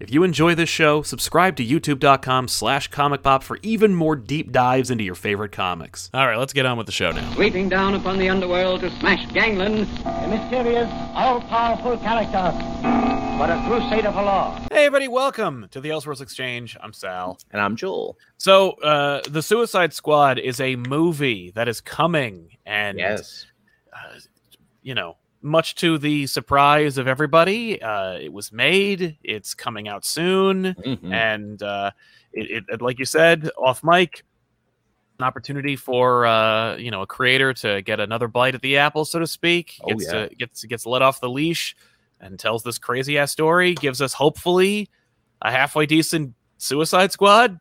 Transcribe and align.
If 0.00 0.12
you 0.12 0.22
enjoy 0.22 0.54
this 0.54 0.68
show, 0.68 1.02
subscribe 1.02 1.56
to 1.56 1.66
youtube.com 1.66 2.46
slash 2.46 2.88
comicpop 2.88 3.42
for 3.42 3.58
even 3.64 3.94
more 3.96 4.14
deep 4.14 4.52
dives 4.52 4.92
into 4.92 5.02
your 5.02 5.16
favorite 5.16 5.50
comics. 5.50 6.08
All 6.14 6.24
right, 6.24 6.38
let's 6.38 6.52
get 6.52 6.66
on 6.66 6.78
with 6.78 6.86
the 6.86 6.92
show 6.92 7.10
now. 7.10 7.32
Sweeping 7.34 7.68
down 7.68 7.94
upon 7.96 8.16
the 8.18 8.28
underworld 8.28 8.82
to 8.82 8.90
smash 9.00 9.26
gangland, 9.32 9.88
a 10.06 10.28
mysterious, 10.28 10.88
all-powerful 11.14 11.98
character, 11.98 12.52
but 13.38 13.50
a 13.50 13.60
crusader 13.66 14.12
for 14.12 14.22
law. 14.22 14.56
Hey, 14.70 14.86
everybody, 14.86 15.08
welcome 15.08 15.66
to 15.72 15.80
the 15.80 15.88
Elseworlds 15.88 16.20
Exchange. 16.20 16.76
I'm 16.80 16.92
Sal. 16.92 17.36
And 17.50 17.60
I'm 17.60 17.74
Joel. 17.74 18.16
So, 18.36 18.70
uh, 18.80 19.22
The 19.28 19.42
Suicide 19.42 19.92
Squad 19.94 20.38
is 20.38 20.60
a 20.60 20.76
movie 20.76 21.50
that 21.56 21.66
is 21.66 21.80
coming, 21.80 22.56
and, 22.64 23.00
Yes. 23.00 23.46
uh, 23.92 24.16
you 24.80 24.94
know, 24.94 25.16
much 25.42 25.74
to 25.76 25.98
the 25.98 26.26
surprise 26.26 26.98
of 26.98 27.06
everybody, 27.06 27.80
uh, 27.80 28.14
it 28.14 28.32
was 28.32 28.52
made. 28.52 29.16
It's 29.22 29.54
coming 29.54 29.88
out 29.88 30.04
soon, 30.04 30.74
Mhm. 30.74 31.12
and 31.12 31.62
uh, 31.62 31.90
it, 32.32 32.64
it, 32.68 32.82
like 32.82 32.98
you 32.98 33.04
said, 33.04 33.50
off 33.56 33.82
mic, 33.84 34.24
an 35.18 35.24
opportunity 35.24 35.76
for 35.76 36.26
uh, 36.26 36.76
you 36.76 36.90
know 36.90 37.02
a 37.02 37.06
creator 37.06 37.52
to 37.54 37.82
get 37.82 38.00
another 38.00 38.28
bite 38.28 38.54
at 38.54 38.62
the 38.62 38.76
apple, 38.78 39.04
so 39.04 39.18
to 39.18 39.26
speak. 39.26 39.78
Oh, 39.82 39.88
Gets 39.88 40.04
yeah. 40.04 40.28
to, 40.28 40.34
gets 40.34 40.64
gets 40.64 40.86
let 40.86 41.02
off 41.02 41.20
the 41.20 41.28
leash 41.30 41.76
and 42.20 42.38
tells 42.38 42.62
this 42.64 42.78
crazy 42.78 43.16
ass 43.18 43.30
story. 43.32 43.74
Gives 43.74 44.00
us 44.02 44.12
hopefully 44.12 44.88
a 45.42 45.50
halfway 45.50 45.86
decent 45.86 46.34
Suicide 46.58 47.12
Squad. 47.12 47.60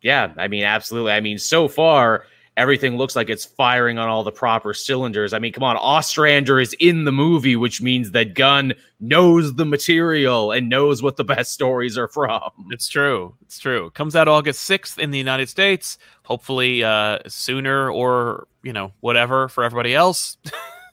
Yeah, 0.00 0.32
I 0.36 0.48
mean, 0.48 0.64
absolutely. 0.64 1.12
I 1.12 1.20
mean, 1.20 1.38
so 1.38 1.68
far, 1.68 2.26
everything 2.56 2.96
looks 2.96 3.16
like 3.16 3.30
it's 3.30 3.44
firing 3.44 3.98
on 3.98 4.08
all 4.08 4.22
the 4.24 4.32
proper 4.32 4.74
cylinders. 4.74 5.32
I 5.32 5.38
mean, 5.38 5.52
come 5.52 5.62
on, 5.64 5.76
Ostrander 5.76 6.60
is 6.60 6.74
in 6.80 7.04
the 7.04 7.12
movie, 7.12 7.56
which 7.56 7.80
means 7.80 8.10
that 8.10 8.34
Gunn 8.34 8.74
knows 9.00 9.54
the 9.54 9.64
material 9.64 10.52
and 10.52 10.68
knows 10.68 11.02
what 11.02 11.16
the 11.16 11.24
best 11.24 11.52
stories 11.52 11.96
are 11.96 12.08
from. 12.08 12.50
It's 12.70 12.88
true. 12.88 13.34
It's 13.42 13.58
true. 13.58 13.90
Comes 13.90 14.14
out 14.14 14.28
August 14.28 14.68
6th 14.68 14.98
in 14.98 15.10
the 15.10 15.18
United 15.18 15.48
States. 15.48 15.98
Hopefully 16.24 16.84
uh 16.84 17.18
sooner 17.26 17.90
or, 17.90 18.46
you 18.62 18.72
know, 18.72 18.92
whatever 19.00 19.48
for 19.48 19.64
everybody 19.64 19.94
else. 19.94 20.36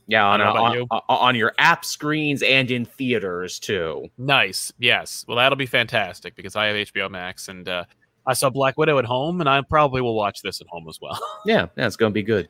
Yeah, 0.09 0.25
on, 0.25 0.39
know 0.39 0.55
on, 0.55 0.73
you. 0.73 0.87
on 1.07 1.35
your 1.35 1.53
app 1.59 1.85
screens 1.85 2.41
and 2.41 2.71
in 2.71 2.83
theaters 2.83 3.59
too. 3.59 4.07
nice. 4.17 4.73
Yes. 4.79 5.23
Well, 5.27 5.37
that'll 5.37 5.55
be 5.55 5.67
fantastic 5.67 6.35
because 6.35 6.55
I 6.55 6.65
have 6.65 6.75
HBO 6.87 7.11
Max 7.11 7.47
and 7.47 7.69
uh 7.69 7.83
I 8.25 8.33
saw 8.33 8.49
Black 8.49 8.77
Widow 8.77 8.99
at 8.99 9.05
home 9.05 9.39
and 9.41 9.49
I 9.49 9.61
probably 9.61 10.01
will 10.01 10.15
watch 10.15 10.41
this 10.41 10.61
at 10.61 10.67
home 10.67 10.87
as 10.89 10.99
well. 11.01 11.19
Yeah, 11.45 11.67
yeah, 11.77 11.87
it's 11.87 11.95
going 11.95 12.11
to 12.11 12.13
be 12.13 12.23
good. 12.23 12.47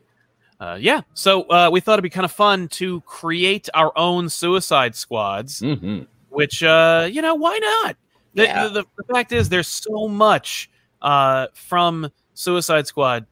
Uh 0.60 0.78
yeah. 0.80 1.02
So 1.14 1.44
uh 1.44 1.70
we 1.72 1.80
thought 1.80 1.94
it'd 1.94 2.04
be 2.04 2.10
kind 2.10 2.26
of 2.26 2.32
fun 2.34 2.68
to 2.70 3.00
create 3.02 3.70
our 3.74 3.92
own 3.98 4.28
suicide 4.30 4.94
squads, 4.96 5.60
hmm 5.60 6.02
which 6.30 6.62
uh 6.64 7.08
you 7.12 7.22
know, 7.22 7.36
why 7.36 7.58
not? 7.62 7.96
The, 8.34 8.44
Yeah. 8.44 8.68
the, 8.68 8.84
the 8.98 9.04
fact 9.14 9.32
is 9.32 9.48
there's 9.50 9.68
so 9.70 10.08
much 10.10 10.70
uh 11.02 11.48
from 11.54 12.12
Suicide 12.34 12.88
Squad 12.88 13.26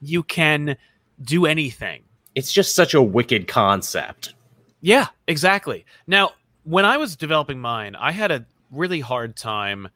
you 0.00 0.22
can 0.22 0.76
do 1.22 1.46
anything. 1.46 2.02
It's 2.34 2.52
just 2.52 2.74
such 2.76 2.94
a 2.94 3.02
wicked 3.02 3.48
concept. 3.48 4.34
Yeah, 4.80 5.06
exactly. 5.26 5.84
Now, 6.06 6.32
when 6.64 6.84
I 6.84 6.98
was 6.98 7.16
developing 7.16 7.58
mine, 7.60 7.96
I 7.96 8.12
had 8.12 8.30
a 8.30 8.46
really 8.70 9.00
hard 9.00 9.34
time 9.36 9.88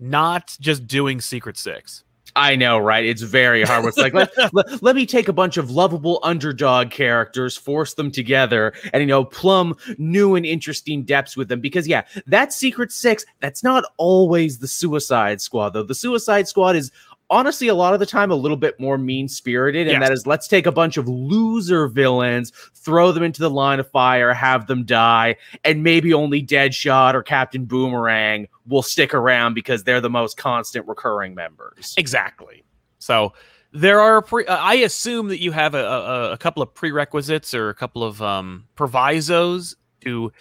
not 0.00 0.56
just 0.60 0.86
doing 0.86 1.20
Secret 1.20 1.56
Six. 1.56 2.04
I 2.36 2.56
know, 2.56 2.78
right? 2.78 3.04
It's 3.04 3.22
very 3.22 3.62
hard. 3.62 3.84
It's 3.86 3.98
like 3.98 4.14
let, 4.14 4.30
let, 4.52 4.82
let 4.82 4.96
me 4.96 5.06
take 5.06 5.28
a 5.28 5.32
bunch 5.32 5.56
of 5.56 5.70
lovable 5.70 6.20
underdog 6.22 6.90
characters, 6.90 7.56
force 7.56 7.94
them 7.94 8.10
together, 8.10 8.72
and 8.92 9.00
you 9.00 9.06
know, 9.06 9.24
plumb 9.24 9.76
new 9.98 10.34
and 10.36 10.46
interesting 10.46 11.02
depths 11.02 11.36
with 11.36 11.48
them. 11.48 11.60
Because 11.60 11.88
yeah, 11.88 12.02
that 12.26 12.52
Secret 12.52 12.92
Six, 12.92 13.24
that's 13.40 13.62
not 13.62 13.84
always 13.96 14.58
the 14.58 14.68
Suicide 14.68 15.40
Squad, 15.40 15.70
though. 15.70 15.82
The 15.82 15.94
Suicide 15.94 16.46
Squad 16.46 16.76
is 16.76 16.92
honestly 17.30 17.68
a 17.68 17.74
lot 17.74 17.94
of 17.94 18.00
the 18.00 18.06
time 18.06 18.30
a 18.30 18.34
little 18.34 18.56
bit 18.56 18.78
more 18.78 18.98
mean 18.98 19.28
spirited, 19.28 19.86
and 19.88 20.00
Yes. 20.00 20.08
that 20.08 20.12
is 20.12 20.26
let's 20.26 20.48
take 20.48 20.66
a 20.66 20.72
bunch 20.72 20.96
of 20.96 21.08
loser 21.08 21.88
villains, 21.88 22.52
throw 22.74 23.12
them 23.12 23.22
into 23.22 23.40
the 23.40 23.48
line 23.50 23.80
of 23.80 23.90
fire, 23.90 24.34
have 24.34 24.66
them 24.66 24.84
die, 24.84 25.36
and 25.64 25.82
maybe 25.82 26.12
only 26.12 26.42
Deadshot 26.44 27.14
or 27.14 27.22
Captain 27.22 27.64
Boomerang 27.64 28.48
will 28.66 28.82
stick 28.82 29.14
around 29.14 29.54
because 29.54 29.84
they're 29.84 30.00
the 30.00 30.10
most 30.10 30.36
constant 30.36 30.86
recurring 30.86 31.34
members. 31.34 31.94
Exactly. 31.96 32.64
So 32.98 33.32
there 33.72 34.00
are. 34.00 34.20
Pre- 34.20 34.46
I 34.46 34.74
assume 34.74 35.28
that 35.28 35.40
you 35.40 35.52
have 35.52 35.74
a, 35.74 35.84
a, 35.86 36.32
a 36.32 36.38
couple 36.38 36.62
of 36.62 36.74
prerequisites 36.74 37.54
or 37.54 37.68
a 37.68 37.74
couple 37.74 38.02
of 38.02 38.20
um, 38.20 38.66
provisos 38.74 39.76
to 40.00 40.32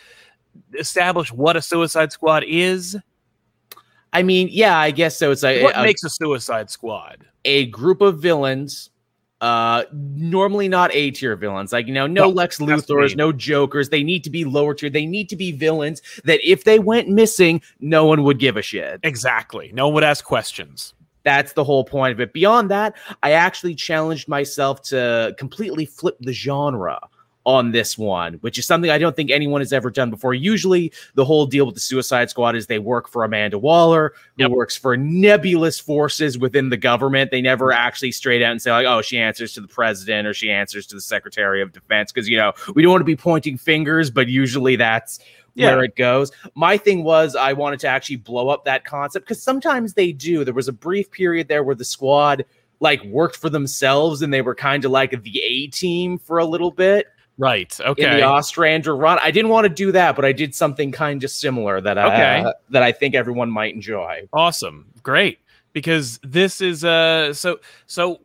establish 0.78 1.32
what 1.32 1.56
a 1.56 1.62
Suicide 1.62 2.12
Squad 2.12 2.44
is. 2.48 2.98
I 4.14 4.24
mean, 4.24 4.50
yeah, 4.52 4.78
I 4.78 4.92
guess 4.92 5.18
so. 5.18 5.32
It's 5.32 5.44
like 5.44 5.62
what 5.62 5.78
a, 5.78 5.84
makes 5.84 6.04
a 6.04 6.10
Suicide 6.10 6.70
Squad? 6.70 7.26
a 7.46 7.68
group 7.68 8.02
of 8.02 8.20
villains, 8.20 8.90
uh, 9.42 9.84
normally 9.94 10.68
not 10.68 10.94
A 10.94 11.12
tier 11.12 11.36
villains. 11.36 11.72
Like, 11.72 11.88
you 11.88 11.94
know, 11.94 12.08
no 12.08 12.26
No, 12.26 12.30
Lex 12.30 12.58
that's 12.58 12.88
what 12.88 13.02
I 13.02 13.06
Luthors, 13.06 13.16
no 13.16 13.32
Jokers. 13.32 13.90
They 13.90 14.04
need 14.04 14.24
to 14.26 14.30
be 14.30 14.46
lower 14.46 14.74
tier. 14.74 14.90
They 14.90 15.06
need 15.06 15.30
to 15.30 15.36
be 15.36 15.52
villains 15.52 16.02
that 16.26 16.40
if 16.44 16.64
they 16.64 16.80
went 16.80 17.10
missing, 17.10 17.62
no 17.80 18.06
one 18.06 18.24
would 18.24 18.40
give 18.40 18.58
a 18.58 18.62
shit. 18.62 19.00
Exactly. 19.04 19.72
No 19.74 19.88
one 19.88 19.96
would 19.96 20.04
ask 20.04 20.26
questions. 20.26 20.94
That's 21.24 21.54
the 21.54 21.64
whole 21.64 21.84
point 21.84 22.14
of 22.14 22.20
it. 22.20 22.34
Beyond 22.34 22.72
that, 22.72 22.96
I 23.24 23.32
actually 23.32 23.76
challenged 23.76 24.28
myself 24.28 24.82
to 24.84 25.36
completely 25.38 25.86
flip 25.86 26.18
the 26.20 26.34
genre 26.34 27.00
on 27.46 27.72
this 27.72 27.98
one, 27.98 28.34
which 28.36 28.60
is 28.60 28.66
something 28.68 28.92
I 28.92 28.98
don't 28.98 29.16
think 29.16 29.32
anyone 29.32 29.62
has 29.62 29.72
ever 29.72 29.90
done 29.90 30.10
before. 30.10 30.34
Usually, 30.34 30.92
the 31.16 31.24
whole 31.26 31.46
deal 31.46 31.66
with 31.66 31.74
the 31.74 31.82
Suicide 31.82 32.30
Squad 32.30 32.56
is 32.56 32.68
they 32.68 32.80
work 32.80 33.08
for 33.08 33.24
Amanda 33.24 33.58
Waller, 33.58 34.14
who 34.38 34.44
Yep. 34.44 34.52
works 34.52 34.76
for 34.78 34.98
nebulous 34.98 35.80
forces 35.80 36.38
within 36.38 36.70
the 36.70 36.78
government. 36.78 37.32
They 37.32 37.42
never 37.42 37.72
actually 37.72 38.12
straight 38.12 38.44
out 38.44 38.52
and 38.52 38.62
say, 38.62 38.72
like, 38.72 38.86
oh, 38.86 39.02
she 39.02 39.18
answers 39.18 39.54
to 39.54 39.62
the 39.62 39.68
president 39.68 40.28
or 40.28 40.34
she 40.34 40.52
answers 40.52 40.86
to 40.88 40.96
the 40.96 41.02
Secretary 41.02 41.62
of 41.62 41.72
Defense. 41.72 42.12
Because, 42.12 42.28
you 42.28 42.38
know, 42.38 42.52
we 42.76 42.84
don't 42.84 42.92
want 42.92 43.02
to 43.02 43.06
be 43.06 43.16
pointing 43.16 43.58
fingers, 43.58 44.12
but 44.12 44.28
usually 44.28 44.76
that's 44.76 45.20
Yeah. 45.56 45.76
where 45.76 45.84
it 45.86 45.96
goes. 45.96 46.32
My 46.56 46.78
thing 46.78 47.04
was 47.04 47.36
I 47.36 47.54
wanted 47.54 47.80
to 47.82 47.88
actually 47.88 48.18
blow 48.18 48.50
up 48.50 48.66
that 48.66 48.86
concept 48.86 49.26
because 49.26 49.42
sometimes 49.42 49.94
they 49.94 50.12
do. 50.12 50.44
There 50.44 50.54
was 50.54 50.68
a 50.68 50.74
brief 50.74 51.10
period 51.10 51.48
there 51.48 51.64
where 51.64 51.76
the 51.76 51.86
squad 51.86 52.46
like 52.82 53.04
worked 53.06 53.36
for 53.36 53.50
themselves 53.50 54.22
and 54.22 54.34
they 54.34 54.42
were 54.42 54.56
kind 54.56 54.86
of 54.86 54.92
like 54.92 55.24
the 55.24 55.42
A 55.44 55.68
team 55.68 56.18
for 56.18 56.38
a 56.38 56.46
little 56.46 56.72
bit 56.72 57.08
Right. 57.40 57.80
in 57.80 57.86
Okay. 57.88 58.18
the 58.18 58.24
Ostrander 58.24 58.96
run. 58.96 59.18
I 59.24 59.32
didn't 59.32 59.50
want 59.50 59.64
to 59.66 59.70
do 59.70 59.92
that, 59.94 60.16
but 60.16 60.26
I 60.26 60.34
did 60.34 60.54
something 60.54 60.92
kind 60.92 61.24
of 61.24 61.32
similar 61.32 61.80
that 61.82 61.98
I 61.98 62.42
Okay. 62.44 62.54
that 62.70 62.84
I 62.84 62.92
think 62.92 63.16
everyone 63.16 63.50
might 63.50 63.74
enjoy. 63.74 64.28
Awesome. 64.34 64.86
Great. 65.02 65.40
Because 65.72 66.20
this 66.22 66.60
is 66.62 66.84
uh 66.84 67.34
so 67.34 67.60
so 67.88 68.20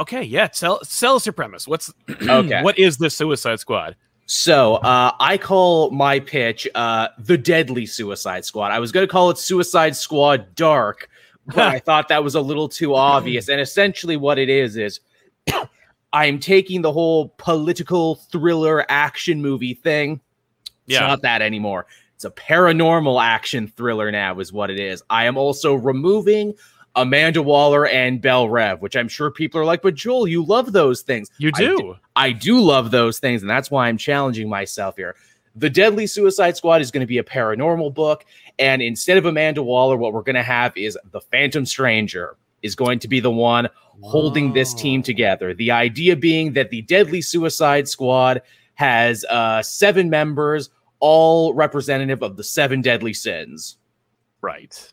okay, 0.00 0.22
yeah, 0.22 0.48
tell 0.48 0.82
sell 0.84 1.14
us 1.14 1.24
your 1.24 1.34
premise. 1.34 1.68
What's 1.68 1.92
Okay. 2.28 2.62
what 2.62 2.78
is 2.78 2.96
the 2.96 3.08
Suicide 3.10 3.60
Squad? 3.60 3.94
So 4.26 4.74
uh, 4.76 5.12
I 5.20 5.38
call 5.38 5.90
my 5.90 6.18
pitch 6.20 6.68
uh, 6.74 7.08
the 7.18 7.38
Deadly 7.38 7.86
Suicide 7.86 8.44
Squad. 8.44 8.72
I 8.72 8.78
was 8.78 8.92
going 8.92 9.06
to 9.06 9.10
call 9.10 9.30
it 9.30 9.38
Suicide 9.38 9.96
Squad 9.96 10.54
Dark, 10.54 11.08
but 11.46 11.58
I 11.74 11.78
thought 11.78 12.08
that 12.08 12.22
was 12.22 12.34
a 12.34 12.40
little 12.42 12.68
too 12.68 12.94
obvious. 12.94 13.48
And 13.48 13.58
essentially, 13.58 14.18
what 14.18 14.38
it 14.38 14.50
is 14.50 14.76
is 14.76 15.00
I'm 16.12 16.38
taking 16.38 16.82
the 16.82 16.92
whole 16.92 17.34
political 17.38 18.16
thriller 18.16 18.84
action 18.88 19.42
movie 19.42 19.74
thing. 19.74 20.20
It's 20.86 20.94
Yeah. 20.94 21.06
not 21.06 21.22
that 21.22 21.42
anymore. 21.42 21.86
It's 22.14 22.24
a 22.24 22.30
paranormal 22.30 23.22
action 23.22 23.68
thriller 23.68 24.10
now, 24.10 24.38
is 24.40 24.52
what 24.52 24.70
it 24.70 24.80
is. 24.80 25.02
I 25.10 25.26
am 25.26 25.36
also 25.36 25.74
removing 25.74 26.54
Amanda 26.96 27.42
Waller 27.42 27.86
and 27.86 28.20
Belle 28.20 28.48
Reve, 28.48 28.80
which 28.80 28.96
I'm 28.96 29.06
sure 29.06 29.30
people 29.30 29.60
are 29.60 29.64
like, 29.64 29.82
but 29.82 29.94
Joel, 29.94 30.26
you 30.26 30.44
love 30.44 30.72
those 30.72 31.02
things. 31.02 31.30
You 31.38 31.52
I 31.54 31.58
do. 31.58 31.76
do. 31.76 31.96
I 32.16 32.32
do 32.32 32.60
love 32.60 32.90
those 32.90 33.20
things, 33.20 33.42
and 33.42 33.50
that's 33.50 33.70
why 33.70 33.86
I'm 33.86 33.98
challenging 33.98 34.48
myself 34.48 34.96
here. 34.96 35.14
The 35.54 35.70
Deadly 35.70 36.06
Suicide 36.06 36.56
Squad 36.56 36.80
is 36.80 36.90
going 36.90 37.02
to 37.02 37.06
be 37.06 37.18
a 37.18 37.22
paranormal 37.22 37.94
book, 37.94 38.24
and 38.58 38.82
instead 38.82 39.16
of 39.16 39.26
Amanda 39.26 39.62
Waller, 39.62 39.96
what 39.96 40.12
we're 40.12 40.22
going 40.22 40.34
to 40.36 40.42
have 40.42 40.76
is 40.76 40.98
the 41.12 41.20
Phantom 41.20 41.64
Stranger 41.64 42.36
is 42.62 42.74
going 42.74 42.98
to 43.00 43.08
be 43.08 43.20
the 43.20 43.30
one 43.30 43.68
holding 44.02 44.52
this 44.52 44.74
team 44.74 45.02
together. 45.02 45.54
The 45.54 45.70
idea 45.70 46.16
being 46.16 46.52
that 46.52 46.70
the 46.70 46.82
Deadly 46.82 47.20
Suicide 47.20 47.88
Squad 47.88 48.42
has 48.74 49.24
uh, 49.24 49.62
seven 49.62 50.08
members, 50.08 50.70
all 51.00 51.52
representative 51.54 52.22
of 52.22 52.36
the 52.36 52.44
seven 52.44 52.80
deadly 52.80 53.12
sins. 53.12 53.76
Right. 54.40 54.92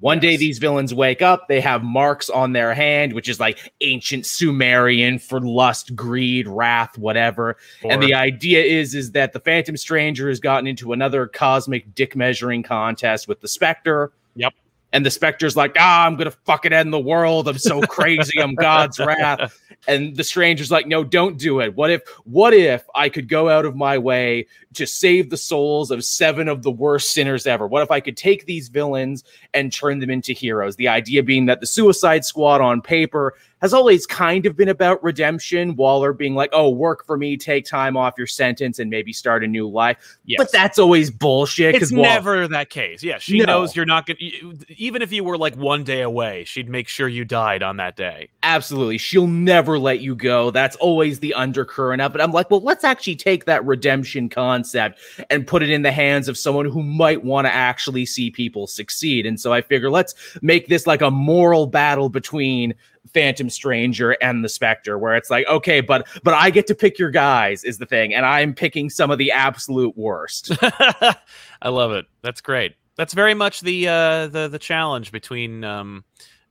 One 0.00 0.20
day 0.20 0.36
these 0.36 0.58
villains 0.58 0.94
wake 0.94 1.22
up, 1.22 1.48
they 1.48 1.60
have 1.60 1.82
marks 1.82 2.30
on 2.30 2.52
their 2.52 2.72
hand, 2.72 3.14
which 3.14 3.28
is 3.28 3.40
like 3.40 3.72
ancient 3.80 4.26
Sumerian 4.26 5.18
for 5.18 5.40
lust, 5.40 5.96
greed, 5.96 6.46
wrath, 6.46 6.96
whatever. 6.96 7.56
and 7.82 8.00
the 8.00 8.14
idea 8.14 8.62
is 8.62 8.94
is 8.94 9.10
that 9.12 9.32
the 9.32 9.40
Phantom 9.40 9.76
Stranger 9.76 10.28
has 10.28 10.38
gotten 10.38 10.68
into 10.68 10.92
another 10.92 11.26
cosmic 11.26 11.96
dick 11.96 12.14
measuring 12.14 12.62
contest 12.62 13.26
with 13.26 13.40
the 13.40 13.48
Spectre. 13.48 14.12
Yep. 14.36 14.54
And 14.98 15.06
the 15.06 15.12
Spectre's 15.12 15.56
like, 15.56 15.76
ah, 15.78 16.06
I'm 16.06 16.16
gonna 16.16 16.32
fucking 16.32 16.72
end 16.72 16.92
the 16.92 16.98
world. 16.98 17.46
I'm 17.46 17.56
so 17.56 17.80
crazy. 17.82 18.42
I'm 18.42 18.56
God's 18.56 18.98
wrath. 19.06 19.56
and 19.86 20.16
the 20.16 20.24
stranger's 20.24 20.72
like, 20.72 20.88
no, 20.88 21.04
don't 21.04 21.38
do 21.38 21.60
it. 21.60 21.76
What 21.76 21.92
if, 21.92 22.02
what 22.24 22.52
if 22.52 22.84
I 22.96 23.08
could 23.08 23.28
go 23.28 23.48
out 23.48 23.64
of 23.64 23.76
my 23.76 23.96
way 23.96 24.48
to 24.74 24.88
save 24.88 25.30
the 25.30 25.36
souls 25.36 25.92
of 25.92 26.02
seven 26.02 26.48
of 26.48 26.64
the 26.64 26.72
worst 26.72 27.12
sinners 27.12 27.46
ever? 27.46 27.68
What 27.68 27.84
if 27.84 27.92
I 27.92 28.00
could 28.00 28.16
take 28.16 28.46
these 28.46 28.70
villains 28.70 29.22
and 29.54 29.72
turn 29.72 30.00
them 30.00 30.10
into 30.10 30.32
heroes? 30.32 30.74
The 30.74 30.88
idea 30.88 31.22
being 31.22 31.46
that 31.46 31.60
the 31.60 31.68
Suicide 31.68 32.24
Squad 32.24 32.60
on 32.60 32.82
paper 32.82 33.34
has 33.60 33.74
always 33.74 34.06
kind 34.06 34.46
of 34.46 34.56
been 34.56 34.68
about 34.68 35.02
redemption. 35.02 35.74
Waller 35.76 36.12
being 36.12 36.34
like, 36.34 36.50
oh, 36.52 36.68
work 36.70 37.04
for 37.04 37.16
me, 37.16 37.36
take 37.36 37.64
time 37.64 37.96
off 37.96 38.14
your 38.16 38.26
sentence, 38.26 38.78
and 38.78 38.88
maybe 38.90 39.12
start 39.12 39.42
a 39.42 39.46
new 39.46 39.68
life. 39.68 40.18
Yes. 40.24 40.38
But 40.38 40.52
that's 40.52 40.78
always 40.78 41.10
bullshit. 41.10 41.74
It's 41.74 41.92
Wall- 41.92 42.02
never 42.02 42.46
that 42.48 42.70
case. 42.70 43.02
Yeah, 43.02 43.18
she 43.18 43.38
No. 43.38 43.44
knows 43.46 43.74
you're 43.74 43.84
not 43.86 44.06
going 44.06 44.16
to, 44.18 44.56
even 44.76 45.02
if 45.02 45.12
you 45.12 45.24
were 45.24 45.36
like 45.36 45.56
one 45.56 45.84
day 45.84 46.02
away, 46.02 46.44
she'd 46.44 46.68
make 46.68 46.88
sure 46.88 47.08
you 47.08 47.24
died 47.24 47.62
on 47.62 47.76
that 47.78 47.96
day. 47.96 48.28
Absolutely. 48.42 48.98
She'll 48.98 49.26
never 49.26 49.78
let 49.78 50.00
you 50.00 50.14
go. 50.14 50.50
That's 50.50 50.76
always 50.76 51.18
the 51.20 51.34
undercurrent 51.34 52.00
of 52.02 52.14
it. 52.14 52.20
I'm 52.20 52.32
like, 52.32 52.50
well, 52.50 52.60
let's 52.60 52.84
actually 52.84 53.16
take 53.16 53.44
that 53.46 53.64
redemption 53.64 54.28
concept 54.28 55.00
and 55.30 55.46
put 55.46 55.62
it 55.62 55.70
in 55.70 55.82
the 55.82 55.92
hands 55.92 56.28
of 56.28 56.38
someone 56.38 56.66
who 56.66 56.82
might 56.82 57.24
want 57.24 57.46
to 57.46 57.52
actually 57.52 58.06
see 58.06 58.30
people 58.30 58.66
succeed. 58.66 59.26
And 59.26 59.40
so 59.40 59.52
I 59.52 59.60
figure 59.62 59.90
let's 59.90 60.14
make 60.42 60.68
this 60.68 60.86
like 60.86 61.02
a 61.02 61.10
moral 61.10 61.66
battle 61.66 62.08
between 62.08 62.74
Phantom 63.12 63.50
Stranger 63.50 64.12
and 64.22 64.44
the 64.44 64.48
Spectre, 64.48 64.98
where 64.98 65.16
it's 65.16 65.30
like, 65.30 65.46
okay, 65.46 65.80
but 65.80 66.06
but 66.22 66.34
I 66.34 66.50
get 66.50 66.66
to 66.68 66.74
pick 66.74 66.98
your 66.98 67.10
guys 67.10 67.64
is 67.64 67.78
the 67.78 67.86
thing, 67.86 68.14
and 68.14 68.24
I'm 68.26 68.54
picking 68.54 68.90
some 68.90 69.10
of 69.10 69.18
the 69.18 69.32
absolute 69.32 69.96
worst. 69.96 70.52
I 70.62 71.68
love 71.68 71.92
it. 71.92 72.06
That's 72.22 72.40
great. 72.40 72.74
That's 72.96 73.14
very 73.14 73.34
much 73.34 73.60
the 73.60 73.88
uh 73.88 74.26
the 74.28 74.48
the 74.48 74.58
challenge 74.58 75.12
between 75.12 75.64
um 75.64 76.04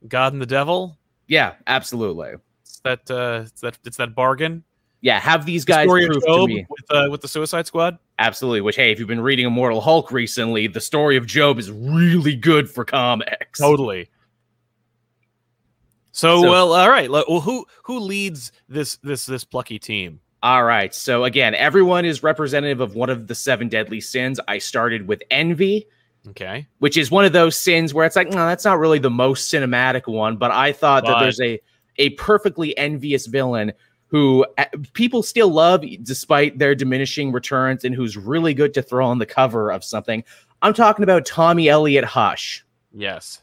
God 0.06 0.32
and 0.32 0.40
the 0.40 0.46
devil. 0.46 0.98
yeah, 1.26 1.54
absolutely. 1.66 2.34
It's 2.62 2.80
that 2.80 3.10
uh 3.10 3.42
it's 3.46 3.60
that 3.60 3.78
it's 3.84 3.96
that 3.98 4.14
bargain. 4.14 4.64
Yeah, 5.00 5.20
have 5.20 5.46
these 5.46 5.64
guys 5.64 5.86
prove 5.86 6.22
to 6.24 6.46
me. 6.46 6.66
with 6.68 6.84
uh, 6.90 7.08
with 7.10 7.20
the 7.20 7.28
Suicide 7.28 7.66
Squad. 7.66 7.98
Absolutely. 8.18 8.62
Which, 8.62 8.74
hey, 8.74 8.90
if 8.90 8.98
you've 8.98 9.06
been 9.06 9.20
reading 9.20 9.46
Immortal 9.46 9.80
Hulk 9.80 10.10
recently, 10.10 10.66
the 10.66 10.80
story 10.80 11.16
of 11.16 11.24
Job 11.24 11.58
is 11.60 11.70
really 11.70 12.34
good 12.34 12.68
for 12.68 12.84
comics. 12.84 13.60
Totally. 13.60 14.10
So, 16.18 16.42
So- 16.42 16.50
well, 16.50 16.72
all 16.72 16.90
right. 16.90 17.08
Well, 17.08 17.24
who 17.40 17.64
who 17.84 18.00
leads 18.00 18.50
this 18.68 18.96
this 19.04 19.24
this 19.24 19.44
plucky 19.44 19.78
team? 19.78 20.18
All 20.42 20.64
right. 20.64 20.92
So 20.92 21.22
again, 21.22 21.54
everyone 21.54 22.04
is 22.04 22.24
representative 22.24 22.80
of 22.80 22.96
one 22.96 23.08
of 23.08 23.28
the 23.28 23.36
seven 23.36 23.68
deadly 23.68 24.00
sins. 24.00 24.40
I 24.48 24.58
started 24.58 25.06
with 25.06 25.22
envy, 25.30 25.86
Okay. 26.30 26.66
which 26.80 26.96
is 26.96 27.10
one 27.12 27.24
of 27.24 27.32
those 27.32 27.56
sins 27.56 27.94
where 27.94 28.04
it's 28.04 28.16
like, 28.16 28.30
no, 28.30 28.46
that's 28.46 28.64
not 28.64 28.80
really 28.80 28.98
the 28.98 29.10
most 29.10 29.52
cinematic 29.52 30.08
one. 30.08 30.36
But 30.36 30.50
I 30.50 30.72
thought 30.72 31.04
that 31.06 31.20
there's 31.20 31.40
a 31.40 31.60
a 31.98 32.10
perfectly 32.10 32.76
envious 32.76 33.26
villain 33.26 33.72
who 34.08 34.44
uh, 34.58 34.64
people 34.94 35.22
still 35.22 35.50
love 35.50 35.84
despite 36.02 36.58
their 36.58 36.74
diminishing 36.74 37.30
returns, 37.30 37.84
and 37.84 37.94
who's 37.94 38.16
really 38.16 38.54
good 38.54 38.74
to 38.74 38.82
throw 38.82 39.06
on 39.06 39.18
the 39.18 39.26
cover 39.26 39.70
of 39.70 39.84
something. 39.84 40.24
I'm 40.62 40.74
talking 40.74 41.04
about 41.04 41.26
Tommy 41.26 41.68
Elliott 41.68 42.04
Hush. 42.04 42.64
Yes. 42.92 43.40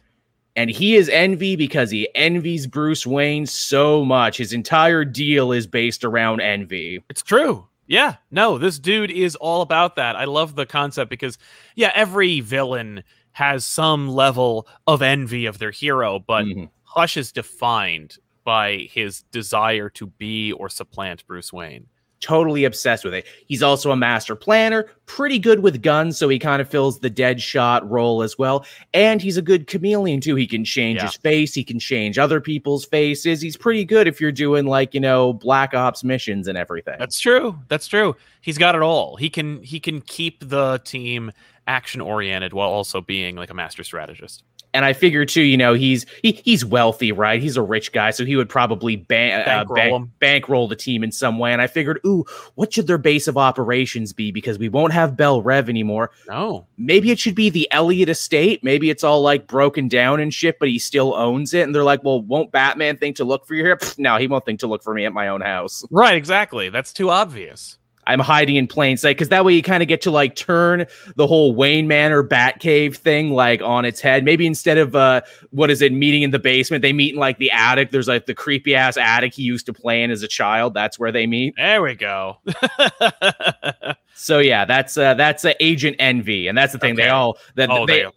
And 0.55 0.69
he 0.69 0.95
is 0.95 1.09
envy 1.09 1.55
because 1.55 1.91
he 1.91 2.07
envies 2.15 2.67
Bruce 2.67 3.05
Wayne 3.05 3.45
so 3.45 4.05
much. 4.05 4.37
His 4.37 4.53
entire 4.53 5.03
deal 5.05 5.51
is 5.51 5.67
based 5.67 6.03
around 6.03 6.41
envy. 6.41 7.03
It's 7.09 7.21
true. 7.21 7.67
Yeah. 7.87 8.15
No, 8.31 8.57
this 8.57 8.79
dude 8.79 9.11
is 9.11 9.35
all 9.35 9.61
about 9.61 9.95
that. 9.97 10.15
I 10.15 10.25
love 10.25 10.55
the 10.55 10.65
concept 10.65 11.09
because 11.09 11.37
yeah, 11.75 11.91
every 11.93 12.39
villain 12.39 13.03
has 13.33 13.65
some 13.65 14.07
level 14.07 14.67
of 14.87 15.01
envy 15.01 15.45
of 15.45 15.59
their 15.59 15.71
hero, 15.71 16.19
but 16.19 16.45
Mhm. 16.45 16.69
Hush 16.83 17.17
is 17.17 17.31
defined 17.33 18.17
by 18.45 18.87
his 18.91 19.23
desire 19.23 19.89
to 19.89 20.07
be 20.07 20.51
or 20.53 20.69
supplant 20.69 21.27
Bruce 21.27 21.51
Wayne. 21.51 21.87
Totally 22.21 22.63
obsessed 22.63 23.03
with 23.03 23.13
it. 23.13 23.25
He's 23.45 23.61
also 23.61 23.91
a 23.91 23.95
master 23.95 24.35
planner, 24.35 24.87
pretty 25.05 25.37
good 25.37 25.59
with 25.59 25.81
guns, 25.83 26.17
so 26.17 26.27
he 26.29 26.39
kind 26.39 26.61
of 26.61 26.67
fills 26.69 26.99
the 26.99 27.09
dead 27.09 27.39
shot 27.41 27.87
role 27.89 28.23
as 28.23 28.37
well. 28.37 28.65
And 28.93 29.21
he's 29.21 29.37
a 29.37 29.41
good 29.41 29.67
chameleon 29.67 30.21
too. 30.21 30.35
He 30.35 30.47
can 30.47 30.63
change 30.65 30.97
Yeah. 30.97 31.07
his 31.07 31.17
face, 31.17 31.53
he 31.53 31.63
can 31.63 31.77
change 31.77 32.17
other 32.17 32.39
people's 32.41 32.85
faces. 32.85 33.41
He's 33.41 33.57
pretty 33.57 33.85
good 33.85 34.07
if 34.07 34.19
you're 34.19 34.31
doing 34.31 34.65
like, 34.65 34.93
you 34.93 34.99
know, 35.01 35.33
black 35.33 35.73
ops 35.73 36.03
missions 36.03 36.47
and 36.47 36.57
everything. 36.57 36.95
That's 36.97 37.19
true. 37.19 37.59
That's 37.67 37.87
true. 37.87 38.15
He's 38.41 38.57
got 38.57 38.75
it 38.75 38.81
all. 38.81 39.17
He 39.17 39.29
can 39.29 39.61
he 39.61 39.79
can 39.79 40.01
keep 40.01 40.47
the 40.47 40.79
team 40.85 41.31
action 41.67 41.99
oriented 42.01 42.53
while 42.53 42.69
also 42.69 43.01
being 43.01 43.35
like 43.35 43.49
a 43.49 43.53
master 43.53 43.83
strategist. 43.83 44.43
And 44.75 44.83
I 44.83 44.93
figure 44.93 45.25
too, 45.25 45.41
you 45.41 45.55
know, 45.55 45.73
he's 45.73 46.05
he, 46.21 46.33
he's 46.43 46.65
wealthy, 46.65 47.11
right? 47.11 47.41
He's 47.41 47.55
a 47.55 47.61
rich 47.61 47.93
guy, 47.93 48.11
so 48.11 48.25
he 48.25 48.35
would 48.35 48.49
probably 48.49 48.97
ban- 48.97 49.41
uh, 49.41 49.45
Bankroll 49.45 49.75
bank, 49.75 49.95
him. 49.95 50.11
bankroll 50.19 50.67
the 50.67 50.75
team 50.75 51.03
in 51.03 51.11
some 51.11 51.39
way. 51.39 51.53
And 51.53 51.61
I 51.61 51.67
figured, 51.67 51.99
ooh, 52.05 52.25
what 52.55 52.73
should 52.73 52.85
their 52.85 52.97
base 52.97 53.27
of 53.27 53.37
operations 53.37 54.11
be? 54.11 54.31
Because 54.31 54.59
we 54.59 54.67
won't 54.67 54.91
have 54.91 55.15
Belle 55.15 55.41
Reve 55.41 55.69
anymore. 55.69 56.11
No. 56.27 56.67
Maybe 56.77 57.09
it 57.09 57.19
should 57.19 57.35
be 57.35 57.49
the 57.49 57.71
Elliott 57.71 58.09
estate. 58.09 58.63
Maybe 58.63 58.89
it's 58.89 59.03
all 59.03 59.21
like 59.21 59.47
broken 59.47 59.87
down 59.87 60.19
and 60.19 60.33
shit, 60.33 60.59
but 60.59 60.67
he 60.67 60.77
still 60.77 61.15
owns 61.15 61.53
it. 61.53 61.61
And 61.61 61.73
they're 61.73 61.83
like, 61.83 62.03
well, 62.03 62.21
won't 62.21 62.51
Batman 62.51 62.97
think 62.97 63.15
to 63.15 63.23
look 63.23 63.47
for 63.47 63.55
you 63.55 63.63
here? 63.63 63.77
Pfft, 63.77 63.97
no, 63.97 64.17
he 64.17 64.27
won't 64.27 64.45
think 64.45 64.59
to 64.59 64.67
look 64.67 64.83
for 64.83 64.93
me 64.93 65.05
at 65.05 65.13
my 65.13 65.29
own 65.29 65.39
house. 65.41 65.85
Right, 65.89 66.15
exactly. 66.15 66.69
That's 66.69 66.91
too 66.91 67.09
obvious. 67.09 67.77
I'm 68.07 68.19
hiding 68.19 68.55
in 68.55 68.67
plain 68.67 68.97
sight 68.97 69.17
because 69.17 69.29
that 69.29 69.45
way 69.45 69.53
you 69.53 69.63
kind 69.63 69.81
of 69.81 69.87
get 69.87 70.01
to 70.01 70.11
like 70.11 70.35
turn 70.35 70.85
the 71.15 71.27
whole 71.27 71.55
Wayne 71.55 71.87
Manor 71.87 72.23
Batcave 72.23 72.95
thing 72.95 73.31
like 73.31 73.61
on 73.61 73.85
its 73.85 74.01
head. 74.01 74.23
Maybe 74.23 74.45
instead 74.45 74.77
of 74.77 74.95
uh 74.95 75.21
what 75.51 75.69
is 75.69 75.81
it 75.81 75.93
meeting 75.93 76.23
in 76.23 76.31
the 76.31 76.39
basement, 76.39 76.81
they 76.81 76.93
meet 76.93 77.13
in 77.13 77.19
like 77.19 77.37
the 77.37 77.51
attic. 77.51 77.91
There's 77.91 78.07
like 78.07 78.25
the 78.25 78.35
creepy 78.35 78.75
ass 78.75 78.97
attic 78.97 79.33
he 79.33 79.43
used 79.43 79.65
to 79.67 79.73
play 79.73 80.03
in 80.03 80.11
as 80.11 80.23
a 80.23 80.27
child. 80.27 80.73
That's 80.73 80.99
where 80.99 81.11
they 81.11 81.27
meet. 81.27 81.55
There 81.57 81.81
we 81.81 81.95
go. 81.95 82.37
So 84.15 84.39
yeah, 84.39 84.65
that's 84.65 84.97
uh 84.97 85.13
that's 85.13 85.45
uh, 85.45 85.53
Agent 85.59 85.97
Envy, 85.99 86.47
and 86.47 86.57
that's 86.57 86.73
the 86.73 86.79
thing. 86.79 86.95
They 86.95 87.09
all 87.09 87.37
that 87.55 87.69
oh, 87.69 87.85
they. 87.85 88.03
they, 88.03 88.09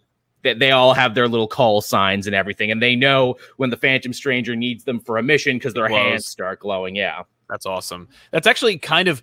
That 0.43 0.59
they 0.59 0.71
all 0.71 0.93
have 0.93 1.15
their 1.15 1.27
little 1.27 1.47
call 1.47 1.81
signs 1.81 2.25
and 2.25 2.33
everything, 2.33 2.71
and 2.71 2.81
they 2.81 2.95
know 2.95 3.35
when 3.57 3.69
the 3.69 3.75
Phantom 3.75 4.13
Stranger 4.13 4.55
needs 4.55 4.85
them 4.85 5.01
for 5.01 5.17
a 5.17 5.23
mission 5.23 5.57
because 5.57 5.73
their 5.73 5.89
hands 5.89 6.25
start 6.25 6.61
glowing. 6.61 6.95
Yeah, 6.95 7.23
that's 7.49 7.65
awesome. 7.65 8.07
That's 8.31 8.47
actually 8.47 8.77
kind 8.77 9.09
of 9.09 9.21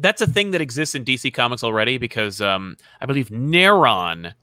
that's 0.00 0.20
a 0.22 0.26
thing 0.26 0.50
that 0.52 0.60
exists 0.60 0.94
in 0.94 1.04
DC 1.04 1.32
Comics 1.34 1.62
already 1.62 1.98
because 1.98 2.40
um, 2.40 2.76
I 3.00 3.06
believe 3.06 3.28
Neron 3.28 4.34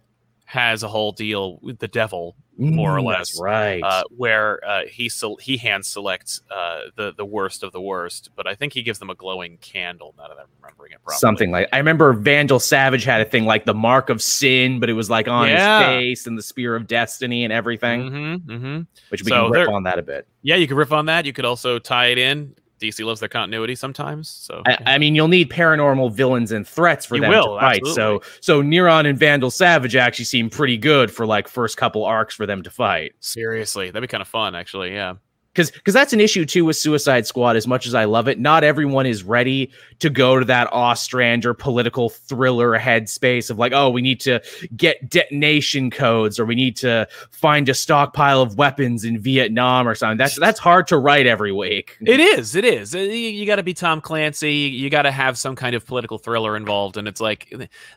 has 0.45 0.81
a 0.83 0.87
whole 0.87 1.11
deal 1.11 1.59
with 1.61 1.77
the 1.79 1.89
devil 1.89 2.35
More 2.57 2.97
or 2.97 3.01
Mm, 3.01 3.05
less, 3.07 3.31
that's 3.31 3.41
right. 3.41 3.83
uh, 3.83 4.03
where 4.15 4.65
uh, 4.65 4.85
he 4.89 5.09
sel- 5.09 5.35
he 5.35 5.57
hand 5.57 5.85
selects 5.85 6.39
uh, 6.49 6.83
the 6.95 7.13
the 7.15 7.25
worst 7.25 7.63
of 7.63 7.71
the 7.73 7.81
worst, 7.81 8.29
but 8.35 8.47
I 8.47 8.55
think 8.55 8.71
he 8.73 8.81
gives 8.81 8.97
them 8.97 9.09
a 9.09 9.15
glowing 9.15 9.57
candle. 9.57 10.15
Now 10.17 10.29
that 10.29 10.37
I'm 10.39 10.47
remembering 10.61 10.93
it 10.93 11.03
properly, 11.03 11.19
Something 11.19 11.51
like 11.51 11.67
I 11.73 11.77
remember 11.79 12.13
Vandal 12.13 12.59
Savage 12.59 13.03
had 13.03 13.19
a 13.21 13.25
thing 13.25 13.45
like 13.45 13.65
the 13.65 13.73
mark 13.75 14.09
of 14.09 14.21
sin, 14.23 14.79
but 14.79 14.89
it 14.89 14.93
was 14.93 15.09
like 15.09 15.27
on 15.27 15.49
Yeah. 15.49 15.79
his 15.79 15.85
face 16.21 16.27
and 16.27 16.37
the 16.37 16.41
spear 16.41 16.75
of 16.77 16.87
destiny 16.87 17.43
and 17.43 17.51
everything, 17.53 18.09
Mm-hmm, 18.09 18.51
mm-hmm. 18.51 18.81
which 19.09 19.23
we 19.23 19.29
So 19.29 19.43
can 19.43 19.51
rip 19.51 19.67
there- 19.67 19.75
on 19.75 19.83
that 19.83 19.99
a 19.99 20.01
bit. 20.03 20.27
Yeah, 20.41 20.55
you 20.55 20.65
could 20.67 20.77
riff 20.77 20.93
on 20.93 21.07
that. 21.07 21.25
You 21.25 21.33
could 21.33 21.45
also 21.45 21.77
tie 21.77 22.07
it 22.07 22.17
in. 22.17 22.55
DC 22.79 23.05
loves 23.05 23.19
their 23.19 23.29
continuity 23.29 23.75
sometimes, 23.75 24.29
so 24.29 24.61
I, 24.65 24.77
I 24.85 24.97
mean, 24.97 25.15
you'll 25.15 25.27
need 25.27 25.49
paranormal 25.49 26.11
villains 26.11 26.51
and 26.51 26.67
threats 26.67 27.05
for 27.05 27.15
You 27.15 27.21
them 27.21 27.31
will, 27.31 27.55
to 27.55 27.61
fight. 27.61 27.85
So, 27.87 28.21
so 28.39 28.61
Neron 28.61 29.07
and 29.07 29.17
Vandal 29.17 29.51
Savage 29.51 29.95
actually 29.95 30.25
seem 30.25 30.49
pretty 30.49 30.77
good 30.77 31.11
for 31.11 31.25
like 31.25 31.47
first 31.47 31.77
couple 31.77 32.05
arcs 32.05 32.35
for 32.35 32.45
them 32.45 32.63
to 32.63 32.69
fight. 32.69 33.13
seriously, 33.19 33.91
that'd 33.91 34.01
be 34.01 34.11
kind 34.11 34.21
of 34.21 34.27
fun, 34.27 34.55
actually. 34.55 34.93
Yeah. 34.93 35.15
Because 35.57 35.71
because 35.71 35.93
that's 35.93 36.13
an 36.13 36.19
issue 36.19 36.45
too 36.45 36.65
with 36.65 36.75
Suicide 36.75 37.25
Squad. 37.25 37.55
As 37.55 37.65
much 37.65 37.87
as 37.87 37.95
I 37.95 38.05
love 38.05 38.27
it, 38.27 38.39
not 38.39 38.63
everyone 38.63 39.07
is 39.07 39.23
ready 39.23 39.71
to 39.97 40.09
go 40.09 40.37
to 40.37 40.45
that 40.45 40.71
Ostrander 40.71 41.55
political 41.55 42.09
thriller 42.09 42.77
headspace 42.77 43.49
of 43.49 43.57
like, 43.57 43.73
oh, 43.73 43.89
we 43.89 44.03
need 44.03 44.19
to 44.21 44.39
get 44.75 45.09
detonation 45.09 45.89
codes 45.89 46.39
or 46.39 46.45
we 46.45 46.53
need 46.53 46.77
to 46.77 47.07
find 47.31 47.67
a 47.69 47.73
stockpile 47.73 48.41
of 48.41 48.55
weapons 48.57 49.03
in 49.03 49.17
Vietnam 49.17 49.87
or 49.87 49.95
something. 49.95 50.17
That's 50.17 50.39
that's 50.39 50.59
hard 50.59 50.85
to 50.87 50.97
write 50.97 51.25
every 51.25 51.51
week. 51.51 51.97
It 52.01 52.19
is. 52.19 52.55
It 52.55 52.63
is. 52.63 52.93
Uh, 52.93 52.99
You, 52.99 53.15
you 53.15 53.45
got 53.47 53.55
to 53.55 53.63
be 53.63 53.73
Tom 53.73 53.99
Clancy. 53.99 54.53
You 54.53 54.91
got 54.91 55.03
to 55.03 55.11
have 55.11 55.37
some 55.37 55.55
kind 55.55 55.75
of 55.75 55.87
political 55.87 56.19
thriller 56.19 56.55
involved, 56.55 56.97
and 56.97 57.07
it's 57.07 57.21
like, 57.21 57.51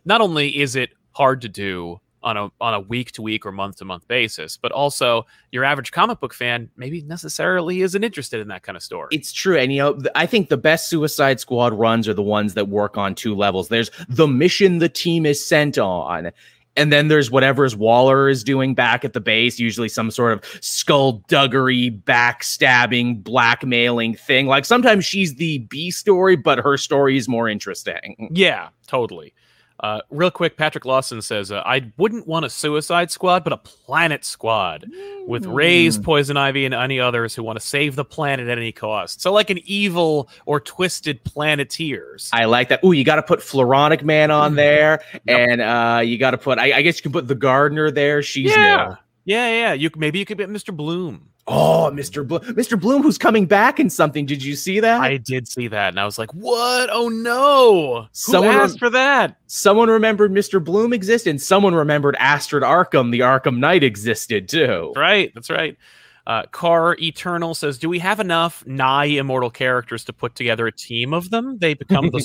not 0.07 0.23
only 0.23 0.59
is 0.59 0.77
it 0.77 0.91
hard 1.13 1.43
to 1.43 1.49
do 1.49 2.01
on 2.23 2.37
a 2.37 2.51
on 2.61 2.75
a 2.75 2.81
week 2.81 3.13
to 3.13 3.23
week 3.23 3.47
or 3.47 3.53
month 3.53 3.77
to 3.77 3.85
month 3.85 4.07
basis, 4.09 4.57
but 4.57 4.73
also 4.73 5.27
your 5.53 5.65
average 5.65 5.93
comic 5.93 6.21
book 6.21 6.35
fan 6.35 6.69
maybe 6.77 7.03
necessarily 7.03 7.81
isn't 7.83 8.05
interested 8.05 8.41
in 8.41 8.49
that 8.49 8.63
kind 8.63 8.77
of 8.77 8.83
story. 8.83 9.09
It's 9.13 9.33
true. 9.33 9.57
And, 9.57 9.73
you 9.73 9.79
know, 9.79 9.99
I 10.15 10.27
think 10.27 10.49
the 10.49 10.57
best 10.57 10.89
Suicide 10.89 11.41
Squad 11.41 11.73
runs 11.73 12.09
are 12.09 12.15
the 12.15 12.23
ones 12.23 12.55
that 12.55 12.69
work 12.69 12.97
on 12.97 13.15
two 13.15 13.35
levels. 13.35 13.69
There's 13.69 13.91
the 14.09 14.29
mission 14.29 14.79
the 14.79 14.89
team 14.89 15.27
is 15.27 15.45
sent 15.45 15.79
on. 15.79 16.31
And 16.77 16.93
then 16.93 17.09
there's 17.09 17.33
whatever's 17.33 17.75
Waller 17.75 18.29
is 18.29 18.45
doing 18.45 18.75
back 18.75 19.05
at 19.05 19.13
the 19.13 19.21
base, 19.21 19.59
usually 19.59 19.89
some 19.89 20.11
sort 20.11 20.33
of 20.33 20.45
skullduggery, 20.63 21.91
backstabbing, 21.91 23.25
blackmailing 23.25 24.15
thing. 24.15 24.47
Like 24.47 24.65
sometimes 24.65 25.05
she's 25.05 25.35
the 25.35 25.59
B 25.59 25.91
story, 25.91 26.37
but 26.37 26.59
her 26.61 26.77
story 26.77 27.17
is 27.17 27.29
more 27.29 27.49
interesting. 27.49 28.31
yeah, 28.33 28.69
totally. 28.87 29.35
Uh, 29.83 30.01
real 30.11 30.31
quick, 30.31 30.57
Patrick 30.59 30.85
Lawson 30.85 31.23
says, 31.23 31.51
uh, 31.51 31.63
I 31.65 31.91
wouldn't 31.97 32.27
want 32.27 32.45
a 32.45 32.51
Suicide 32.51 33.11
Squad, 33.11 33.45
but 33.45 33.53
a 33.55 33.57
Planet 33.57 34.25
Squad 34.27 34.87
with 35.27 35.47
Ra's, 35.47 35.99
Mm. 35.99 36.05
Poison 36.05 36.37
Ivy, 36.37 36.67
and 36.67 36.75
any 36.75 37.01
others 37.01 37.35
who 37.35 37.43
want 37.43 37.59
to 37.59 37.65
save 37.67 37.97
the 37.97 38.05
planet 38.05 38.47
at 38.49 38.59
any 38.59 38.73
cost. 38.73 39.23
So, 39.23 39.33
like 39.33 39.49
an 39.49 39.59
evil 39.65 40.29
or 40.45 40.61
twisted 40.61 41.25
Planeteers. 41.25 42.29
I 42.33 42.45
like 42.45 42.69
that. 42.69 42.85
Ooh, 42.85 42.93
you 42.93 43.05
got 43.05 43.17
to 43.17 43.23
put 43.23 43.41
Floronic 43.41 44.03
Man 44.03 44.31
on 44.31 44.55
there, 44.55 44.99
Mm. 45.15 45.21
Yep. 45.27 45.49
and 45.51 45.61
uh, 45.63 46.01
you 46.05 46.19
got 46.19 46.33
to 46.33 46.39
put. 46.39 46.59
I, 46.59 46.75
I 46.79 46.83
guess 46.83 46.99
you 46.99 47.03
can 47.03 47.13
put 47.13 47.27
the 47.27 47.35
Gardener 47.35 47.91
there. 47.91 48.23
She's 48.23 48.51
yeah. 48.51 48.97
new. 49.25 49.35
yeah, 49.35 49.49
yeah. 49.49 49.73
You 49.73 49.91
maybe 49.97 50.19
you 50.19 50.27
could 50.27 50.39
get 50.39 50.49
Mr. 50.51 50.77
Bloom. 50.77 51.30
Oh, 51.47 51.91
Mr. 51.93 52.27
Bloom, 52.27 52.43
Mr. 52.43 52.79
Bloom, 52.79 53.03
who's 53.03 53.19
coming 53.19 53.45
back 53.47 53.81
in 53.81 53.91
something? 53.91 54.25
Did 54.25 54.43
you 54.43 54.55
see 54.55 54.79
that? 54.81 55.01
I 55.01 55.17
did 55.17 55.49
see 55.49 55.69
that, 55.69 55.89
and 55.89 55.99
I 55.99 56.05
was 56.05 56.19
like, 56.19 56.33
"What? 56.33 56.91
Oh 56.93 57.09
no! 57.09 58.03
Who 58.03 58.09
Someone 58.13 58.55
asked 58.55 58.75
rem- 58.75 58.79
for 58.79 58.91
that?" 58.91 59.37
someone 59.47 59.89
remembered 59.89 60.33
Mr. 60.33 60.63
Bloom 60.63 60.93
existed, 60.93 61.31
and 61.31 61.43
someone 61.43 61.75
remembered 61.75 62.15
Astrid 62.19 62.63
Arkham, 62.63 63.11
the 63.11 63.21
Arkham 63.21 63.59
Knight, 63.59 63.83
existed 63.83 64.49
too. 64.49 64.93
That's 64.95 65.01
right. 65.01 65.33
That's 65.35 65.51
right. 65.51 65.77
Uh, 66.27 66.45
Car 66.53 66.97
Eternal 67.01 67.55
says, 67.55 67.79
"Do 67.79 67.89
we 67.89 67.99
have 67.99 68.21
enough 68.21 68.65
nigh 68.67 69.07
immortal 69.07 69.51
characters 69.51 70.05
to 70.05 70.13
put 70.13 70.37
together 70.37 70.67
a 70.67 70.73
team 70.73 71.13
of 71.13 71.31
them? 71.31 71.59
They 71.59 71.75
become 71.75 72.11
the 72.13 72.25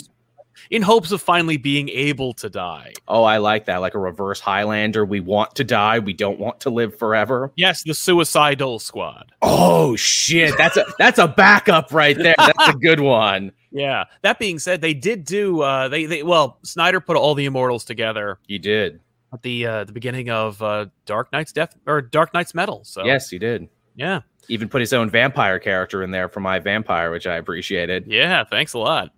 in 0.69 0.81
hopes 0.81 1.11
of 1.11 1.21
finally 1.21 1.57
being 1.57 1.89
able 1.89 2.33
to 2.35 2.49
die." 2.49 2.93
Oh, 3.07 3.23
I 3.23 3.37
like 3.37 3.65
that. 3.65 3.77
Like 3.77 3.93
a 3.95 3.99
reverse 3.99 4.39
Highlander. 4.39 5.05
We 5.05 5.19
want 5.19 5.55
to 5.55 5.63
die. 5.63 5.99
We 5.99 6.13
don't 6.13 6.39
want 6.39 6.59
to 6.61 6.69
live 6.69 6.97
forever. 6.97 7.51
Yes, 7.55 7.83
the 7.83 7.93
Suicidal 7.93 8.79
Squad. 8.79 9.31
Oh 9.41 9.95
shit, 9.95 10.57
that's 10.57 10.77
a 10.77 10.85
that's 10.99 11.19
a 11.19 11.27
backup 11.27 11.91
right 11.93 12.17
there. 12.17 12.35
That's 12.37 12.69
a 12.69 12.73
good 12.73 12.99
one. 12.99 13.51
Yeah. 13.71 14.05
That 14.21 14.39
being 14.39 14.57
said, 14.57 14.79
they 14.79 14.93
did 14.93 15.25
do. 15.25 15.59
Uh, 15.59 15.89
they 15.89 16.05
they 16.05 16.23
well, 16.23 16.59
Snyder 16.63 17.01
put 17.01 17.17
all 17.17 17.35
the 17.35 17.43
Immortals 17.43 17.83
together 17.83 18.39
He 18.47 18.57
did. 18.57 19.01
at 19.33 19.41
the 19.41 19.65
uh, 19.65 19.83
the 19.83 19.91
beginning 19.91 20.29
of 20.29 20.61
uh, 20.63 20.85
Dark 21.05 21.29
Nights 21.33 21.51
Death 21.51 21.75
or 21.85 22.01
Dark 22.01 22.33
Nights 22.33 22.55
Metal. 22.55 22.85
So 22.85 23.03
Yes, 23.03 23.29
he 23.29 23.37
did. 23.37 23.67
yeah, 23.93 24.21
Even 24.47 24.69
put 24.69 24.79
his 24.79 24.93
own 24.93 25.09
vampire 25.09 25.59
character 25.59 26.03
in 26.03 26.11
there 26.11 26.29
for 26.29 26.39
my 26.39 26.59
vampire, 26.59 27.11
which 27.11 27.27
I 27.27 27.35
appreciated. 27.35 28.05
yeah. 28.07 28.45
Thanks 28.45 28.71
a 28.75 28.79
lot. 28.79 29.09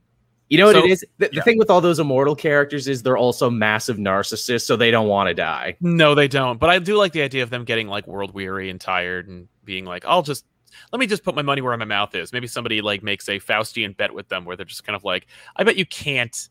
You 0.49 0.57
know 0.57 0.65
what 0.67 0.75
So- 0.75 0.85
it 0.85 0.91
is? 0.91 1.05
The, 1.17 1.27
the 1.27 1.35
yeah. 1.35 1.43
thing 1.43 1.57
with 1.57 1.69
all 1.69 1.81
those 1.81 1.99
immortal 1.99 2.35
characters 2.35 2.87
is 2.87 3.03
they're 3.03 3.17
also 3.17 3.49
massive 3.49 3.97
narcissists, 3.97 4.65
so 4.65 4.75
they 4.75 4.91
don't 4.91 5.07
want 5.07 5.27
to 5.27 5.33
die. 5.33 5.75
No, 5.81 6.15
they 6.15 6.27
don't. 6.27 6.59
But 6.59 6.69
I 6.69 6.79
do 6.79 6.95
like 6.95 7.11
the 7.11 7.21
idea 7.21 7.43
of 7.43 7.49
them 7.49 7.65
getting 7.65 7.87
like 7.87 8.07
world 8.07 8.33
weary 8.33 8.69
and 8.69 8.79
tired 8.79 9.27
and 9.27 9.47
being 9.65 9.85
like, 9.85 10.05
I'll 10.05 10.21
just 10.21 10.45
let 10.91 10.99
me 10.99 11.07
just 11.07 11.23
put 11.23 11.35
my 11.35 11.41
money 11.41 11.61
where 11.61 11.75
my 11.75 11.85
mouth 11.85 12.15
is. 12.15 12.31
Maybe 12.31 12.47
somebody 12.47 12.81
like 12.81 13.03
makes 13.03 13.27
a 13.27 13.39
Faustian 13.39 13.95
bet 13.97 14.13
with 14.13 14.29
them 14.29 14.45
where 14.45 14.55
they're 14.55 14.65
just 14.65 14.85
kind 14.85 14.95
of 14.95 15.03
like, 15.03 15.27
I 15.55 15.63
bet 15.63 15.75
you 15.75 15.85
can't 15.85 16.49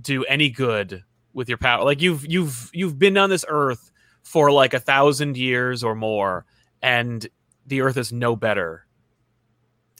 do 0.00 0.24
any 0.24 0.50
good 0.50 1.02
with 1.32 1.48
your 1.48 1.58
power. 1.58 1.84
Like 1.84 2.00
you've 2.00 2.24
you've 2.26 2.70
you've 2.72 2.98
been 2.98 3.16
on 3.16 3.30
this 3.30 3.44
earth 3.48 3.90
for 4.22 4.50
like 4.52 4.74
a 4.74 4.80
thousand 4.80 5.36
years 5.36 5.82
or 5.82 5.94
more, 5.94 6.46
and 6.82 7.26
the 7.66 7.80
earth 7.80 7.96
is 7.96 8.12
no 8.12 8.36
better. 8.36 8.86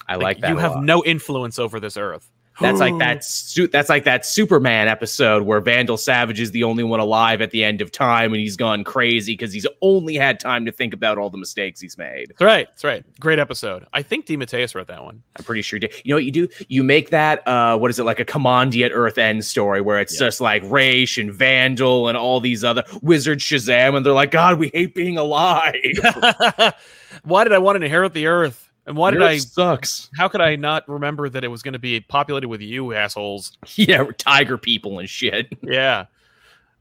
I 0.06 0.16
like, 0.16 0.40
that. 0.40 0.50
You 0.50 0.58
have 0.58 0.72
lot. 0.72 0.84
no 0.84 1.02
influence 1.04 1.58
over 1.58 1.80
this 1.80 1.96
earth. 1.96 2.30
That's 2.61 2.78
like 2.78 2.96
that. 2.99 3.25
Su- 3.25 3.66
that's 3.68 3.88
like 3.88 4.04
that 4.04 4.25
Superman 4.25 4.87
episode 4.88 5.42
where 5.42 5.61
Vandal 5.61 5.96
Savage 5.96 6.40
is 6.40 6.52
the 6.52 6.62
only 6.64 6.84
one 6.84 7.00
alive 7.00 7.40
at 7.40 7.50
the 7.50 7.64
end 7.64 7.80
of 7.80 7.90
time, 7.90 8.32
and 8.32 8.40
he's 8.40 8.56
gone 8.56 8.84
crazy 8.84 9.32
because 9.32 9.52
he's 9.52 9.66
only 9.82 10.14
had 10.14 10.38
time 10.38 10.64
to 10.66 10.73
think 10.73 10.94
about 10.94 11.18
all 11.18 11.30
the 11.30 11.38
mistakes 11.38 11.80
he's 11.80 11.99
made. 11.99 12.28
That's 12.30 12.42
right. 12.42 12.66
That's 12.68 12.84
right. 12.84 13.04
Great 13.20 13.38
episode. 13.38 13.87
I 13.92 14.02
think 14.02 14.26
DeMatteis 14.26 14.75
wrote 14.75 14.87
that 14.87 15.02
one. 15.02 15.23
I'm 15.37 15.44
pretty 15.44 15.62
sure. 15.62 15.78
he. 15.80 15.88
You 16.04 16.11
know 16.11 16.16
what 16.16 16.25
you 16.25 16.30
do? 16.30 16.49
You 16.68 16.84
make 16.84 17.11
that. 17.11 17.46
Uh, 17.46 17.76
what 17.76 17.90
is 17.90 17.99
it 17.99 18.04
like 18.04 18.20
a 18.20 18.25
Kamandi 18.25 18.84
at 18.84 18.92
Earth 18.92 19.18
End 19.18 19.44
story 19.44 19.80
where 19.80 19.99
it's 19.99 20.14
Yeah. 20.14 20.26
just 20.26 20.40
like 20.40 20.62
Ra's 20.66 21.18
and 21.18 21.32
Vandal 21.34 22.08
and 22.08 22.16
all 22.16 22.40
these 22.40 22.62
other 22.62 22.84
Wizard 23.02 23.40
Shazam, 23.40 23.96
and 23.96 24.06
they're 24.06 24.12
like, 24.12 24.30
God, 24.30 24.58
we 24.58 24.68
hate 24.73 24.94
being 24.94 25.18
alive. 25.18 25.75
why 27.25 27.44
did 27.44 27.52
I 27.52 27.58
want 27.58 27.78
to 27.78 27.84
inherit 27.84 28.12
the 28.12 28.26
earth? 28.26 28.63
And 28.86 28.96
why 28.96 29.10
did 29.10 29.22
I? 29.22 29.38
Sucks. 29.38 30.10
How 30.16 30.28
could 30.28 30.40
I 30.40 30.56
not 30.56 30.88
remember 30.88 31.28
that 31.28 31.42
it 31.42 31.48
was 31.48 31.62
going 31.62 31.72
to 31.72 31.78
be 31.78 32.00
populated 32.00 32.48
with 32.48 32.60
you 32.60 32.92
assholes? 32.92 33.56
Yeah, 33.76 34.04
tiger 34.18 34.58
people 34.58 34.98
and 34.98 35.08
shit. 35.08 35.52
Yeah. 35.62 36.06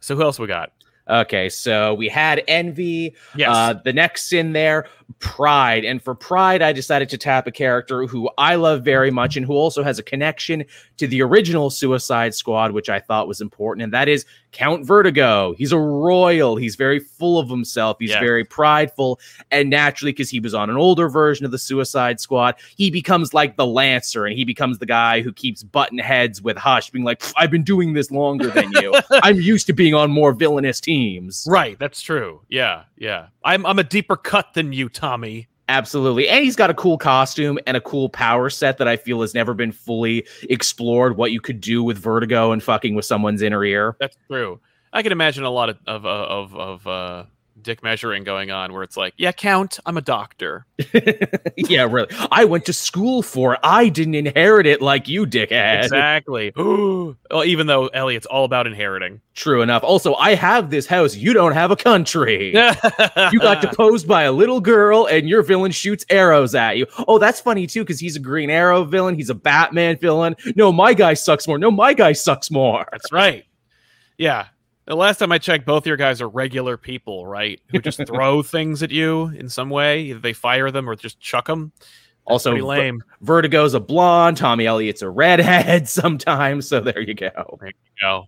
So 0.01 0.15
who 0.15 0.21
else 0.23 0.37
we 0.37 0.47
got? 0.47 0.73
Okay, 1.07 1.49
so 1.49 1.93
we 1.93 2.09
had 2.09 2.43
Envy. 2.47 3.15
Yes. 3.35 3.49
Uh, 3.49 3.73
the 3.73 3.93
next 3.93 4.33
in 4.33 4.53
there, 4.53 4.87
Pride. 5.19 5.85
And 5.85 6.01
for 6.01 6.15
Pride, 6.15 6.61
I 6.61 6.71
decided 6.73 7.09
to 7.09 7.17
tap 7.17 7.47
a 7.47 7.51
character 7.51 8.05
who 8.05 8.29
I 8.37 8.55
love 8.55 8.83
very 8.83 9.11
much 9.11 9.37
and 9.37 9.45
who 9.45 9.53
also 9.53 9.83
has 9.83 9.99
a 9.99 10.03
connection 10.03 10.65
to 10.97 11.07
the 11.07 11.21
original 11.21 11.69
Suicide 11.69 12.33
Squad, 12.35 12.71
which 12.71 12.89
I 12.89 12.99
thought 12.99 13.27
was 13.27 13.41
important. 13.41 13.83
And 13.83 13.93
that 13.93 14.07
is 14.07 14.25
Count 14.51 14.85
Vertigo. 14.85 15.55
He's 15.57 15.71
a 15.71 15.79
royal. 15.79 16.55
He's 16.55 16.75
very 16.75 16.99
full 16.99 17.39
of 17.39 17.49
himself. 17.49 17.97
He's 17.99 18.11
Yeah. 18.11 18.19
very 18.19 18.43
prideful. 18.43 19.19
And 19.49 19.69
naturally, 19.69 20.11
because 20.11 20.29
he 20.29 20.39
was 20.39 20.53
on 20.53 20.69
an 20.69 20.77
older 20.77 21.09
version 21.09 21.45
of 21.45 21.51
the 21.51 21.57
Suicide 21.57 22.19
Squad, 22.19 22.55
he 22.75 22.91
becomes 22.91 23.33
like 23.33 23.55
the 23.57 23.65
Lancer 23.65 24.25
and 24.25 24.35
he 24.37 24.45
becomes 24.45 24.77
the 24.77 24.85
guy 24.85 25.21
who 25.21 25.33
keeps 25.33 25.63
button 25.63 25.97
heads 25.97 26.41
with 26.41 26.55
Hush, 26.57 26.91
being 26.91 27.03
like, 27.05 27.23
I've 27.35 27.49
been 27.51 27.63
doing 27.63 27.93
this 27.93 28.11
longer 28.11 28.49
than 28.49 28.71
you. 28.73 28.93
I'm 29.23 29.37
used 29.41 29.65
to 29.67 29.73
being 29.73 29.95
on 29.95 30.11
more 30.11 30.33
villainous 30.33 30.79
teams. 30.79 31.47
right. 31.49 31.77
That's 31.79 32.01
true. 32.01 32.41
Yeah. 32.49 32.83
Yeah. 33.03 33.27
I'm 33.43 33.65
I'm 33.65 33.79
a 33.79 33.83
deeper 33.83 34.15
cut 34.15 34.53
than 34.53 34.71
you, 34.71 34.87
Tommy. 34.87 35.49
Absolutely. 35.67 36.29
And 36.29 36.41
he's 36.41 36.55
got 36.55 36.69
a 36.69 36.73
cool 36.73 36.97
costume 36.97 37.59
and 37.67 37.75
a 37.75 37.81
cool 37.81 38.07
power 38.07 38.49
set 38.49 38.77
that 38.77 38.87
I 38.87 38.95
feel 38.95 39.19
has 39.19 39.33
never 39.33 39.53
been 39.53 39.73
fully 39.73 40.25
explored 40.43 41.17
what 41.17 41.33
you 41.33 41.41
could 41.41 41.59
do 41.59 41.83
with 41.83 41.97
Vertigo 41.97 42.53
and 42.53 42.63
fucking 42.63 42.95
with 42.95 43.03
someone's 43.03 43.41
inner 43.41 43.65
ear. 43.65 43.97
That's 43.99 44.15
true. 44.29 44.61
I 44.93 45.03
can 45.03 45.11
imagine 45.11 45.43
a 45.43 45.49
lot 45.49 45.67
of 45.67 45.79
of 45.85 46.05
uh, 46.05 46.09
of, 46.09 46.55
of 46.55 46.87
uh, 46.87 47.23
dick 47.63 47.81
measuring 47.81 48.23
going 48.23 48.51
on 48.51 48.73
where 48.73 48.83
it's 48.83 48.97
like, 48.97 49.13
yeah, 49.17 49.31
Count, 49.31 49.79
I'm 49.85 49.97
a 49.97 50.01
doctor. 50.01 50.65
yeah, 51.55 51.83
really. 51.89 52.07
I 52.31 52.45
went 52.45 52.65
to 52.65 52.73
school 52.73 53.21
for 53.21 53.53
it. 53.53 53.59
I 53.63 53.89
didn't 53.89 54.15
inherit 54.15 54.65
it 54.65 54.81
like 54.81 55.07
you, 55.07 55.25
dickhead. 55.25 55.83
Exactly. 55.83 56.53
well, 56.57 57.43
even 57.45 57.67
though 57.67 57.87
Elliott's 57.87 58.25
all 58.25 58.45
about 58.45 58.67
inheriting. 58.67 59.21
True 59.35 59.61
enough. 59.63 59.83
Also, 59.83 60.13
I 60.15 60.35
have 60.35 60.69
this 60.69 60.85
house. 60.85 61.15
You 61.15 61.33
don't 61.33 61.53
have 61.53 61.71
a 61.71 61.75
country. 61.75 62.47
You 62.47 63.39
got 63.39 63.61
deposed 63.61 64.07
by 64.07 64.23
a 64.23 64.31
little 64.31 64.59
girl, 64.59 65.07
and 65.07 65.27
your 65.27 65.41
villain 65.41 65.71
shoots 65.71 66.05
arrows 66.09 66.53
at 66.53 66.77
you. 66.77 66.85
Oh, 67.07 67.17
that's 67.17 67.39
funny 67.41 67.65
too, 67.65 67.81
because 67.81 67.99
he's 67.99 68.15
a 68.15 68.19
Green 68.19 68.51
Arrow 68.51 68.83
villain. 68.83 69.15
He's 69.15 69.31
a 69.31 69.35
Batman 69.35 69.97
villain. 69.97 70.35
No, 70.55 70.71
my 70.71 70.93
guy 70.93 71.15
sucks 71.15 71.47
more. 71.47 71.57
No, 71.57 71.71
my 71.71 71.93
guy 71.93 72.11
sucks 72.11 72.51
more. 72.51 72.85
That's 72.91 73.11
right. 73.11 73.45
Yeah. 74.17 74.47
The 74.85 74.95
last 74.95 75.17
time 75.17 75.31
I 75.31 75.37
checked, 75.37 75.65
both 75.65 75.87
your 75.87 75.95
guys 75.97 76.21
are 76.21 76.27
regular 76.27 76.75
people, 76.77 77.25
right? 77.25 77.61
Who 77.69 77.79
just 77.79 77.99
throw 78.07 78.43
things 78.43 78.83
at 78.83 78.91
you 78.91 79.27
in 79.29 79.49
some 79.49 79.69
way. 79.69 80.01
Either 80.03 80.19
they 80.19 80.33
fire 80.33 80.71
them 80.71 80.89
or 80.89 80.95
just 80.95 81.19
chuck 81.19 81.47
them. 81.47 81.71
Also, 82.25 82.51
Pretty 82.51 82.61
Ver- 82.61 82.67
lame. 82.67 83.03
Vertigo's 83.21 83.73
a 83.73 83.79
blonde. 83.79 84.37
Tommy 84.37 84.65
Elliott's 84.65 85.01
a 85.01 85.09
redhead 85.09 85.87
sometimes. 85.89 86.67
So 86.67 86.79
there 86.79 87.01
you 87.01 87.13
go. 87.13 87.57
There 87.59 87.69
you 87.69 87.73
go. 88.01 88.27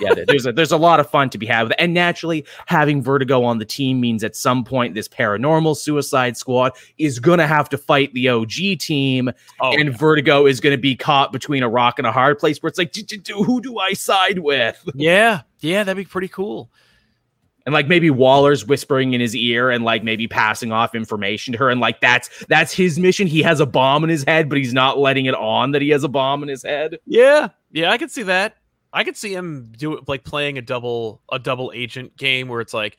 Yeah, 0.00 0.14
there's 0.26 0.46
a, 0.46 0.52
there's 0.52 0.72
a 0.72 0.76
lot 0.76 1.00
of 1.00 1.08
fun 1.10 1.30
to 1.30 1.38
be 1.38 1.46
had. 1.46 1.72
And 1.78 1.94
naturally, 1.94 2.44
having 2.66 3.02
Vertigo 3.02 3.42
on 3.44 3.58
the 3.58 3.64
team 3.64 4.00
means 4.00 4.22
at 4.22 4.36
some 4.36 4.64
point 4.64 4.94
this 4.94 5.08
paranormal 5.08 5.76
Suicide 5.76 6.36
Squad 6.36 6.72
is 6.98 7.18
gonna 7.18 7.46
have 7.46 7.68
to 7.70 7.78
fight 7.78 8.12
the 8.12 8.28
OG 8.28 8.78
team, 8.80 9.30
Oh, 9.60 9.72
and 9.78 9.96
Vertigo 9.96 10.46
is 10.46 10.60
gonna 10.60 10.76
be 10.78 10.94
caught 10.96 11.32
between 11.32 11.62
a 11.62 11.68
rock 11.68 11.98
and 11.98 12.06
a 12.06 12.12
hard 12.12 12.38
place 12.38 12.62
where 12.62 12.68
it's 12.68 12.78
like, 12.78 12.92
"D- 12.92 13.02
d- 13.02 13.16
d- 13.18 13.32
who 13.32 13.60
do 13.60 13.78
I 13.78 13.92
side 13.94 14.40
with? 14.40 14.82
yeah. 14.94 15.42
Yeah, 15.60 15.84
that'd 15.84 15.96
be 15.96 16.08
pretty 16.08 16.28
cool. 16.28 16.70
And 17.64 17.72
like 17.72 17.86
maybe 17.86 18.10
Waller's 18.10 18.66
whispering 18.66 19.12
in 19.14 19.20
his 19.20 19.36
ear 19.36 19.70
and 19.70 19.84
like 19.84 20.02
maybe 20.02 20.26
passing 20.26 20.72
off 20.72 20.94
information 20.96 21.52
to 21.52 21.58
her, 21.60 21.70
and 21.70 21.80
like 21.80 22.00
that's 22.00 22.28
that's 22.46 22.72
his 22.72 22.98
mission. 22.98 23.28
He 23.28 23.40
has 23.42 23.60
a 23.60 23.66
bomb 23.66 24.02
in 24.02 24.10
his 24.10 24.24
head, 24.24 24.48
but 24.48 24.58
he's 24.58 24.74
not 24.74 24.98
letting 24.98 25.26
it 25.26 25.34
on 25.36 25.70
that 25.70 25.80
he 25.80 25.90
has 25.90 26.02
a 26.02 26.08
bomb 26.08 26.42
in 26.42 26.48
his 26.48 26.64
head. 26.64 26.98
Yeah. 27.06 27.50
Yeah, 27.70 27.90
I 27.92 27.98
can 27.98 28.08
see 28.08 28.24
that. 28.24 28.56
I 28.92 29.04
could 29.04 29.16
see 29.16 29.34
him 29.34 29.72
do 29.76 29.96
it 29.96 30.08
like 30.08 30.24
playing 30.24 30.58
a 30.58 30.62
double 30.62 31.22
a 31.30 31.38
double 31.38 31.72
agent 31.74 32.16
game 32.16 32.48
where 32.48 32.60
it's 32.60 32.74
like 32.74 32.98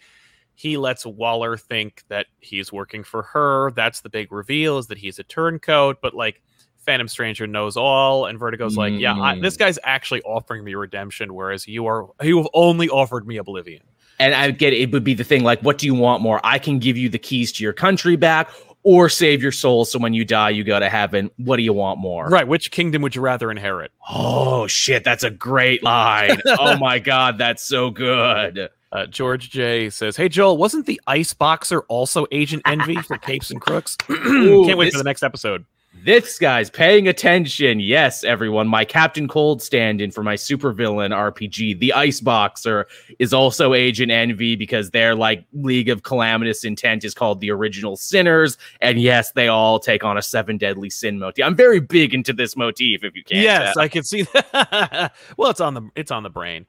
he 0.56 0.78
lets 0.78 1.06
Waller 1.06 1.58
think 1.58 2.04
that 2.10 2.28
he's 2.40 2.72
working 2.72 3.04
for 3.04 3.24
her. 3.24 3.72
That's 3.72 4.02
the 4.02 4.10
big 4.10 4.32
reveal 4.32 4.78
is 4.78 4.88
that 4.88 4.98
he's 4.98 5.20
a 5.20 5.24
turncoat, 5.24 6.00
but 6.02 6.14
like 6.14 6.42
Phantom 6.78 7.08
Stranger 7.08 7.48
knows 7.48 7.78
all, 7.78 8.26
and 8.26 8.38
Vertigo's 8.38 8.76
like, 8.76 8.94
yeah, 8.94 9.16
I, 9.16 9.40
this 9.40 9.56
mm. 9.56 9.60
guy's 9.60 9.80
actually 9.84 10.22
offering 10.24 10.64
me 10.64 10.76
redemption, 10.76 11.34
whereas 11.34 11.68
you 11.68 11.86
are 11.86 12.08
you 12.22 12.38
have 12.38 12.48
only 12.54 12.90
offered 12.90 13.26
me 13.26 13.38
oblivion. 13.38 13.84
And 14.20 14.36
I 14.36 14.52
get 14.52 14.74
it, 14.74 14.82
it 14.82 14.92
would 14.92 15.04
be 15.04 15.14
the 15.14 15.24
thing 15.24 15.44
like, 15.44 15.60
what 15.62 15.78
do 15.78 15.86
you 15.86 15.96
want 15.96 16.22
more? 16.22 16.40
I 16.44 16.60
can 16.60 16.80
give 16.80 16.98
you 16.98 17.10
the 17.10 17.18
keys 17.18 17.52
to 17.54 17.64
your 17.64 17.74
country 17.74 18.16
back, 18.16 18.52
or 18.84 19.10
save 19.10 19.42
your 19.42 19.52
soul 19.52 19.86
so 19.86 19.98
when 20.00 20.14
you 20.14 20.26
die 20.26 20.50
you 20.52 20.64
go 20.64 20.80
to 20.80 20.90
heaven. 20.90 21.32
What 21.38 21.58
do 21.58 21.64
you 21.64 21.74
want 21.74 22.00
more? 22.00 22.28
Right? 22.28 22.48
Which 22.48 22.72
kingdom 22.72 23.02
would 23.02 23.16
you 23.16 23.22
rather 23.22 23.50
inherit? 23.50 23.92
Oh 24.10 24.68
shit, 24.68 25.04
that's 25.04 25.24
a 25.24 25.30
great 25.32 25.84
line. 25.84 26.42
oh 26.46 26.78
my 26.80 27.00
god, 27.00 27.38
that's 27.38 27.64
so 27.64 27.90
good. 27.90 28.70
Uh, 28.92 29.06
George 29.08 29.50
J 29.50 29.90
says, 29.90 30.16
"Hey 30.18 30.30
Joel, 30.30 30.56
wasn't 30.58 30.86
the 30.86 31.02
ice 31.08 31.34
boxer 31.34 31.82
also 31.88 32.28
Agent 32.32 32.62
Envy 32.68 32.96
for 32.98 33.18
Capes 33.20 33.50
and 33.50 33.60
Crooks? 33.60 33.98
Ooh, 34.12 34.66
Can't 34.68 34.78
wait 34.78 34.86
this- 34.86 34.94
for 34.94 35.00
the 35.00 35.04
next 35.04 35.24
episode." 35.24 35.66
This 36.04 36.38
guy's 36.38 36.70
paying 36.70 37.08
attention. 37.08 37.80
Yes, 37.80 38.26
everyone. 38.26 38.68
My 38.68 38.84
Captain 38.84 39.26
Cold 39.26 39.62
stand 39.62 40.02
in 40.02 40.12
for 40.12 40.22
my 40.22 40.36
supervillain 40.36 41.12
RPG, 41.12 41.80
The 41.80 41.94
Iceboxer, 41.96 42.84
is 43.20 43.34
also 43.34 43.74
Agent 43.74 44.12
Envy 44.12 44.58
because 44.58 44.90
their 44.90 45.16
like 45.16 45.46
League 45.54 45.88
of 45.88 46.04
Calamitous 46.04 46.66
Intent 46.66 47.06
is 47.06 47.14
called 47.14 47.40
the 47.40 47.52
Original 47.52 47.96
Sinners. 47.96 48.58
And 48.82 49.00
yes, 49.02 49.32
they 49.32 49.48
all 49.48 49.80
take 49.80 50.04
on 50.04 50.18
a 50.18 50.22
seven 50.22 50.58
deadly 50.58 50.90
sin 50.90 51.20
motif. 51.20 51.46
I'm 51.46 51.56
very 51.56 51.80
big 51.80 52.14
into 52.14 52.34
this 52.34 52.58
motif, 52.58 53.06
if 53.06 53.16
you 53.16 53.24
can't. 53.24 53.42
yes, 53.42 53.74
tell. 53.76 53.84
I 53.84 53.88
can 53.88 54.04
see 54.04 54.24
that. 54.34 55.14
well, 55.38 55.52
it's 55.52 55.62
on 55.62 55.74
the 55.74 55.90
it's 55.96 56.12
on 56.12 56.24
the 56.24 56.30
brain. 56.30 56.66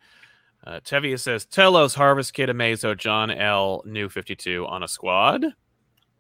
Uh, 0.65 0.79
Tevia 0.85 1.19
says 1.19 1.45
Telos, 1.45 1.95
Harvest 1.95 2.35
Kid, 2.35 2.51
Amazo, 2.51 2.97
John 2.97 3.33
L, 3.33 3.83
New 3.85 4.09
Fifty 4.09 4.37
Two 4.37 4.65
on 4.67 4.85
a 4.85 4.89
squad. 4.89 5.45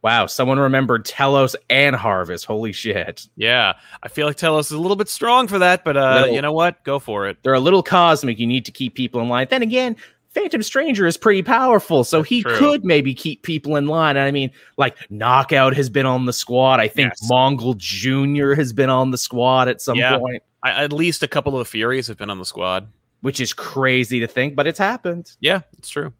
Wow, 0.04 0.26
someone 0.26 0.58
remembered 0.58 1.06
Telos 1.06 1.56
and 1.70 1.96
Harvest. 1.96 2.44
Holy 2.44 2.73
shit. 2.73 3.26
Yeah, 3.37 3.73
I 4.02 4.08
feel 4.08 4.26
like 4.26 4.37
Telos 4.37 4.66
is 4.66 4.73
a 4.73 4.78
little 4.78 4.96
bit 4.99 5.08
strong 5.08 5.49
for 5.49 5.58
that, 5.61 5.82
but 5.82 5.96
uh, 5.96 6.16
Little. 6.20 6.34
you 6.34 6.42
know 6.42 6.52
what? 6.52 6.84
Go 6.84 6.99
for 6.99 7.26
it. 7.26 7.38
They're 7.42 7.54
a 7.54 7.61
little 7.61 7.82
cosmic. 7.82 8.38
You 8.38 8.46
need 8.46 8.66
to 8.66 8.70
keep 8.70 8.94
people 8.94 9.23
in 9.23 9.30
line. 9.30 9.46
Then 9.49 9.62
again, 9.62 9.96
Phantom 10.34 10.62
Stranger 10.62 11.06
is 11.06 11.16
pretty 11.16 11.42
powerful, 11.42 12.04
so 12.04 12.18
That's 12.18 12.28
he 12.28 12.42
true. 12.42 12.54
could 12.58 12.84
maybe 12.84 13.14
keep 13.14 13.42
people 13.44 13.76
in 13.76 13.87
line. 13.87 14.18
And 14.18 14.26
I 14.26 14.30
mean, 14.30 14.50
like 14.76 14.94
Knockout 15.11 15.75
has 15.75 15.88
been 15.88 16.04
on 16.04 16.26
the 16.26 16.34
squad. 16.34 16.80
I 16.80 16.88
think 16.88 17.12
Yes. 17.18 17.30
Mongul 17.30 17.75
Jr. 17.78 18.52
has 18.54 18.75
been 18.75 18.90
on 18.90 19.11
the 19.11 19.16
squad 19.18 19.68
at 19.68 19.80
some 19.80 19.96
Yeah. 19.96 20.18
point, 20.18 20.42
I, 20.62 20.84
at 20.84 20.92
least 20.92 21.23
a 21.23 21.28
couple 21.28 21.58
of 21.58 21.66
Furies 21.66 22.08
have 22.08 22.18
been 22.18 22.28
on 22.30 22.38
the 22.38 22.44
squad. 22.44 22.88
which 23.23 23.40
is 23.40 23.54
crazy 23.54 24.20
to 24.20 24.26
think, 24.26 24.54
but 24.54 24.66
it's 24.66 24.78
happened. 24.78 25.32
Yeah, 25.40 25.61
it's 25.78 25.88
true. 25.88 26.12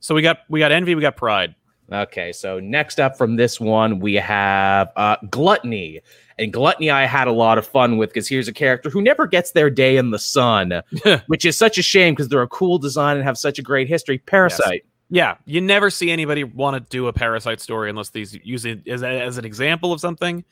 So 0.00 0.14
we 0.14 0.20
got 0.20 0.40
we 0.50 0.58
got 0.60 0.72
Envy, 0.72 0.94
we 0.94 1.00
got 1.00 1.16
Pride. 1.16 1.54
Okay, 1.90 2.32
so 2.32 2.60
next 2.60 3.00
up 3.00 3.16
from 3.16 3.36
this 3.36 3.58
one, 3.58 3.98
we 3.98 4.14
have 4.14 4.92
uh, 4.96 5.16
Gluttony. 5.30 6.00
And 6.38 6.52
Gluttony, 6.52 6.90
I 6.90 7.06
had 7.06 7.26
a 7.28 7.32
lot 7.32 7.56
of 7.58 7.66
fun 7.66 7.96
with 7.96 8.10
because 8.10 8.28
here's 8.28 8.46
a 8.46 8.52
character 8.52 8.90
who 8.90 9.00
never 9.00 9.26
gets 9.26 9.52
their 9.52 9.70
day 9.70 9.96
in 9.96 10.10
the 10.10 10.18
sun, 10.18 10.82
which 11.28 11.44
is 11.44 11.56
such 11.56 11.78
a 11.78 11.82
shame 11.82 12.14
because 12.14 12.28
they're 12.28 12.42
a 12.42 12.48
cool 12.48 12.78
design 12.78 13.16
and 13.16 13.24
have 13.24 13.38
such 13.38 13.58
a 13.58 13.62
great 13.62 13.88
history. 13.88 14.18
Parasite. 14.18 14.84
Yeah, 15.10 15.36
you 15.46 15.62
never 15.62 15.88
see 15.88 16.10
anybody 16.10 16.44
want 16.44 16.74
to 16.76 16.80
do 16.90 17.06
a 17.06 17.12
Parasite 17.14 17.60
story 17.62 17.88
unless 17.88 18.10
these 18.10 18.34
use 18.44 18.66
it 18.66 18.86
as, 18.86 19.02
a, 19.02 19.08
as 19.22 19.38
an 19.38 19.46
example 19.46 19.90
of 19.92 20.00
something. 20.00 20.44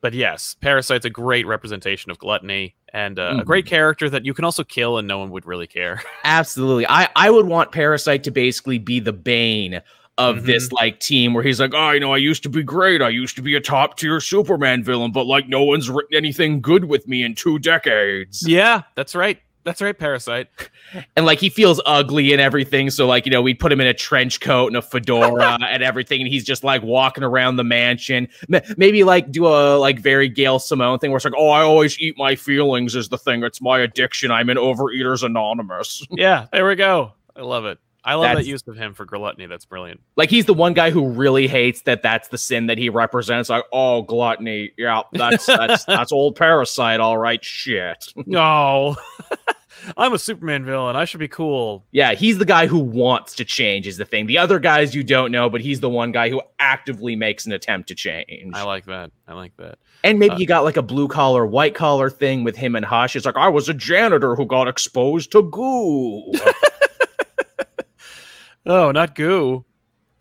But 0.00 0.14
yes, 0.14 0.56
Parasite's 0.60 1.04
a 1.04 1.10
great 1.10 1.46
representation 1.46 2.10
of 2.10 2.18
gluttony 2.18 2.74
and 2.92 3.18
uh, 3.18 3.22
a 3.22 3.34
Mhm. 3.40 3.44
great 3.44 3.66
character 3.66 4.08
that 4.10 4.24
you 4.24 4.34
can 4.34 4.44
also 4.44 4.62
kill 4.64 4.98
and 4.98 5.06
no 5.08 5.18
one 5.18 5.30
would 5.30 5.46
really 5.46 5.66
care. 5.66 6.00
Absolutely. 6.24 6.86
I, 6.88 7.08
I 7.16 7.30
would 7.30 7.46
want 7.46 7.70
Parasite 7.72 8.22
to 8.24 8.30
basically 8.30 8.78
be 8.78 8.98
the 9.00 9.12
bane 9.12 9.80
of 10.18 10.36
Mhm. 10.38 10.46
this 10.46 10.72
like 10.72 11.00
team 11.00 11.32
where 11.34 11.42
he's 11.42 11.58
like, 11.60 11.72
oh, 11.74 11.90
you 11.92 12.00
know, 12.00 12.12
I 12.12 12.18
used 12.18 12.42
to 12.42 12.48
be 12.48 12.62
great. 12.62 13.00
I 13.00 13.08
used 13.08 13.34
to 13.36 13.42
be 13.42 13.54
a 13.54 13.60
top 13.60 13.96
tier 13.98 14.20
Superman 14.20 14.82
villain, 14.84 15.10
but 15.12 15.26
like 15.26 15.48
no 15.48 15.62
one's 15.62 15.88
written 15.88 16.14
anything 16.16 16.60
good 16.60 16.84
with 16.84 17.08
me 17.08 17.22
in 17.22 17.34
two 17.34 17.58
decades. 17.58 18.46
yeah, 18.46 18.82
that's 18.94 19.14
right. 19.14 19.38
That's 19.64 19.80
right, 19.80 19.96
Parasite. 19.96 20.48
And 21.16 21.24
like 21.24 21.38
he 21.40 21.48
feels 21.48 21.80
ugly 21.86 22.32
and 22.32 22.40
everything. 22.40 22.90
So 22.90 23.06
like, 23.06 23.24
you 23.24 23.32
know, 23.32 23.40
we'd 23.40 23.58
put 23.58 23.72
him 23.72 23.80
in 23.80 23.86
a 23.86 23.94
trench 23.94 24.40
coat 24.40 24.66
and 24.66 24.76
a 24.76 24.82
fedora 24.82 25.56
and 25.66 25.82
everything. 25.82 26.20
And 26.20 26.28
he's 26.28 26.44
just 26.44 26.64
like 26.64 26.82
walking 26.82 27.24
around 27.24 27.56
the 27.56 27.64
mansion. 27.64 28.28
Maybe 28.76 29.02
like 29.02 29.30
do 29.32 29.46
a 29.46 29.78
like 29.78 29.98
very 30.00 30.28
Gail 30.28 30.58
Simone 30.58 30.98
thing 30.98 31.10
where 31.10 31.16
it's 31.16 31.24
like, 31.24 31.32
oh, 31.34 31.48
I 31.48 31.62
always 31.62 31.98
eat 31.98 32.18
my 32.18 32.34
feelings 32.36 32.94
is 32.94 33.08
the 33.08 33.16
thing. 33.16 33.42
It's 33.42 33.62
my 33.62 33.78
addiction. 33.78 34.30
I'm 34.30 34.50
an 34.50 34.58
Overeaters 34.58 35.22
Anonymous. 35.22 36.06
Yeah, 36.10 36.46
there 36.52 36.66
we 36.68 36.74
go. 36.74 37.12
I 37.34 37.40
love 37.40 37.64
it. 37.64 37.78
I 38.04 38.14
love 38.14 38.36
that 38.36 38.46
use 38.46 38.66
of 38.66 38.76
him 38.76 38.94
for 38.94 39.04
gluttony. 39.04 39.46
That's 39.46 39.64
brilliant. 39.64 40.00
Like 40.16 40.28
he's 40.30 40.46
the 40.46 40.54
one 40.54 40.74
guy 40.74 40.90
who 40.90 41.08
really 41.10 41.46
hates 41.46 41.82
that 41.82 42.02
that's 42.02 42.28
the 42.28 42.38
sin 42.38 42.66
that 42.66 42.78
he 42.78 42.88
represents. 42.88 43.48
Like, 43.48 43.64
oh, 43.72 44.02
gluttony. 44.02 44.72
Yeah, 44.76 45.02
that's 45.12 45.46
that's 45.46 45.84
that's 45.86 46.10
old 46.12 46.36
parasite. 46.36 47.00
All 47.00 47.18
right, 47.18 47.42
shit. 47.44 48.12
No, 48.26 48.96
I'm 49.96 50.12
a 50.12 50.18
Superman 50.18 50.64
villain. 50.64 50.96
I 50.96 51.04
should 51.04 51.20
be 51.20 51.28
cool. 51.28 51.84
Yeah, 51.92 52.14
he's 52.14 52.38
the 52.38 52.44
guy 52.44 52.66
who 52.66 52.78
wants 52.78 53.36
to 53.36 53.44
change. 53.44 53.86
Is 53.86 53.98
the 53.98 54.04
thing. 54.04 54.26
The 54.26 54.38
other 54.38 54.58
guys 54.58 54.94
you 54.94 55.04
don't 55.04 55.30
know, 55.30 55.48
but 55.48 55.60
he's 55.60 55.78
the 55.78 55.90
one 55.90 56.10
guy 56.10 56.28
who 56.28 56.42
actively 56.58 57.14
makes 57.14 57.46
an 57.46 57.52
attempt 57.52 57.88
to 57.88 57.94
change. 57.94 58.52
I 58.54 58.64
like 58.64 58.86
that. 58.86 59.12
I 59.28 59.34
like 59.34 59.56
that. 59.58 59.78
and 60.02 60.18
maybe 60.18 60.34
uh, 60.34 60.38
you 60.38 60.46
got 60.46 60.64
like 60.64 60.76
a 60.76 60.82
blue 60.82 61.06
collar, 61.06 61.46
white 61.46 61.76
collar 61.76 62.10
thing 62.10 62.42
with 62.42 62.56
him 62.56 62.74
and 62.74 62.84
Hush. 62.84 63.14
It's 63.14 63.26
like 63.26 63.36
I 63.36 63.48
was 63.48 63.68
a 63.68 63.74
janitor 63.74 64.34
who 64.34 64.44
got 64.44 64.66
exposed 64.66 65.30
to 65.32 65.42
goo. 65.42 66.32
Oh, 68.66 68.90
not 68.92 69.14
goo. 69.14 69.64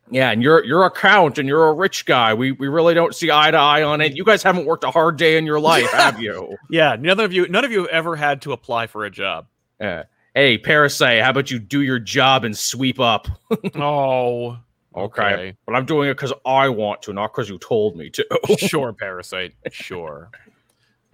yeah, 0.09 0.31
and 0.31 0.41
you're 0.41 0.63
you're 0.65 0.83
a 0.85 0.91
count 0.91 1.37
and 1.37 1.47
you're 1.47 1.67
a 1.67 1.73
rich 1.73 2.05
guy. 2.05 2.33
We 2.33 2.51
we 2.53 2.67
really 2.67 2.93
don't 2.93 3.15
see 3.15 3.29
eye 3.31 3.51
to 3.51 3.57
eye 3.57 3.83
on 3.83 4.01
it. 4.01 4.15
You 4.15 4.23
guys 4.23 4.41
haven't 4.43 4.65
worked 4.65 4.83
a 4.83 4.91
hard 4.91 5.17
day 5.17 5.37
in 5.37 5.45
your 5.45 5.59
life, 5.71 5.91
have 5.91 6.19
you? 6.21 6.57
Yeah, 6.69 6.95
none 6.99 7.19
of 7.19 7.31
you, 7.33 7.47
none 7.47 7.63
of 7.65 7.71
you 7.71 7.79
have 7.81 7.89
ever 7.89 8.15
had 8.15 8.41
to 8.43 8.51
apply 8.53 8.87
for 8.87 9.05
a 9.05 9.11
job. 9.11 9.47
Yeah. 9.79 10.03
Hey, 10.33 10.57
Parasite, 10.57 11.21
how 11.21 11.29
about 11.31 11.51
you 11.51 11.59
do 11.59 11.81
your 11.81 11.99
job 11.99 12.45
and 12.45 12.57
sweep 12.57 12.99
up? 12.99 13.27
oh, 13.75 14.57
Okay. 14.95 15.55
But 15.65 15.75
I'm 15.75 15.85
doing 15.85 16.09
it 16.09 16.13
because 16.15 16.33
I 16.45 16.67
want 16.69 17.01
to, 17.03 17.13
not 17.13 17.31
because 17.33 17.49
you 17.49 17.57
told 17.57 17.95
me 17.97 18.09
to. 18.11 18.25
sure, 18.57 18.91
Parasite. 18.99 19.53
Sure. 19.71 20.29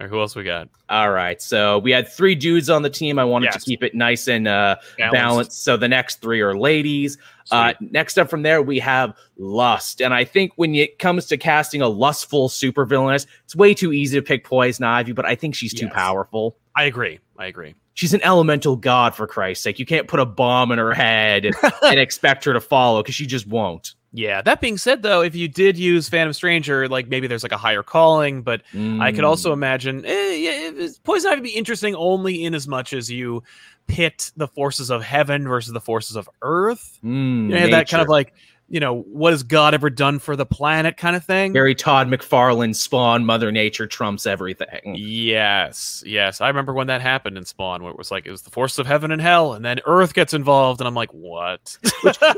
All 0.00 0.06
right, 0.06 0.10
who 0.12 0.20
else 0.20 0.36
we 0.36 0.44
got? 0.44 0.68
All 0.88 1.10
right. 1.10 1.42
So 1.42 1.80
we 1.80 1.90
had 1.90 2.06
three 2.08 2.36
dudes 2.36 2.70
on 2.70 2.82
the 2.82 2.90
team. 2.90 3.18
I 3.18 3.24
wanted 3.24 3.46
Yes. 3.46 3.54
to 3.54 3.60
keep 3.68 3.82
it 3.82 3.96
nice 3.96 4.28
and 4.28 4.46
uh, 4.46 4.76
Balanced. 4.96 5.12
balanced. 5.12 5.64
So 5.64 5.76
the 5.76 5.88
next 5.88 6.20
three 6.20 6.40
are 6.40 6.56
ladies. 6.56 7.18
Uh, 7.50 7.72
next 7.80 8.16
up 8.16 8.30
from 8.30 8.42
there, 8.42 8.62
we 8.62 8.78
have 8.78 9.12
Lust. 9.38 10.00
And 10.00 10.14
I 10.14 10.22
think 10.24 10.52
when 10.54 10.74
it 10.76 11.00
comes 11.00 11.26
to 11.26 11.36
casting 11.36 11.82
a 11.82 11.88
lustful 11.88 12.48
supervillainess, 12.48 13.26
it's 13.44 13.56
way 13.56 13.74
too 13.74 13.92
easy 13.92 14.16
to 14.16 14.22
pick 14.22 14.44
Poison 14.44 14.84
Ivy, 14.84 15.12
but 15.12 15.24
I 15.26 15.34
think 15.34 15.56
she's 15.56 15.74
too 15.74 15.86
Yes. 15.86 15.94
powerful. 15.94 16.56
I 16.76 16.84
agree. 16.84 17.18
I 17.36 17.46
agree. 17.46 17.74
She's 17.94 18.14
an 18.14 18.20
elemental 18.22 18.76
god, 18.76 19.16
for 19.16 19.26
Christ's 19.26 19.64
sake. 19.64 19.80
You 19.80 19.86
can't 19.86 20.06
put 20.06 20.20
a 20.20 20.26
bomb 20.26 20.70
in 20.70 20.78
her 20.78 20.94
head 20.94 21.44
and, 21.44 21.56
and 21.82 21.98
expect 21.98 22.44
her 22.44 22.52
to 22.52 22.60
follow 22.60 23.02
because 23.02 23.16
she 23.16 23.26
just 23.26 23.48
won't. 23.48 23.94
Yeah. 24.12 24.40
That 24.42 24.60
being 24.60 24.78
said, 24.78 25.02
though, 25.02 25.20
if 25.22 25.34
you 25.36 25.48
did 25.48 25.76
use 25.76 26.08
Phantom 26.08 26.32
Stranger, 26.32 26.88
like 26.88 27.08
maybe 27.08 27.26
there's 27.26 27.42
like 27.42 27.52
a 27.52 27.58
higher 27.58 27.82
calling, 27.82 28.42
but 28.42 28.62
I 28.72 29.12
could 29.12 29.24
Mm. 29.24 29.28
also 29.28 29.52
imagine 29.52 30.04
eh, 30.06 30.34
yeah, 30.34 30.88
Poison 31.04 31.30
Ivy 31.32 31.40
would 31.40 31.44
be 31.44 31.50
interesting 31.50 31.94
only 31.94 32.44
in 32.44 32.54
as 32.54 32.66
much 32.66 32.92
as 32.94 33.10
you 33.10 33.42
pit 33.86 34.32
the 34.36 34.48
forces 34.48 34.90
of 34.90 35.02
heaven 35.02 35.46
versus 35.46 35.72
the 35.72 35.80
forces 35.80 36.16
of 36.16 36.28
earth. 36.42 36.98
Mm, 37.04 37.48
You 37.50 37.54
know, 37.60 37.68
that 37.70 37.88
kind 37.88 38.02
of 38.02 38.08
like, 38.08 38.32
you 38.70 38.80
know, 38.80 39.00
what 39.00 39.32
has 39.32 39.42
God 39.42 39.72
ever 39.72 39.88
done 39.88 40.18
for 40.18 40.36
the 40.36 40.44
planet 40.44 40.96
kind 40.98 41.16
of 41.16 41.24
thing. 41.24 41.52
very 41.54 41.74
Todd 41.74 42.08
McFarlane 42.08 42.74
Spawn, 42.76 43.24
Mother 43.24 43.50
Nature 43.50 43.86
trumps 43.86 44.26
everything. 44.26 44.94
Yes, 44.96 46.02
yes. 46.06 46.40
I 46.40 46.48
remember 46.48 46.72
when 46.74 46.86
that 46.88 47.00
happened 47.00 47.38
in 47.38 47.44
Spawn, 47.44 47.82
where 47.82 47.90
it 47.90 47.98
was 47.98 48.10
like 48.10 48.26
it 48.26 48.30
was 48.30 48.42
the 48.42 48.50
forces 48.50 48.78
of 48.78 48.86
heaven 48.86 49.10
and 49.10 49.22
hell, 49.22 49.54
and 49.54 49.64
then 49.64 49.80
Earth 49.86 50.12
gets 50.14 50.34
involved, 50.34 50.80
and 50.80 50.88
I'm 50.88 50.94
like, 50.94 51.12
what? 51.12 51.78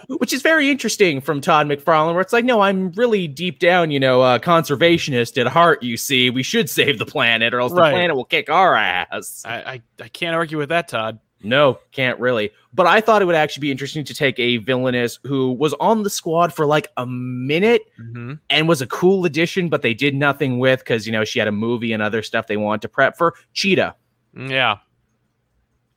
Which 0.09 0.33
is 0.33 0.43
very 0.43 0.71
interesting 0.71 1.21
from 1.21 1.41
Todd 1.41 1.67
McFarlane, 1.67 2.13
where 2.13 2.21
it's 2.23 2.33
like, 2.33 2.45
no, 2.45 2.61
I'm 2.61 2.93
really 2.93 3.27
deep 3.27 3.59
down, 3.59 3.91
you 3.91 3.99
know, 4.01 4.23
uh, 4.23 4.39
conservationist 4.39 5.41
at 5.41 5.47
heart. 5.49 5.83
You 5.83 5.97
see, 5.97 6.31
we 6.31 6.43
should 6.43 6.71
save 6.71 6.99
the 6.99 7.07
planet, 7.07 7.53
or 7.55 7.61
else 7.61 7.73
Right. 7.73 7.91
the 7.91 7.95
planet 7.97 8.17
will 8.17 8.25
kick 8.25 8.49
our 8.49 8.75
ass. 8.77 9.43
I, 9.45 9.55
I 9.55 9.83
I 10.03 10.09
can't 10.09 10.35
argue 10.37 10.59
with 10.59 10.69
that, 10.71 10.89
Todd. 10.89 11.19
No, 11.43 11.79
can't 11.93 12.21
really. 12.21 12.51
But 12.75 12.87
I 12.87 13.01
thought 13.01 13.23
it 13.23 13.25
would 13.25 13.35
actually 13.35 13.63
be 13.63 13.71
interesting 13.71 14.05
to 14.05 14.15
take 14.15 14.39
a 14.39 14.59
villainess 14.59 15.19
who 15.25 15.53
was 15.53 15.75
on 15.81 16.03
the 16.03 16.11
squad 16.11 16.53
for 16.53 16.67
like 16.67 16.89
a 16.97 17.07
minute 17.07 17.83
Mm-hmm. 18.01 18.35
and 18.51 18.69
was 18.69 18.83
a 18.83 18.87
cool 18.87 19.25
addition, 19.25 19.69
but 19.69 19.83
they 19.83 19.95
did 19.95 20.15
nothing 20.15 20.59
with 20.59 20.81
because 20.81 21.07
you 21.07 21.13
know 21.13 21.25
she 21.25 21.39
had 21.39 21.49
a 21.49 21.53
movie 21.53 21.93
and 21.93 22.03
other 22.03 22.23
stuff 22.23 22.47
they 22.47 22.57
wanted 22.57 22.83
to 22.83 22.89
prep 22.89 23.17
for. 23.17 23.35
Cheetah. 23.55 23.95
Yeah, 24.37 24.79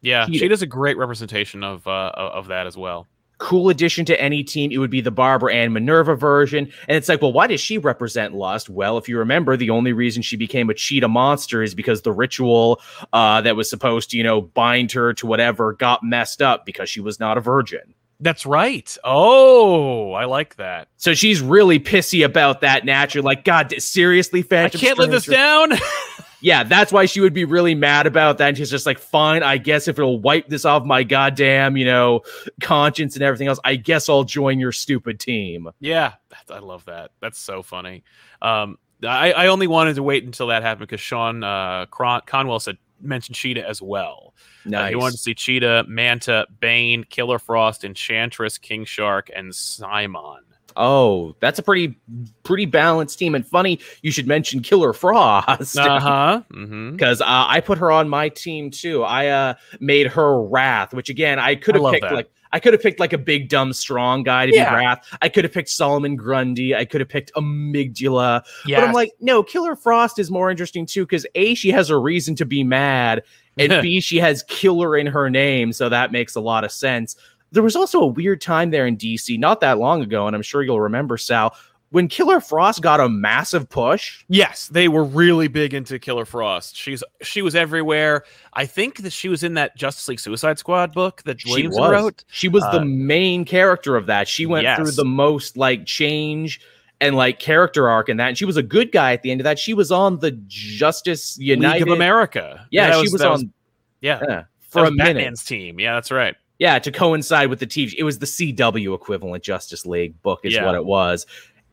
yeah. 0.02 0.26
Cheetah. 0.26 0.40
She 0.40 0.48
does 0.48 0.62
a 0.62 0.68
great 0.68 0.98
representation 0.98 1.64
of 1.64 1.86
uh, 1.88 2.12
of 2.16 2.48
that 2.48 2.68
as 2.68 2.78
well. 2.78 3.08
Cool 3.44 3.68
addition 3.68 4.06
to 4.06 4.22
any 4.22 4.42
team. 4.42 4.72
It 4.72 4.78
would 4.78 4.90
be 4.90 5.02
the 5.02 5.12
Barbara 5.12 5.54
Ann 5.54 5.74
Minerva 5.74 6.16
version. 6.16 6.72
And 6.88 6.96
it's 6.96 7.10
like, 7.10 7.22
well, 7.22 7.34
why 7.34 7.48
does 7.48 7.60
she 7.60 7.78
represent 7.78 8.34
lust? 8.34 8.70
Well, 8.70 8.98
if 8.98 9.10
you 9.10 9.18
remember, 9.20 9.58
the 9.58 9.70
only 9.70 9.92
reason 9.92 10.22
she 10.22 10.38
became 10.38 10.70
a 10.70 10.74
cheetah 10.74 11.10
monster 11.10 11.62
is 11.62 11.76
because 11.76 12.04
the 12.04 12.14
ritual 12.14 12.82
uh, 13.12 13.42
that 13.42 13.58
was 13.58 13.70
supposed 13.70 14.12
to, 14.12 14.18
you 14.18 14.24
know, 14.24 14.40
bind 14.40 14.94
her 14.94 15.14
to 15.16 15.28
whatever 15.28 15.74
got 15.74 16.04
messed 16.04 16.42
up 16.42 16.66
because 16.66 16.90
she 16.90 17.02
was 17.02 17.20
not 17.20 17.38
a 17.38 17.42
virgin. 17.42 17.94
That's 18.22 18.46
right. 18.46 18.98
Oh, 19.04 20.14
I 20.14 20.24
like 20.24 20.56
that. 20.56 20.88
So 20.96 21.14
she's 21.14 21.42
really 21.42 21.82
pissy 21.82 22.24
about 22.24 22.62
that 22.62 22.86
naturally. 22.86 23.26
Like, 23.26 23.44
God, 23.44 23.74
seriously, 23.80 24.46
I 24.50 24.70
can't 24.70 24.98
live 24.98 25.12
this 25.12 25.26
down. 25.26 25.74
Yeah, 26.44 26.64
that's 26.64 26.92
why 26.92 27.06
she 27.06 27.22
would 27.22 27.34
be 27.34 27.46
really 27.46 27.74
mad 27.74 28.06
about 28.06 28.38
that. 28.40 28.50
And 28.50 28.58
she's 28.58 28.70
just 28.70 28.86
like, 28.86 29.00
fine, 29.00 29.44
I 29.44 29.58
guess 29.58 29.88
if 29.88 29.98
it'll 29.98 30.20
wipe 30.20 30.50
this 30.50 30.66
off 30.66 30.84
my 30.84 31.04
goddamn, 31.04 31.78
you 31.78 31.86
know, 31.86 32.22
conscience 32.62 33.16
and 33.16 33.24
everything 33.24 33.48
else, 33.48 33.62
I 33.64 33.78
guess 33.78 34.10
I'll 34.10 34.26
join 34.26 34.60
your 34.60 34.74
stupid 34.74 35.22
team. 35.22 35.70
yeah, 35.80 36.14
I 36.50 36.60
love 36.60 36.84
that. 36.86 37.12
That's 37.22 37.40
so 37.40 37.64
funny. 37.64 38.04
Um, 38.42 38.78
I, 39.04 39.32
I 39.32 39.48
only 39.48 39.68
wanted 39.68 39.96
to 39.96 40.04
wait 40.04 40.26
until 40.26 40.48
that 40.48 40.64
happened 40.64 40.88
because 40.88 41.00
Sean 41.02 41.44
uh, 41.44 41.86
Cron- 41.88 42.24
Conwell 42.26 42.60
said 42.60 42.78
mentioned 43.02 43.36
Cheetah 43.36 43.68
as 43.68 43.82
well. 43.82 44.34
Uh, 44.66 44.70
Nice. 44.70 44.90
he 44.90 44.96
wanted 44.96 45.12
to 45.14 45.18
see 45.18 45.34
Cheetah, 45.34 45.86
Manta, 45.88 46.46
Bane, 46.60 47.04
Killer 47.06 47.40
Frost, 47.40 47.84
Enchantress, 47.84 48.58
King 48.58 48.86
Shark, 48.86 49.30
and 49.34 49.54
Simon. 49.56 50.44
Oh, 50.76 51.36
that's 51.40 51.60
a 51.60 51.64
pretty 51.64 51.98
pretty 52.44 52.66
balanced 52.66 53.20
team. 53.20 53.36
And 53.36 53.46
funny, 53.46 53.80
you 54.02 54.12
should 54.12 54.28
mention 54.28 54.62
Killer 54.62 54.94
Frost. 54.94 55.78
Uh 55.78 56.00
huh. 56.00 56.42
Mm-hmm. 56.54 56.92
because 56.92 57.22
uh, 57.22 57.26
I 57.28 57.60
put 57.60 57.78
her 57.78 57.92
on 57.92 58.10
my 58.10 58.30
team 58.30 58.72
too. 58.72 59.04
I 59.04 59.28
uh, 59.28 59.54
made 59.80 60.08
her 60.08 60.42
Wrath, 60.42 60.94
which 60.94 61.10
again 61.10 61.40
I 61.40 61.56
could 61.56 61.76
have 61.76 61.92
picked 61.92 62.04
that. 62.04 62.14
like 62.14 62.30
I 62.52 62.60
could 62.60 62.74
have 62.74 62.84
picked 62.84 63.00
like 63.00 63.14
a 63.14 63.18
big 63.18 63.50
dumb 63.50 63.74
strong 63.74 64.22
guy 64.22 64.46
to 64.46 64.54
Yeah. 64.54 64.70
be 64.70 64.76
Wrath. 64.86 65.18
I 65.24 65.30
could 65.30 65.44
have 65.44 65.52
picked 65.54 65.70
Solomon 65.70 66.16
Grundy. 66.16 66.76
I 66.76 66.86
could 66.86 67.02
have 67.02 67.10
picked 67.10 67.34
Amygdala. 67.34 68.44
Yeah. 68.66 68.80
But 68.80 68.88
I'm 68.88 68.94
like, 68.94 69.12
no, 69.20 69.42
Killer 69.44 69.76
Frost 69.76 70.20
is 70.20 70.30
more 70.30 70.52
interesting 70.52 70.86
too 70.86 71.04
because 71.06 71.26
a 71.36 71.56
she 71.56 71.72
has 71.72 71.90
a 71.90 71.98
reason 71.98 72.36
to 72.36 72.46
be 72.46 72.64
mad, 72.64 73.24
and 73.58 73.82
b 73.82 74.00
she 74.02 74.18
has 74.18 74.44
killer 74.44 74.96
in 74.98 75.08
her 75.08 75.30
name, 75.30 75.74
so 75.74 75.90
that 75.90 76.12
makes 76.12 76.36
a 76.36 76.42
lot 76.42 76.64
of 76.64 76.72
sense. 76.72 77.16
There 77.54 77.64
was 77.64 77.76
also 77.76 78.02
a 78.02 78.08
weird 78.08 78.42
time 78.42 78.72
there 78.72 78.86
in 78.86 78.98
DC 78.98 79.40
not 79.40 79.62
that 79.62 79.78
long 79.78 80.02
ago, 80.02 80.28
and 80.28 80.36
I'm 80.36 80.42
sure 80.42 80.62
you'll 80.64 80.82
remember 80.82 81.18
Sal 81.18 81.56
when 81.92 82.08
Killer 82.08 82.40
Frost 82.42 82.82
got 82.82 83.00
a 83.00 83.08
massive 83.08 83.70
push. 83.70 84.26
Yes, 84.28 84.68
they 84.68 84.88
were 84.88 85.04
really 85.04 85.48
big 85.48 85.76
into 85.76 86.00
Killer 86.00 86.26
Frost. 86.26 86.76
She's 86.76 87.04
she 87.22 87.44
was 87.44 87.56
everywhere. 87.56 88.24
I 88.54 88.66
think 88.66 88.98
that 89.04 89.14
she 89.14 89.30
was 89.30 89.44
in 89.44 89.54
that 89.54 89.78
Justice 89.78 90.08
League 90.08 90.20
Suicide 90.20 90.58
Squad 90.58 90.92
book 90.92 91.22
that 91.24 91.40
She 91.40 91.68
was. 91.68 91.78
wrote. 91.80 92.24
She 92.30 92.50
was 92.50 92.64
Uh, 92.64 92.80
the 92.80 92.86
main 92.86 93.46
character 93.46 93.96
of 93.96 94.08
that. 94.08 94.28
She 94.28 94.48
went 94.48 94.68
through 94.76 94.92
the 94.92 95.06
most 95.06 95.56
like 95.56 95.86
change 95.86 96.60
and 97.00 97.16
like 97.16 97.38
character 97.38 97.88
arc 97.88 98.10
in 98.10 98.18
that. 98.18 98.30
And 98.30 98.38
she 98.38 98.46
was 98.46 98.58
a 98.58 98.64
good 98.64 98.92
guy 98.92 99.14
at 99.14 99.22
the 99.22 99.30
end 99.30 99.42
of 99.42 99.46
that. 99.46 99.60
She 99.60 99.76
was 99.76 99.92
on 99.92 100.18
the 100.18 100.32
Justice 100.48 101.38
United. 101.38 101.80
League 101.82 101.88
of 101.90 101.94
America. 101.94 102.66
Yeah, 102.72 102.88
that 102.88 103.06
she 103.06 103.12
was, 103.12 103.22
that 103.22 103.30
on 103.30 103.54
yeah, 104.02 104.20
yeah, 104.28 104.44
for 104.62 104.82
was 104.82 104.90
a 104.90 104.94
minute. 104.94 105.14
Batman's 105.16 105.44
team. 105.44 105.80
Yeah, 105.80 105.94
that's 105.94 106.10
right. 106.10 106.36
Yeah, 106.60 106.80
to 106.80 106.92
coincide 106.92 107.50
with 107.50 107.60
the 107.60 107.68
TV. 107.68 107.94
It 107.98 108.04
was 108.04 108.20
the 108.20 108.26
CW 108.28 108.94
equivalent 108.94 109.44
Justice 109.44 109.86
League 109.86 110.22
book, 110.22 110.42
is 110.44 110.54
Yeah. 110.54 110.66
what 110.66 110.76
it 110.76 110.86
was. 110.86 111.26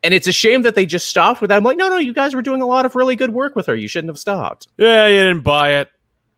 And 0.03 0.13
it's 0.13 0.27
a 0.27 0.31
shame 0.31 0.63
that 0.63 0.73
they 0.75 0.85
just 0.85 1.07
stopped 1.07 1.41
with 1.41 1.49
that. 1.49 1.57
I'm 1.57 1.63
like, 1.63 1.77
no, 1.77 1.87
no, 1.87 1.97
you 1.97 2.13
guys 2.13 2.33
were 2.33 2.41
doing 2.41 2.61
a 2.61 2.65
lot 2.65 2.85
of 2.87 2.95
really 2.95 3.15
good 3.15 3.31
work 3.31 3.55
with 3.55 3.67
her. 3.67 3.75
You 3.75 3.87
shouldn't 3.87 4.09
have 4.09 4.17
stopped. 4.17 4.67
Yeah, 4.77 5.07
you 5.07 5.17
didn't 5.19 5.41
buy 5.43 5.73
it. 5.75 5.89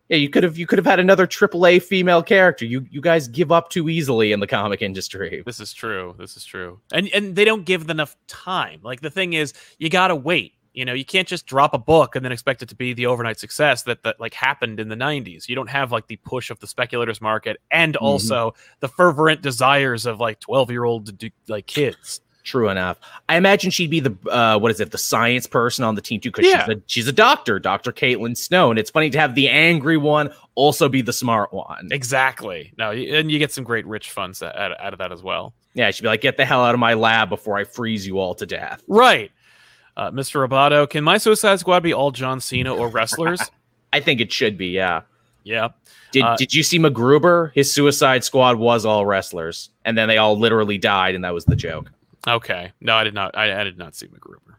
Yeah, 0.09 0.17
you 0.17 0.29
could 0.29 0.43
have 0.43 0.57
you 0.57 0.67
could 0.67 0.77
have 0.77 0.85
had 0.85 0.99
another 0.99 1.25
AAA 1.25 1.81
female 1.81 2.21
character. 2.21 2.65
You 2.65 2.85
you 2.91 2.99
guys 2.99 3.29
give 3.29 3.53
up 3.53 3.69
too 3.69 3.87
easily 3.87 4.33
in 4.33 4.41
the 4.41 4.47
comic 4.47 4.81
industry. 4.81 5.41
This 5.45 5.61
is 5.61 5.71
true. 5.73 6.13
This 6.19 6.35
is 6.35 6.43
true. 6.43 6.81
And 6.91 7.09
and 7.13 7.35
they 7.37 7.45
don't 7.45 7.63
give 7.63 7.89
enough 7.89 8.17
time. 8.27 8.81
Like 8.83 8.99
the 8.99 9.09
thing 9.09 9.31
is, 9.33 9.53
you 9.79 9.89
gotta 9.89 10.13
wait. 10.15 10.53
You 10.73 10.85
know, 10.85 10.93
you 10.93 11.05
can't 11.05 11.27
just 11.27 11.45
drop 11.45 11.73
a 11.73 11.77
book 11.77 12.15
and 12.15 12.25
then 12.25 12.31
expect 12.31 12.61
it 12.63 12.69
to 12.69 12.75
be 12.75 12.93
the 12.93 13.05
overnight 13.05 13.39
success 13.39 13.83
that 13.83 14.01
that 14.03 14.19
like 14.19 14.33
happened 14.33 14.79
in 14.79 14.89
the 14.89 14.95
'90s. 14.95 15.47
You 15.47 15.55
don't 15.55 15.69
have 15.69 15.91
like 15.91 16.07
the 16.07 16.15
push 16.17 16.49
of 16.49 16.59
the 16.59 16.67
speculators 16.67 17.21
market 17.21 17.57
and 17.71 17.93
Mm-hmm. 17.93 18.03
also 18.05 18.55
the 18.79 18.87
fervent 18.87 19.41
desires 19.43 20.05
of 20.05 20.19
like 20.19 20.39
12 20.39 20.71
year 20.71 20.83
old 20.83 21.11
like 21.47 21.67
kids. 21.67 22.21
True 22.43 22.67
enough. 22.67 22.99
I 23.29 23.37
imagine 23.37 23.71
she'd 23.71 23.89
be 23.89 24.01
the 24.01 24.17
uh, 24.29 24.57
what 24.59 24.69
is 24.71 24.81
it, 24.81 24.91
the 24.91 24.97
science 24.97 25.47
person 25.47 25.85
on 25.85 25.95
the 25.95 26.01
team 26.01 26.19
too, 26.19 26.29
because 26.29 26.45
Yeah. 26.45 26.65
she's 26.65 26.75
a 26.75 26.81
she's 26.87 27.07
a 27.07 27.13
doctor, 27.13 27.57
Doctor 27.59 27.93
Caitlin 27.93 28.35
Snow, 28.35 28.69
and 28.69 28.77
it's 28.77 28.89
funny 28.89 29.09
to 29.11 29.19
have 29.19 29.33
the 29.35 29.47
angry 29.47 29.95
one 29.95 30.29
also 30.55 30.89
be 30.89 31.01
the 31.01 31.13
smart 31.13 31.53
one. 31.53 31.87
Exactly. 31.91 32.73
No, 32.77 32.91
and 32.91 33.31
you 33.31 33.39
get 33.39 33.51
some 33.53 33.63
great 33.63 33.85
rich 33.85 34.11
funds 34.11 34.43
out 34.43 34.71
of 34.93 34.97
that 34.99 35.11
as 35.13 35.23
well. 35.23 35.53
Yeah, 35.73 35.89
she'd 35.91 36.01
be 36.03 36.09
like, 36.09 36.19
"Get 36.21 36.35
the 36.35 36.43
hell 36.45 36.65
out 36.65 36.73
of 36.73 36.79
my 36.79 36.95
lab 36.95 37.29
before 37.29 37.57
I 37.57 37.63
freeze 37.63 38.05
you 38.05 38.19
all 38.19 38.35
to 38.35 38.45
death." 38.45 38.83
Right. 38.89 39.31
Uh, 39.95 40.09
Mr. 40.11 40.47
Roboto, 40.47 40.89
can 40.89 41.03
my 41.03 41.17
Suicide 41.17 41.59
Squad 41.59 41.81
be 41.83 41.93
all 41.93 42.11
John 42.11 42.39
Cena 42.41 42.73
or 42.73 42.87
wrestlers? 42.89 43.39
I 43.93 43.99
think 43.99 44.19
it 44.21 44.31
should 44.31 44.57
be. 44.57 44.67
Yeah. 44.67 45.01
yeah. 45.43 45.69
Did 46.11 46.23
Uh, 46.23 46.35
Did 46.35 46.53
you 46.53 46.63
see 46.63 46.79
MacGruber? 46.79 47.51
His 47.53 47.71
Suicide 47.71 48.23
Squad 48.23 48.57
was 48.57 48.85
all 48.85 49.05
wrestlers, 49.05 49.69
and 49.85 49.95
then 49.97 50.07
they 50.07 50.17
all 50.17 50.37
literally 50.37 50.77
died, 50.79 51.13
and 51.15 51.23
that 51.23 51.33
was 51.33 51.45
the 51.45 51.55
joke. 51.55 51.91
Okay. 52.27 52.71
No, 52.81 52.95
I 52.95 53.03
did 53.03 53.13
not. 53.13 53.37
I, 53.37 53.59
I 53.61 53.63
did 53.63 53.77
not 53.77 53.95
see 53.95 54.07
MacGruber. 54.07 54.55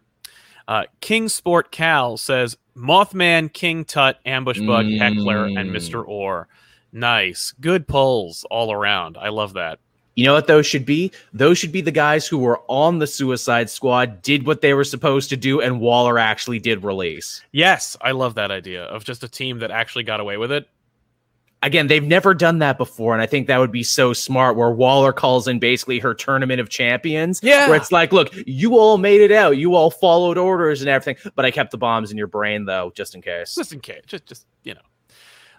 Uh, 0.69 0.85
King 1.01 1.29
Sport 1.29 1.71
Cal 1.73 2.17
says 2.17 2.57
Mothman, 2.77 3.53
King 3.53 3.85
Tut, 3.85 4.19
Ambush 4.25 4.61
Bug, 4.61 4.87
Heckler, 4.87 5.47
and 5.47 5.71
Mm. 5.71 5.77
Mr. 5.77 6.07
Orr. 6.07 6.49
Nice. 6.93 7.53
Good 7.61 7.89
polls 7.89 8.47
all 8.51 8.73
around. 8.73 9.17
I 9.21 9.29
love 9.31 9.55
that. 9.55 9.79
You 10.17 10.25
know 10.25 10.33
what 10.35 10.47
those 10.47 10.65
should 10.67 10.87
be? 10.87 11.11
Those 11.33 11.59
should 11.59 11.73
be 11.73 11.81
the 11.81 11.91
guys 11.91 12.27
who 12.27 12.39
were 12.39 12.61
on 12.69 12.99
the 13.01 13.07
Suicide 13.07 13.69
Squad, 13.69 14.23
did 14.23 14.47
what 14.47 14.61
they 14.61 14.73
were 14.73 14.85
supposed 14.85 15.29
to 15.31 15.37
do, 15.37 15.61
and 15.61 15.81
Waller 15.81 16.19
actually 16.19 16.61
did 16.61 16.85
release. 16.85 17.43
Yes, 17.51 17.97
I 18.01 18.13
love 18.13 18.37
that 18.37 18.51
idea 18.53 18.85
of 18.85 19.05
just 19.05 19.25
a 19.25 19.29
team 19.29 19.59
that 19.59 19.71
actually 19.73 20.05
got 20.05 20.21
away 20.21 20.37
with 20.37 20.53
it. 20.53 20.69
again, 21.63 21.87
they've 21.87 22.05
never 22.05 22.35
done 22.35 22.59
that 22.59 22.77
before, 22.77 23.15
and 23.15 23.23
I 23.23 23.27
think 23.27 23.47
that 23.47 23.57
would 23.57 23.73
be 23.73 23.83
so 23.83 24.13
smart. 24.13 24.55
Where 24.55 24.71
Waller 24.71 25.15
calls 25.15 25.49
in 25.49 25.59
basically 25.59 25.99
her 25.99 26.13
tournament 26.13 26.61
of 26.61 26.69
champions, 26.69 27.41
Yeah. 27.43 27.69
where 27.69 27.77
it's 27.79 27.91
like, 27.91 28.13
look, 28.13 28.29
you 28.47 28.77
all 28.77 28.99
made 28.99 29.23
it 29.23 29.33
out, 29.33 29.57
you 29.57 29.75
all 29.75 29.91
followed 29.91 30.37
orders 30.37 30.83
and 30.83 30.91
everything, 30.91 31.17
but 31.35 31.47
I 31.47 31.51
kept 31.51 31.71
the 31.71 31.79
bombs 31.79 32.11
in 32.13 32.19
your 32.19 32.27
brain 32.27 32.67
though, 32.67 32.93
just 32.95 33.15
in 33.15 33.23
case. 33.23 33.55
Just 33.55 33.73
in 33.73 33.81
case. 33.81 34.03
Just, 34.07 34.27
just 34.27 34.47
you 34.63 34.75
know. 34.75 34.81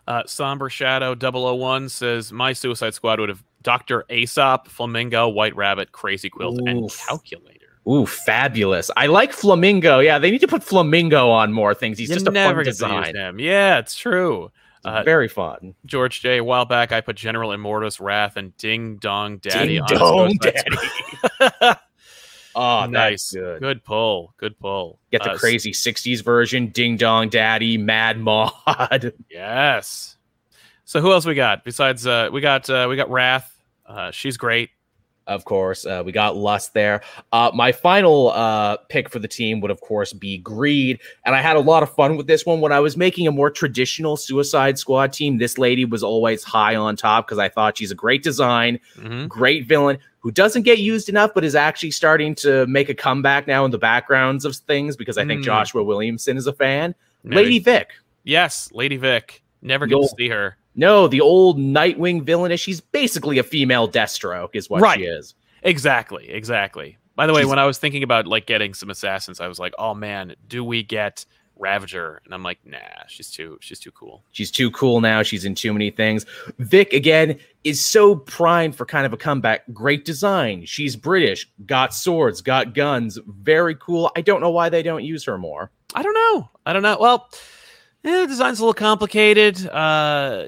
Uh, 0.08 0.24
Somber 0.26 0.70
Shadow 0.70 1.16
001 1.16 1.90
says 1.90 2.32
My 2.32 2.54
Suicide 2.54 2.94
Squad 2.94 3.20
would 3.20 3.30
have 3.30 3.44
Dr. 3.64 4.06
Aesop, 4.12 4.68
Flamingo, 4.68 5.28
White 5.28 5.56
Rabbit, 5.56 5.92
Crazy 5.92 6.30
Quilt, 6.30 6.60
and 6.68 6.90
Calculator. 6.92 7.66
Ooh, 7.88 8.06
fabulous! 8.06 8.90
I 8.98 9.08
like 9.08 9.32
Flamingo. 9.32 10.00
Yeah, 10.00 10.18
they 10.20 10.32
need 10.32 10.42
to 10.42 10.48
put 10.48 10.64
Flamingo 10.64 11.30
on 11.30 11.54
more 11.54 11.74
things. 11.74 11.98
He's 11.98 12.10
You 12.10 12.16
just 12.16 12.28
a 12.28 12.32
fun 12.32 12.64
design. 12.64 13.16
him. 13.16 13.40
Yeah, 13.40 13.78
it's 13.80 13.96
true. 13.96 14.52
Uh, 14.84 15.02
Very 15.04 15.28
fun. 15.28 15.74
George 15.86 16.22
J. 16.22 16.38
A 16.38 16.44
while 16.44 16.66
back, 16.66 16.92
I 16.92 17.02
put 17.02 17.16
General 17.16 17.50
Immortus, 17.52 18.00
Wrath, 18.00 18.38
and 18.38 18.56
Ding 18.58 18.98
Dong 18.98 19.38
Daddy 19.38 19.80
Ding 19.80 19.82
on 19.82 19.88
Dong 19.88 20.40
Squad. 21.40 21.78
Oh, 22.56 22.86
nice. 22.86 23.32
good. 23.34 23.60
Good 23.62 23.84
pull. 23.84 24.34
Good 24.38 24.58
pull. 24.60 25.00
Get 25.12 25.24
the 25.24 25.32
Uh, 25.32 25.38
crazy 25.38 25.72
'60s 25.74 26.24
version, 26.24 26.68
Ding 26.68 26.96
Dong 26.98 27.30
Daddy, 27.30 27.78
Mad 27.78 28.20
Mod. 28.20 28.52
Yes. 29.30 30.18
So 30.86 31.02
who 31.02 31.12
else 31.12 31.26
we 31.26 31.34
got 31.36 31.64
besides 31.64 32.06
uh 32.08 32.30
we 32.32 32.42
got 32.42 32.70
uh 32.70 32.88
we 32.90 32.96
got 32.96 33.10
Wrath. 33.10 33.56
Uh 33.86 34.12
she's 34.12 34.38
great. 34.38 34.70
Of 35.28 35.44
course, 35.44 35.88
uh, 35.88 36.04
we 36.06 36.12
got 36.12 36.38
Lust 36.38 36.76
there. 36.76 37.02
Uh, 37.32 37.50
my 37.52 37.72
final 37.72 38.30
uh, 38.30 38.78
pick 38.90 39.10
for 39.10 39.18
the 39.18 39.28
team 39.28 39.60
would, 39.62 39.72
of 39.72 39.82
course, 39.82 40.14
be 40.14 40.38
Greed. 40.38 41.00
And 41.26 41.34
I 41.34 41.42
had 41.42 41.56
a 41.56 41.62
lot 41.62 41.82
of 41.82 41.92
fun 41.96 42.16
with 42.16 42.28
this 42.28 42.46
one. 42.46 42.62
When 42.62 42.72
I 42.72 42.80
was 42.80 42.96
making 42.96 43.26
a 43.26 43.32
more 43.32 43.50
traditional 43.50 44.18
Suicide 44.18 44.78
Squad 44.78 45.14
team, 45.14 45.40
this 45.40 45.58
lady 45.58 45.84
was 45.84 46.04
always 46.04 46.44
high 46.44 46.76
on 46.76 46.96
top 46.96 47.26
because 47.26 47.40
I 47.40 47.50
thought 47.50 47.76
she's 47.76 47.90
a 47.90 47.96
great 47.96 48.22
design, 48.22 48.80
Mhm. 49.00 49.28
great 49.28 49.66
villain 49.68 49.98
who 50.26 50.32
doesn't 50.32 50.64
get 50.64 50.80
used 50.80 51.08
enough, 51.08 51.36
but 51.36 51.44
is 51.44 51.54
actually 51.54 51.92
starting 51.92 52.34
to 52.34 52.66
make 52.66 52.90
a 52.90 52.96
comeback 52.96 53.46
now 53.46 53.64
in 53.64 53.70
the 53.70 53.78
backgrounds 53.78 54.44
of 54.44 54.56
things 54.56 54.96
because 54.98 55.20
I 55.20 55.26
think 55.26 55.42
Mm. 55.42 55.46
Joshua 55.46 55.84
Williamson 55.84 56.36
is 56.36 56.48
a 56.48 56.54
fan. 56.54 56.96
Maybe. 57.24 57.36
Lady 57.44 57.60
Vic. 57.60 57.90
Yes, 58.24 58.72
Lady 58.74 58.98
Vic. 58.98 59.44
Never 59.62 59.86
get 59.86 60.02
to 60.02 60.08
see 60.18 60.28
her. 60.30 60.58
No, 60.76 61.08
the 61.08 61.22
old 61.22 61.60
Nightwing 61.60 62.24
villainess. 62.24 62.60
She's 62.60 62.82
basically 62.82 63.38
a 63.38 63.44
female 63.44 63.88
Deathstroke, 63.88 64.56
is 64.56 64.68
what 64.68 64.82
Right. 64.82 64.98
she 64.98 65.06
is. 65.06 65.36
Exactly, 65.62 66.28
exactly. 66.32 66.98
By 67.16 67.28
the 67.28 67.34
way, 67.34 67.42
She's- 67.42 67.50
when 67.52 67.60
I 67.60 67.68
was 67.68 67.78
thinking 67.78 68.02
about 68.02 68.26
like 68.26 68.48
getting 68.48 68.74
some 68.74 68.90
assassins, 68.90 69.40
I 69.40 69.48
was 69.48 69.60
like, 69.60 69.76
"Oh 69.78 69.94
man, 69.94 70.34
do 70.48 70.64
we 70.64 70.82
get 70.82 71.24
Ravager?" 71.58 72.22
And 72.26 72.34
I'm 72.34 72.44
like, 72.44 72.60
"Nah, 72.66 72.78
she's 73.08 73.32
too 73.32 73.58
she's 73.62 73.80
too 73.80 73.92
cool." 73.92 74.24
She's 74.32 74.52
too 74.52 74.72
cool 74.72 75.02
now. 75.02 75.24
She's 75.24 75.46
in 75.46 75.56
too 75.56 75.74
many 75.74 75.92
things. 75.92 76.26
Vic, 76.60 76.94
again, 76.94 77.40
is 77.64 77.84
so 77.84 78.16
primed 78.16 78.76
for 78.76 78.86
kind 78.86 79.06
of 79.06 79.14
a 79.14 79.18
comeback. 79.18 79.64
Great 79.74 80.06
design. 80.06 80.66
She's 80.66 80.96
British, 80.96 81.50
got 81.66 81.94
swords, 81.94 82.42
got 82.42 82.74
guns. 82.74 83.18
Very 83.28 83.76
cool. 83.76 84.12
I 84.16 84.22
don't 84.22 84.42
know 84.42 84.52
why 84.52 84.70
they 84.70 84.84
don't 84.84 85.04
use 85.04 85.24
her 85.26 85.38
more. 85.38 85.72
I 85.94 86.02
don't 86.04 86.14
know. 86.14 86.50
I 86.66 86.74
don't 86.74 86.84
know. 86.84 86.98
Well, 87.00 87.30
eh, 88.06 88.22
the 88.22 88.28
design's 88.28 88.60
a 88.60 88.62
little 88.64 88.74
complicated. 88.74 89.68
Uh, 89.68 90.46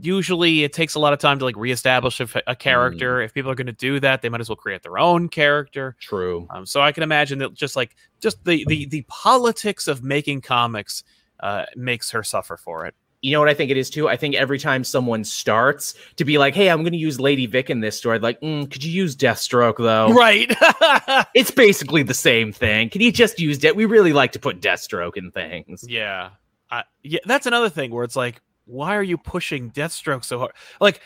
usually, 0.00 0.64
it 0.64 0.72
takes 0.72 0.94
a 0.94 0.98
lot 0.98 1.12
of 1.12 1.18
time 1.18 1.38
to 1.38 1.44
like 1.44 1.56
reestablish 1.56 2.20
a, 2.20 2.28
a 2.46 2.56
character. 2.56 3.20
If 3.20 3.34
people 3.34 3.50
are 3.50 3.54
going 3.54 3.66
to 3.66 3.72
do 3.72 4.00
that, 4.00 4.22
they 4.22 4.28
might 4.28 4.40
as 4.40 4.48
well 4.48 4.56
create 4.56 4.82
their 4.82 4.98
own 4.98 5.28
character. 5.28 5.96
True. 6.00 6.46
Um, 6.50 6.66
so 6.66 6.80
I 6.80 6.92
can 6.92 7.02
imagine 7.02 7.38
that 7.40 7.54
just 7.54 7.76
like 7.76 7.94
just 8.20 8.44
the 8.44 8.64
the 8.66 8.86
the 8.86 9.02
politics 9.08 9.86
of 9.86 10.02
making 10.02 10.40
comics 10.40 11.04
uh, 11.40 11.66
makes 11.76 12.10
her 12.10 12.22
suffer 12.22 12.56
for 12.56 12.86
it. 12.86 12.94
You 13.20 13.32
know 13.32 13.40
what 13.40 13.48
I 13.48 13.54
think 13.54 13.72
it 13.72 13.76
is 13.76 13.90
too? 13.90 14.08
I 14.08 14.16
think 14.16 14.36
every 14.36 14.60
time 14.60 14.84
someone 14.84 15.24
starts 15.24 15.94
to 16.16 16.24
be 16.24 16.38
like, 16.38 16.54
hey, 16.54 16.70
I'm 16.70 16.82
going 16.82 16.92
to 16.92 16.98
use 16.98 17.18
Lady 17.18 17.46
Vic 17.46 17.68
in 17.68 17.80
this 17.80 17.96
story, 17.98 18.20
like, 18.20 18.40
mm, 18.40 18.70
could 18.70 18.84
you 18.84 18.92
use 18.92 19.16
Deathstroke 19.16 19.78
though? 19.78 20.12
Right. 20.12 20.52
It's 21.34 21.50
basically 21.50 22.02
the 22.04 22.14
same 22.14 22.52
thing. 22.52 22.90
Can 22.90 23.00
you 23.00 23.10
just 23.10 23.40
use 23.40 23.62
it? 23.64 23.74
We 23.74 23.86
really 23.86 24.12
like 24.12 24.32
to 24.32 24.38
put 24.38 24.60
Deathstroke 24.60 25.16
in 25.16 25.30
things. 25.32 25.84
yeah. 25.88 26.30
I, 26.70 26.84
yeah. 27.02 27.20
That's 27.24 27.46
another 27.46 27.68
thing 27.68 27.90
where 27.90 28.04
it's 28.04 28.16
like, 28.16 28.40
why 28.66 28.96
are 28.96 29.02
you 29.02 29.16
pushing 29.18 29.70
Deathstroke 29.70 30.24
so 30.24 30.38
hard? 30.38 30.52
Like, 30.80 31.00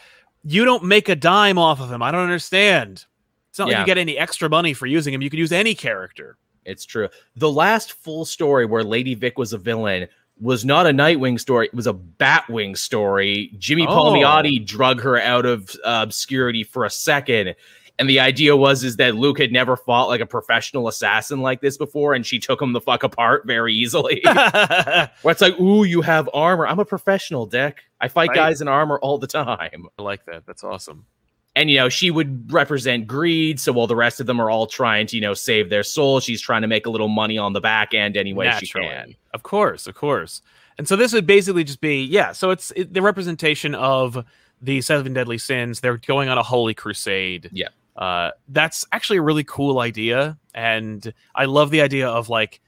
you 0.45 0.65
don't 0.65 0.85
make 0.85 1.09
a 1.09 1.17
dime 1.17 1.59
off 1.59 1.81
of 1.81 1.91
him. 1.91 2.03
I 2.03 2.11
don't 2.11 2.23
understand. 2.23 3.07
It's 3.51 3.59
not 3.59 3.69
like 3.69 3.79
you 3.79 3.87
get 3.87 3.99
any 3.99 4.17
extra 4.17 4.49
money 4.49 4.73
for 4.73 4.87
using 4.87 5.13
him. 5.13 5.23
You 5.23 5.31
could 5.31 5.39
use 5.39 5.53
any 5.53 5.75
character. 5.75 6.39
It's 6.65 6.87
true. 6.87 7.09
The 7.37 7.51
last 7.51 7.93
full 7.93 8.25
story 8.25 8.67
where 8.67 8.83
Lady 8.83 9.15
Vic 9.15 9.39
was 9.39 9.53
a 9.53 9.59
villain 9.59 10.09
was 10.41 10.65
not 10.65 10.87
a 10.87 10.91
Nightwing 10.91 11.39
story. 11.39 11.67
It 11.67 11.75
was 11.75 11.87
a 11.87 11.93
Batwing 11.93 12.77
story. 12.77 13.53
Jimmy 13.59 13.87
Oh. 13.87 13.91
Palmiotti 13.91 14.65
drug 14.65 15.01
her 15.03 15.21
out 15.21 15.47
of 15.47 15.71
uh, 15.85 16.01
obscurity 16.03 16.65
for 16.65 16.85
a 16.85 16.91
second. 16.91 17.55
And 18.03 18.11
the 18.11 18.19
idea 18.19 18.57
was 18.57 18.83
is 18.83 18.97
that 18.97 19.15
Luke 19.15 19.39
had 19.39 19.53
never 19.53 19.77
fought 19.77 20.09
like 20.09 20.21
a 20.21 20.27
professional 20.27 20.89
assassin 20.89 21.41
like 21.41 21.61
this 21.61 21.77
before, 21.77 22.15
and 22.15 22.27
she 22.27 22.41
took 22.41 22.61
him 22.61 22.73
the 22.73 22.81
fuck 22.81 23.05
apart 23.05 23.47
very 23.47 23.73
easily. 23.73 24.21
Where 24.25 25.09
it's 25.27 25.41
like, 25.41 25.57
ooh, 25.61 25.85
you 25.85 26.03
have 26.03 26.29
armor. 26.35 26.67
I'm 26.67 26.81
a 26.81 26.85
professional, 26.85 27.47
Dick. 27.47 27.79
I 28.01 28.09
fight 28.09 28.31
Right. 28.31 28.35
guys 28.35 28.61
in 28.61 28.67
armor 28.67 28.99
all 28.99 29.19
the 29.19 29.29
time. 29.29 29.87
I 29.97 30.03
like 30.03 30.25
that. 30.25 30.47
That's 30.47 30.65
awesome. 30.65 31.07
And 31.55 31.71
you 31.71 31.77
know, 31.77 31.89
she 31.89 32.11
would 32.11 32.53
represent 32.53 33.07
greed. 33.07 33.61
So 33.61 33.71
while 33.71 33.87
the 33.87 33.95
rest 33.95 34.19
of 34.19 34.27
them 34.27 34.41
are 34.41 34.51
all 34.51 34.67
trying 34.67 35.07
to, 35.07 35.17
you 35.17 35.23
know, 35.23 35.35
save 35.35 35.71
their 35.71 35.85
soul, 35.85 36.19
she's 36.19 36.41
trying 36.41 36.63
to 36.63 36.69
make 36.69 36.87
a 36.87 36.91
little 36.91 37.07
money 37.07 37.39
on 37.39 37.53
the 37.53 37.61
back 37.61 37.95
end 37.95 38.17
any 38.17 38.33
way 38.33 38.47
she 38.59 38.67
can. 38.67 39.15
Of 39.33 39.45
course, 39.45 39.87
of 39.87 39.95
course. 39.95 40.43
And 40.77 40.89
so 40.89 40.97
this 40.97 41.13
would 41.13 41.29
basically 41.29 41.63
just 41.63 41.81
be 41.81 42.03
yeah. 42.03 42.33
So 42.33 42.51
it's 42.51 42.73
it, 42.75 42.93
the 42.95 43.01
representation 43.01 43.77
of 43.77 44.25
the 44.61 44.81
seven 44.81 45.13
deadly 45.13 45.39
sins. 45.39 45.79
They're 45.79 45.99
going 45.99 46.29
on 46.29 46.37
a 46.37 46.43
holy 46.43 46.75
crusade. 46.75 47.49
Yeah. 47.53 47.69
Uh, 47.97 48.31
that's 48.49 48.87
actually 48.93 49.19
a 49.19 49.23
really 49.23 49.45
cool 49.45 49.81
idea, 49.81 50.39
and 50.55 51.13
I 51.35 51.45
love 51.45 51.71
the 51.71 51.83
idea 51.83 52.09
of 52.09 52.29
like 52.29 52.61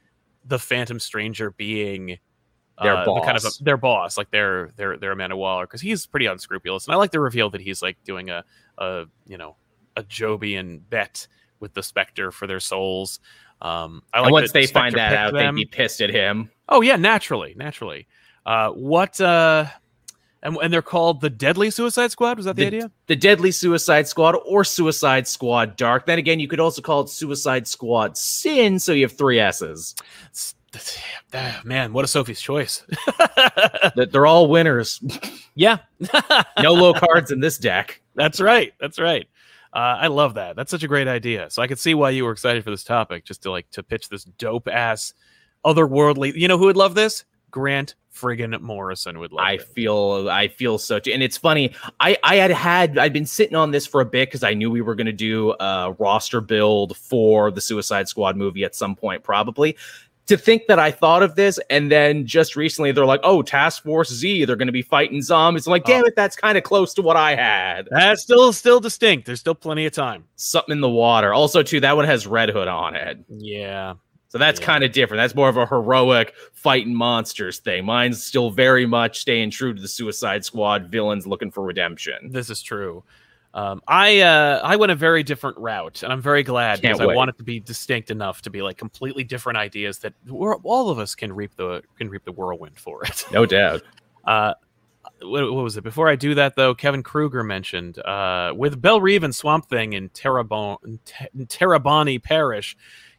the 0.44 0.58
Phantom 0.58 1.00
Stranger 1.00 1.50
being 1.52 2.18
Their 2.82 2.96
uh, 2.96 3.04
the 3.04 3.20
kind 3.20 3.36
of 3.36 3.42
boss. 3.42 3.60
a, 3.60 3.64
their 3.64 3.76
boss, 3.76 4.18
like 4.18 4.30
their 4.30 4.70
their 4.76 4.98
their 4.98 5.12
Amanda 5.12 5.36
Waller, 5.36 5.66
because 5.66 5.80
he's 5.80 6.06
pretty 6.06 6.26
unscrupulous, 6.26 6.86
and 6.86 6.94
I 6.94 6.98
like 6.98 7.10
the 7.10 7.20
reveal 7.20 7.48
that 7.50 7.60
he's 7.60 7.80
like 7.80 7.96
doing 8.04 8.30
a 8.30 8.44
a 8.78 9.06
you 9.26 9.38
know 9.38 9.56
a 9.96 10.02
Jobian 10.02 10.80
bet 10.90 11.26
with 11.60 11.72
the 11.72 11.82
Spectre 11.82 12.30
for 12.30 12.46
their 12.46 12.60
souls. 12.60 13.20
Um, 13.62 14.02
I 14.12 14.18
like 14.18 14.26
and 14.26 14.32
once 14.32 14.52
they 14.52 14.66
find 14.66 14.94
that 14.96 15.14
out, 15.14 15.32
them. 15.32 15.54
they'd 15.54 15.62
be 15.62 15.66
pissed 15.66 16.02
at 16.02 16.10
him. 16.10 16.50
Oh 16.68 16.82
yeah, 16.82 16.96
naturally, 16.96 17.54
naturally. 17.56 18.06
Uh, 18.44 18.70
what? 18.70 19.18
Uh, 19.20 19.66
and, 20.44 20.56
and 20.62 20.72
they're 20.72 20.82
called 20.82 21.20
the 21.20 21.30
Deadly 21.30 21.70
Suicide 21.70 22.10
Squad. 22.12 22.36
Was 22.36 22.46
that 22.46 22.54
the, 22.56 22.62
The- 22.62 22.76
idea? 22.76 22.90
The 23.08 23.16
Deadly 23.16 23.50
Suicide 23.50 24.06
Squad 24.06 24.36
or 24.46 24.62
Suicide 24.64 25.26
Squad 25.26 25.76
Dark. 25.76 26.06
Then 26.06 26.18
again, 26.18 26.38
you 26.38 26.46
could 26.46 26.60
also 26.60 26.80
call 26.82 27.00
it 27.00 27.08
Suicide 27.08 27.66
Squad 27.66 28.16
Sin, 28.16 28.78
so 28.78 28.92
you 28.92 29.02
have 29.04 29.12
three 29.18 29.40
S's. 29.40 29.94
It's- 30.26 30.54
that's- 30.72 30.98
ah, 31.32 31.60
man, 31.64 31.92
what 31.92 32.04
a 32.04 32.08
Sophie's 32.08 32.40
choice. 32.40 32.84
That 33.96 34.08
they're 34.10 34.26
all 34.26 34.48
winners. 34.48 35.00
yeah, 35.54 35.78
No 36.60 36.72
low 36.74 36.94
cards 36.94 37.30
in 37.30 37.38
this 37.40 37.58
deck. 37.58 38.00
that's 38.16 38.40
right. 38.40 38.72
That's 38.80 38.98
right. 38.98 39.26
Uh, 39.72 39.78
I 40.00 40.06
love 40.08 40.34
that. 40.34 40.56
That's 40.56 40.70
such 40.70 40.82
a 40.82 40.88
great 40.88 41.06
idea. 41.06 41.48
So 41.50 41.62
I 41.62 41.66
could 41.68 41.78
see 41.78 41.94
why 41.94 42.10
you 42.10 42.24
were 42.24 42.32
excited 42.32 42.64
for 42.64 42.70
this 42.70 42.82
topic, 42.84 43.24
just 43.24 43.42
to 43.42 43.50
like 43.52 43.70
to 43.70 43.82
pitch 43.84 44.08
this 44.08 44.24
dope 44.24 44.66
ass, 44.68 45.14
otherworldly. 45.64 46.34
You 46.34 46.48
know 46.48 46.58
who 46.58 46.66
would 46.66 46.76
love 46.76 46.94
this? 46.94 47.24
Grant 47.54 47.94
friggin' 48.12 48.60
Morrison 48.60 49.20
would 49.20 49.30
love 49.30 49.44
I 49.44 49.52
it. 49.52 49.62
feel 49.62 50.28
I 50.28 50.48
feel 50.48 50.76
such. 50.76 51.06
And 51.06 51.22
it's 51.22 51.38
funny. 51.38 51.72
I 52.00 52.16
I 52.24 52.34
had 52.34 52.50
had 52.50 52.98
I'd 52.98 53.12
been 53.12 53.26
sitting 53.26 53.54
on 53.54 53.70
this 53.70 53.86
for 53.86 54.00
a 54.00 54.04
bit 54.04 54.28
because 54.28 54.42
I 54.42 54.54
knew 54.54 54.72
we 54.72 54.80
were 54.80 54.96
going 54.96 55.06
to 55.06 55.12
do 55.12 55.52
a 55.60 55.94
roster 56.00 56.40
build 56.40 56.96
for 56.96 57.52
the 57.52 57.60
Suicide 57.60 58.08
Squad 58.08 58.36
movie 58.36 58.64
at 58.64 58.74
some 58.74 58.96
point, 58.96 59.22
probably. 59.22 59.76
To 60.26 60.36
think 60.36 60.66
that 60.66 60.80
I 60.80 60.90
thought 60.90 61.22
of 61.22 61.36
this, 61.36 61.60
and 61.70 61.92
then 61.92 62.26
just 62.26 62.56
recently 62.56 62.90
they're 62.90 63.06
like, 63.06 63.20
"Oh, 63.22 63.40
Task 63.42 63.84
Force 63.84 64.10
Z, 64.12 64.46
they're 64.46 64.56
going 64.56 64.66
to 64.66 64.72
be 64.72 64.82
fighting 64.82 65.22
zombies." 65.22 65.68
I'm 65.68 65.70
like, 65.70 65.84
"Damn 65.84 66.02
oh. 66.02 66.06
it, 66.08 66.16
that's 66.16 66.34
kind 66.34 66.58
of 66.58 66.64
close 66.64 66.92
to 66.94 67.02
what 67.02 67.16
I 67.16 67.36
had." 67.36 67.86
That's 67.92 68.22
still 68.22 68.52
still 68.52 68.80
distinct. 68.80 69.26
There's 69.26 69.38
still 69.38 69.54
plenty 69.54 69.86
of 69.86 69.92
time. 69.92 70.24
Something 70.34 70.72
in 70.72 70.80
the 70.80 70.88
water. 70.88 71.32
Also, 71.32 71.62
too, 71.62 71.78
that 71.80 71.94
one 71.94 72.04
has 72.06 72.26
Red 72.26 72.48
Hood 72.48 72.66
on 72.66 72.96
it, 72.96 73.18
Yeah. 73.28 73.94
So 74.34 74.38
that's 74.38 74.58
Yeah. 74.58 74.66
kind 74.66 74.82
of 74.82 74.90
different. 74.90 75.20
That's 75.20 75.36
more 75.36 75.48
of 75.48 75.56
a 75.56 75.64
heroic 75.64 76.34
fighting 76.52 76.92
monsters 76.92 77.60
thing. 77.60 77.84
Mine's 77.84 78.20
still 78.20 78.50
very 78.50 78.84
much 78.84 79.20
staying 79.20 79.52
true 79.52 79.72
to 79.72 79.80
the 79.80 79.86
Suicide 79.86 80.44
Squad 80.44 80.88
villains 80.88 81.24
looking 81.24 81.52
for 81.52 81.62
redemption. 81.62 82.30
This 82.32 82.50
is 82.50 82.60
true. 82.60 83.04
Um, 83.54 83.80
I 83.86 84.22
uh, 84.22 84.60
I 84.64 84.74
went 84.74 84.90
a 84.90 84.96
very 84.96 85.22
different 85.22 85.56
route, 85.58 86.02
and 86.02 86.12
I'm 86.12 86.20
very 86.20 86.42
glad 86.42 86.82
Can't 86.82 86.98
because 86.98 87.12
I 87.12 87.14
want 87.14 87.28
it 87.30 87.38
to 87.38 87.44
be 87.44 87.60
distinct 87.60 88.10
enough 88.10 88.42
to 88.42 88.50
be 88.50 88.60
like 88.60 88.76
completely 88.76 89.22
different 89.22 89.56
ideas 89.56 90.00
that 90.00 90.14
we're, 90.26 90.56
all 90.64 90.90
of 90.90 90.98
us 90.98 91.14
can 91.14 91.32
reap 91.32 91.54
the 91.54 91.84
can 91.96 92.08
reap 92.08 92.24
the 92.24 92.32
whirlwind 92.32 92.76
for 92.76 93.04
it. 93.04 93.24
No 93.32 93.46
doubt. 93.46 93.82
Uh, 94.24 94.54
what, 95.20 95.52
what 95.52 95.62
was 95.62 95.76
it? 95.76 95.84
Before 95.84 96.08
I 96.08 96.16
do 96.16 96.34
that, 96.36 96.56
though, 96.56 96.74
Kevin 96.74 97.02
Kruger 97.02 97.44
mentioned 97.44 97.98
uh, 97.98 98.54
with 98.56 98.80
Belle 98.80 99.02
Reve 99.02 99.22
and 99.22 99.34
Swamp 99.36 99.68
Thing 99.68 99.92
in 99.92 100.08
Terrebonne 100.08 100.78
in 100.82 100.98
Te- 101.04 101.28
in 101.38 101.46
Terrebonne 101.46 102.18
Parish. 102.22 102.74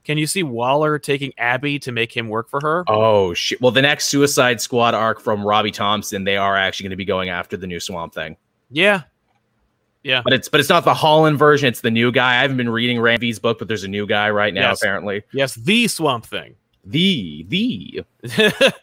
Can 0.06 0.18
you 0.18 0.28
see 0.28 0.44
Waller 0.44 1.00
taking 1.00 1.34
Abby 1.38 1.80
to 1.80 1.91
make 1.91 2.15
him 2.15 2.30
work 2.30 2.48
for 2.50 2.60
her? 2.62 2.84
Oh 2.88 3.34
shit! 3.34 3.60
Well, 3.60 3.72
the 3.72 3.82
next 3.82 4.06
Suicide 4.06 4.62
Squad 4.62 4.94
arc 4.94 5.20
from 5.20 5.44
Robbie 5.46 5.72
Thompson, 5.72 6.24
they 6.24 6.38
are 6.38 6.56
actually 6.56 6.84
going 6.86 6.91
to 6.91 6.96
be 6.98 7.06
going 7.06 7.30
after 7.30 7.58
the 7.58 7.68
new 7.68 7.80
Swamp 7.80 8.13
Thing, 8.13 8.38
Yeah, 8.70 9.02
yeah. 10.04 10.22
but 10.24 10.32
it's 10.34 10.48
but 10.48 10.60
it's 10.60 10.70
not 10.70 10.86
the 10.86 10.94
Holland 10.94 11.39
version. 11.39 11.68
It's 11.68 11.82
the 11.82 11.89
new 11.91 12.12
guy. 12.12 12.38
I 12.38 12.41
haven't 12.44 12.58
been 12.58 12.70
reading 12.70 13.00
Ram 13.00 13.20
V's 13.20 13.39
book, 13.39 13.58
but 13.60 13.68
there's 13.68 13.84
a 13.84 13.88
new 13.88 14.06
guy 14.06 14.30
right 14.30 14.54
now. 14.54 14.70
Yes. 14.70 14.82
Apparently, 14.82 15.24
Yes, 15.34 15.56
the 15.56 15.88
Swamp 15.88 16.26
Thing. 16.26 16.56
the 16.86 17.44
the 17.50 18.04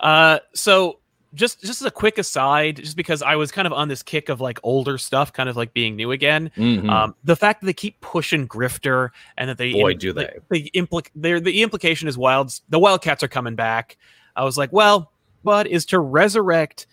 uh, 0.00 0.38
so 0.54 0.99
just 1.34 1.60
just 1.60 1.80
as 1.80 1.86
a 1.86 1.90
quick 1.90 2.18
aside, 2.18 2.76
just 2.76 2.96
because 2.96 3.22
I 3.22 3.36
was 3.36 3.52
kind 3.52 3.66
of 3.66 3.72
on 3.72 3.88
this 3.88 4.02
kick 4.02 4.28
of 4.28 4.40
like 4.40 4.58
older 4.62 4.98
stuff, 4.98 5.32
kind 5.32 5.48
of 5.48 5.56
like 5.56 5.72
being 5.72 5.96
new 5.96 6.10
again. 6.10 6.50
Mhm. 6.56 6.90
Um, 6.90 7.14
the 7.24 7.36
fact 7.36 7.60
that 7.60 7.66
they 7.66 7.72
keep 7.72 8.00
pushing 8.00 8.48
Grifter 8.48 9.10
and 9.36 9.48
that 9.48 9.58
they 9.58 9.72
Boy, 9.72 9.94
do 9.94 10.12
like, 10.12 10.40
the 10.50 10.70
implic 10.74 11.08
the 11.14 11.62
implication 11.62 12.08
is 12.08 12.18
wilds 12.18 12.62
the 12.68 12.78
Wildcats 12.78 13.22
are 13.22 13.28
coming 13.28 13.54
back. 13.54 13.96
I 14.36 14.44
was 14.44 14.58
like, 14.58 14.72
well, 14.72 15.12
but 15.44 15.66
is 15.66 15.84
to 15.86 16.00
resurrect 16.00 16.86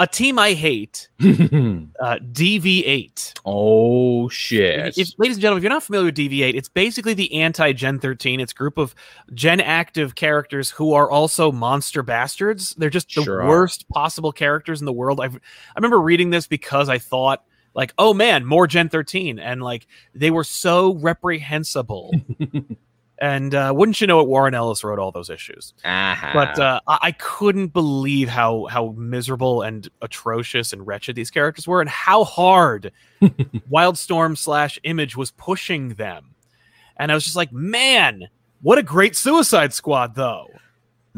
a 0.00 0.06
team 0.06 0.38
I 0.38 0.52
hate, 0.52 1.08
uh, 1.20 1.24
DV8. 1.24 3.40
oh 3.44 4.28
shit! 4.28 4.96
If, 4.96 5.08
ladies 5.18 5.36
and 5.36 5.42
gentlemen, 5.42 5.58
if 5.58 5.62
you're 5.64 5.70
not 5.70 5.82
familiar 5.82 6.06
with 6.06 6.16
DV8, 6.16 6.54
it's 6.54 6.68
basically 6.68 7.14
the 7.14 7.32
anti 7.34 7.72
Gen 7.72 7.98
13. 7.98 8.40
It's 8.40 8.52
a 8.52 8.54
group 8.54 8.78
of 8.78 8.94
Gen 9.34 9.60
active 9.60 10.14
characters 10.14 10.70
who 10.70 10.94
are 10.94 11.10
also 11.10 11.50
monster 11.50 12.02
bastards. 12.02 12.74
They're 12.78 12.90
just 12.90 13.14
the 13.14 13.22
Sure 13.22 13.42
are. 13.42 13.48
worst 13.48 13.88
possible 13.88 14.32
characters 14.32 14.80
in 14.80 14.86
the 14.86 14.92
world. 14.92 15.20
I've, 15.20 15.36
I 15.36 15.40
remember 15.76 16.00
reading 16.00 16.30
this 16.30 16.46
because 16.46 16.88
I 16.88 16.98
thought, 16.98 17.44
like, 17.74 17.92
oh 17.98 18.14
man, 18.14 18.44
more 18.44 18.66
Gen 18.66 18.88
13. 18.88 19.38
And 19.38 19.62
like, 19.62 19.86
they 20.14 20.30
were 20.30 20.44
so 20.44 20.94
reprehensible. 20.94 22.12
and 23.20 23.54
uh, 23.54 23.72
wouldn't 23.74 24.00
you 24.00 24.06
know 24.06 24.20
it, 24.20 24.28
Warren 24.28 24.54
Ellis 24.54 24.84
wrote 24.84 24.98
all 24.98 25.10
those 25.10 25.30
issues. 25.30 25.74
uh-huh. 25.84 26.30
But 26.32 26.58
uh, 26.58 26.80
I, 26.86 26.98
I 27.02 27.12
couldn't 27.12 27.68
believe 27.68 28.28
how 28.28 28.66
how 28.66 28.94
miserable 28.96 29.62
and 29.62 29.88
atrocious 30.02 30.72
and 30.72 30.86
wretched 30.86 31.16
these 31.16 31.30
characters 31.30 31.66
were, 31.66 31.80
and 31.80 31.90
how 31.90 32.24
hard 32.24 32.92
Wildstorm 33.22 34.36
slash 34.36 34.78
Image 34.84 35.16
was 35.16 35.30
pushing 35.32 35.90
them. 35.90 36.34
And 36.96 37.12
I 37.12 37.14
was 37.14 37.24
just 37.24 37.36
like, 37.36 37.52
man, 37.52 38.28
what 38.62 38.78
a 38.78 38.82
great 38.82 39.16
Suicide 39.16 39.72
Squad, 39.72 40.14
though. 40.14 40.48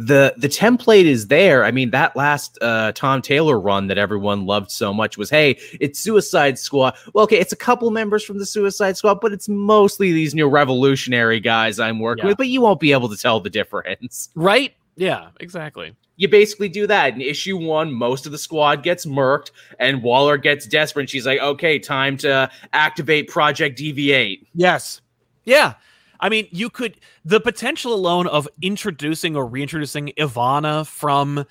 The 0.07 0.35
the 0.37 0.49
template 0.49 1.05
is 1.05 1.27
there. 1.29 1.65
I 1.65 1.71
mean, 1.71 1.91
that 1.91 2.17
last 2.17 2.59
uh, 2.63 2.93
Tom 2.93 3.21
Taylor 3.23 3.61
run 3.61 3.87
that 3.89 3.99
everyone 3.99 4.47
loved 4.47 4.71
so 4.71 4.93
much 4.95 5.19
was, 5.19 5.29
hey, 5.31 5.59
it's 5.81 5.99
Suicide 5.99 6.59
Squad. 6.59 6.95
Well, 7.13 7.25
okay, 7.25 7.39
it's 7.39 7.53
a 7.53 7.57
couple 7.57 7.91
members 7.91 8.25
from 8.25 8.39
the 8.39 8.47
Suicide 8.47 8.97
Squad, 8.97 9.21
but 9.21 9.33
it's 9.33 9.49
mostly 9.49 10.13
these 10.13 10.35
new 10.35 10.49
revolutionary 10.49 11.41
guys 11.41 11.79
I'm 11.79 11.99
working 11.99 12.25
Yeah. 12.25 12.29
with. 12.31 12.39
But 12.39 12.49
you 12.49 12.61
won't 12.61 12.81
be 12.81 12.93
able 12.93 13.09
to 13.11 13.17
tell 13.17 13.41
the 13.41 13.51
difference. 13.51 14.29
Right? 14.37 14.75
Yeah, 14.97 15.29
exactly. 15.39 15.95
You 16.17 16.29
basically 16.29 16.69
do 16.69 16.87
that 16.87 17.15
in 17.15 17.21
issue 17.21 17.57
one. 17.57 17.93
Most 17.93 18.27
of 18.27 18.33
the 18.33 18.39
squad 18.39 18.83
gets 18.83 19.07
murked, 19.07 19.51
and 19.79 20.03
Waller 20.03 20.37
gets 20.37 20.67
desperate. 20.67 21.03
And 21.05 21.11
she's 21.11 21.25
like, 21.27 21.41
"Okay, 21.41 21.79
time 21.79 22.17
to 22.19 22.51
activate 22.73 23.29
Project 23.29 23.79
Deviate." 23.79 24.47
Yes. 24.55 25.01
Yeah. 25.45 25.75
I 26.21 26.29
mean, 26.29 26.47
you 26.51 26.71
could 26.71 26.97
the 27.25 27.41
potential 27.41 27.95
alone 27.95 28.27
of 28.27 28.49
introducing 28.63 29.37
or 29.37 29.47
reintroducing 29.47 30.13
Ivana 30.19 30.87
from 30.87 31.45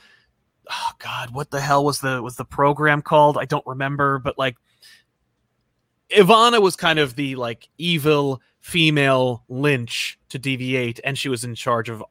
oh 0.70 0.92
god, 1.00 1.32
what 1.32 1.52
the 1.52 1.60
hell 1.60 1.84
was 1.84 2.00
the 2.00 2.22
was 2.22 2.36
the 2.36 2.46
program 2.46 3.02
called? 3.02 3.38
I 3.38 3.46
don't 3.46 3.66
remember, 3.66 4.20
but 4.20 4.38
like 4.38 4.56
Ivana 6.12 6.62
was 6.62 6.76
kind 6.76 7.00
of 7.00 7.16
the 7.16 7.36
like 7.36 7.70
evil 7.78 8.42
female 8.60 9.44
Lynch 9.50 10.20
to 10.30 10.40
deviate 10.40 11.00
and 11.04 11.18
she 11.18 11.30
was 11.30 11.44
in 11.44 11.56
charge 11.56 11.90
of 11.90 12.04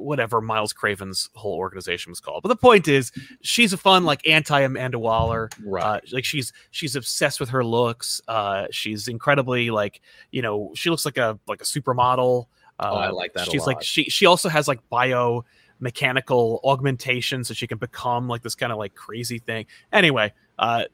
whatever 0.00 0.40
Miles 0.40 0.72
Craven's 0.72 1.30
whole 1.34 1.54
organization 1.56 2.10
was 2.10 2.20
called. 2.20 2.42
But 2.42 2.48
the 2.48 2.56
point 2.56 2.88
is, 2.88 3.12
she's 3.42 3.72
a 3.72 3.76
fun 3.76 4.04
like 4.04 4.26
anti 4.28 4.60
Amanda 4.60 4.98
Waller. 4.98 5.50
Uh, 5.84 6.00
like 6.12 6.24
she's 6.24 6.52
she's 6.70 6.96
obsessed 6.96 7.40
with 7.40 7.48
her 7.50 7.64
looks. 7.64 8.20
Uh, 8.28 8.66
she's 8.70 9.08
incredibly 9.08 9.70
like 9.70 10.00
you 10.30 10.42
know 10.42 10.72
she 10.74 10.90
looks 10.90 11.04
like 11.04 11.16
a 11.18 11.38
like 11.46 11.60
a 11.60 11.64
supermodel. 11.64 12.46
Uh, 12.78 12.90
Oh, 12.92 12.96
I 12.96 13.10
like 13.10 13.32
that 13.34 13.46
a 13.46 13.50
She's 13.50 13.66
like 13.66 13.82
she 13.82 14.04
she 14.04 14.26
also 14.26 14.48
has 14.48 14.68
like 14.68 14.80
bio 14.88 15.44
mechanical 15.80 16.60
augmentation 16.64 17.44
so 17.44 17.52
she 17.52 17.66
can 17.66 17.78
become 17.78 18.28
like 18.28 18.42
this 18.42 18.54
kind 18.54 18.72
of 18.72 18.78
like 18.78 18.94
crazy 18.94 19.38
thing. 19.38 19.66
Anyway, 19.92 20.32
uh 20.58 20.84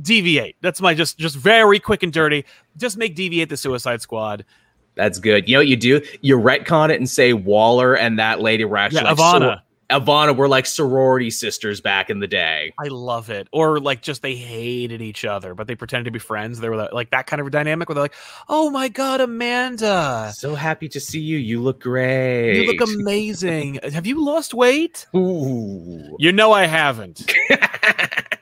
deviate. 0.00 0.56
That's 0.60 0.80
my 0.80 0.94
just 0.94 1.18
just 1.18 1.36
very 1.36 1.78
quick 1.78 2.02
and 2.02 2.12
dirty. 2.12 2.44
Just 2.76 2.96
make 2.96 3.14
deviate 3.14 3.48
the 3.48 3.56
Suicide 3.56 4.00
Squad. 4.00 4.44
That's 4.94 5.18
good. 5.18 5.48
You 5.48 5.54
know 5.54 5.60
what 5.60 5.68
you 5.68 5.76
do? 5.76 6.00
You 6.20 6.38
retcon 6.38 6.90
it 6.90 6.96
and 6.96 7.08
say 7.08 7.32
Waller 7.32 7.94
and 7.94 8.18
that 8.18 8.40
lady 8.40 8.64
were 8.64 8.76
actually 8.76 9.02
Yeah, 9.02 9.12
like, 9.12 9.18
Ivana. 9.18 9.60
Ivana 9.90 10.34
were 10.34 10.48
like 10.48 10.64
sorority 10.64 11.28
sisters 11.28 11.82
back 11.82 12.08
in 12.08 12.20
the 12.20 12.26
day. 12.26 12.72
I 12.78 12.88
love 12.88 13.28
it. 13.28 13.46
Or 13.52 13.78
like 13.78 14.00
just 14.00 14.22
they 14.22 14.34
hated 14.34 15.02
each 15.02 15.24
other, 15.26 15.54
but 15.54 15.66
they 15.66 15.74
pretended 15.74 16.04
to 16.06 16.10
be 16.10 16.18
friends. 16.18 16.60
They 16.60 16.70
were 16.70 16.88
like 16.92 17.10
that 17.10 17.26
kind 17.26 17.40
of 17.40 17.46
a 17.46 17.50
dynamic 17.50 17.88
where 17.90 17.94
they're 17.94 18.04
like, 18.04 18.14
"Oh 18.48 18.70
my 18.70 18.88
god, 18.88 19.20
Amanda, 19.20 20.32
So 20.34 20.54
happy 20.54 20.88
to 20.88 20.98
see 21.00 21.20
you. 21.20 21.36
You 21.36 21.60
look 21.60 21.80
great. 21.80 22.56
you 22.62 22.72
look 22.72 22.80
amazing. 22.88 23.80
Have 23.92 24.06
you 24.06 24.24
lost 24.24 24.54
weight?" 24.54 25.06
Ooh. 25.14 26.16
You 26.18 26.32
know 26.32 26.52
I 26.52 26.64
haven't. 26.66 27.30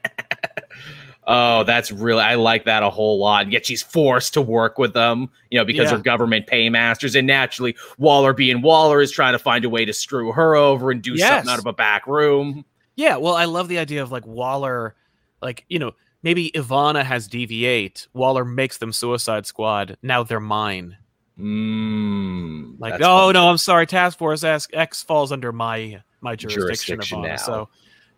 oh, 1.32 1.62
that's 1.64 1.90
really 1.92 2.20
I 2.22 2.34
like 2.34 2.64
that 2.64 2.82
a 2.82 2.90
whole 2.90 3.18
lot. 3.18 3.50
Yet 3.50 3.64
she's 3.64 3.82
forced 3.82 4.34
to 4.34 4.42
work 4.42 4.76
with 4.78 4.92
them, 4.92 5.30
you 5.50 5.58
know, 5.58 5.64
because 5.64 5.84
Yeah. 5.84 5.90
they're 5.92 6.02
government 6.02 6.46
paymasters, 6.46 7.14
and 7.14 7.26
naturally, 7.26 7.74
Waller 7.98 8.32
being 8.34 8.60
Waller 8.62 9.00
is 9.00 9.10
trying 9.10 9.32
to 9.32 9.38
find 9.38 9.64
a 9.64 9.68
way 9.70 9.84
to 9.84 9.92
screw 9.92 10.32
her 10.32 10.56
over 10.56 10.90
and 10.90 11.00
do 11.00 11.14
Yes. 11.14 11.28
something 11.30 11.50
out 11.52 11.58
of 11.60 11.66
a 11.66 11.72
back 11.72 12.06
room. 12.06 12.64
Yeah, 12.96 13.16
well, 13.16 13.34
I 13.34 13.44
love 13.46 13.68
the 13.68 13.78
idea 13.78 14.02
of 14.02 14.10
like 14.12 14.26
Waller, 14.26 14.94
like 15.40 15.64
you 15.68 15.78
know, 15.78 15.92
maybe 16.22 16.50
Ivana 16.54 17.02
has 17.04 17.28
DV8. 17.28 18.08
Waller 18.12 18.44
makes 18.44 18.76
them 18.78 18.92
Suicide 18.92 19.46
Squad. 19.46 19.96
Now 20.02 20.22
they're 20.22 20.40
mine. 20.40 20.96
Mm, 21.38 22.74
Like, 22.78 22.94
oh 23.00 23.26
fun. 23.28 23.34
no, 23.34 23.48
I'm 23.48 23.56
sorry. 23.58 23.86
Task 23.86 24.18
Force 24.18 24.44
X, 24.44 24.68
X 24.72 25.02
falls 25.02 25.32
under 25.32 25.52
my 25.52 26.02
my 26.20 26.36
jurisdiction, 26.36 26.96
Jurisdiction 26.96 27.18
Ivana. 27.20 27.28
now. 27.28 27.36
So, 27.36 27.68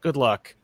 good 0.01 0.17
luck. 0.17 0.57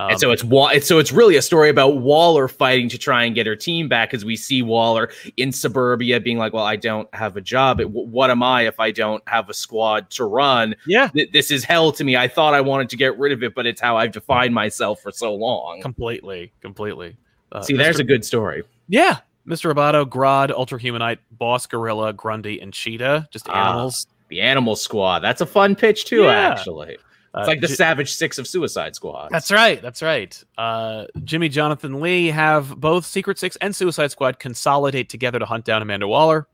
Um, 0.00 0.10
and 0.10 0.20
so 0.20 0.30
it's 0.30 0.42
so 0.86 0.98
it's 1.00 1.10
really 1.12 1.34
a 1.34 1.42
story 1.42 1.68
about 1.70 1.98
Waller 1.98 2.46
fighting 2.46 2.88
to 2.90 2.96
try 2.98 3.24
and 3.24 3.34
get 3.34 3.46
her 3.48 3.56
team 3.56 3.88
back 3.88 4.14
as 4.14 4.24
we 4.24 4.36
see 4.36 4.62
Waller 4.62 5.10
in 5.36 5.50
suburbia 5.50 6.20
being 6.20 6.38
like, 6.38 6.52
"Well, 6.52 6.64
I 6.64 6.76
don't 6.76 7.12
have 7.12 7.36
a 7.36 7.40
job. 7.40 7.80
What 7.82 8.30
am 8.30 8.40
I 8.42 8.62
if 8.68 8.78
I 8.78 8.92
don't 8.92 9.22
have 9.28 9.50
a 9.50 9.54
squad 9.54 10.08
to 10.10 10.24
run? 10.24 10.76
yeah, 10.86 11.08
Th- 11.08 11.30
This 11.32 11.50
is 11.50 11.64
hell 11.64 11.90
to 11.92 12.04
me. 12.04 12.16
I 12.16 12.28
thought 12.28 12.54
I 12.54 12.60
wanted 12.60 12.88
to 12.90 12.96
get 12.96 13.18
rid 13.18 13.32
of 13.32 13.42
it, 13.42 13.56
but 13.56 13.66
it's 13.66 13.80
how 13.80 13.96
I've 13.96 14.12
defined 14.12 14.54
myself 14.54 15.00
for 15.00 15.10
so 15.10 15.34
long." 15.34 15.80
completely, 15.82 16.52
completely. 16.60 17.16
Uh, 17.50 17.62
See, 17.62 17.74
there's 17.74 17.98
a 17.98 18.04
good 18.04 18.24
story. 18.24 18.62
yeah, 18.88 19.18
Mr. 19.48 19.74
Roboto, 19.74 20.04
Grodd, 20.06 20.50
Ultra 20.52 20.78
Humanite, 20.78 21.18
Boss 21.32 21.66
Gorilla, 21.66 22.12
Grundy, 22.12 22.60
and 22.60 22.72
Cheetah. 22.72 23.26
Just 23.32 23.48
Ah, 23.48 23.70
animals. 23.70 24.06
The 24.28 24.42
Animal 24.42 24.76
Squad. 24.76 25.20
That's 25.20 25.40
a 25.40 25.46
fun 25.46 25.74
pitch 25.74 26.04
too. 26.04 26.24
Yeah. 26.24 26.50
Actually, 26.50 26.98
Uh, 27.38 27.42
it's 27.42 27.48
like 27.48 27.60
the 27.60 27.68
J- 27.68 27.74
Savage 27.74 28.12
Six 28.12 28.38
of 28.38 28.46
Suicide 28.48 28.96
Squad. 28.96 29.28
That's 29.30 29.50
right. 29.52 29.80
That's 29.80 30.02
right. 30.02 30.42
Uh, 30.56 31.04
Jimmy 31.24 31.48
Jonathan 31.48 32.00
Lee 32.00 32.26
have 32.26 32.78
both 32.80 33.06
Secret 33.06 33.38
Six 33.38 33.56
and 33.60 33.74
Suicide 33.74 34.10
Squad 34.10 34.38
consolidate 34.38 35.08
together 35.08 35.38
to 35.38 35.46
hunt 35.46 35.64
down 35.64 35.80
Amanda 35.82 36.08
Waller. 36.08 36.48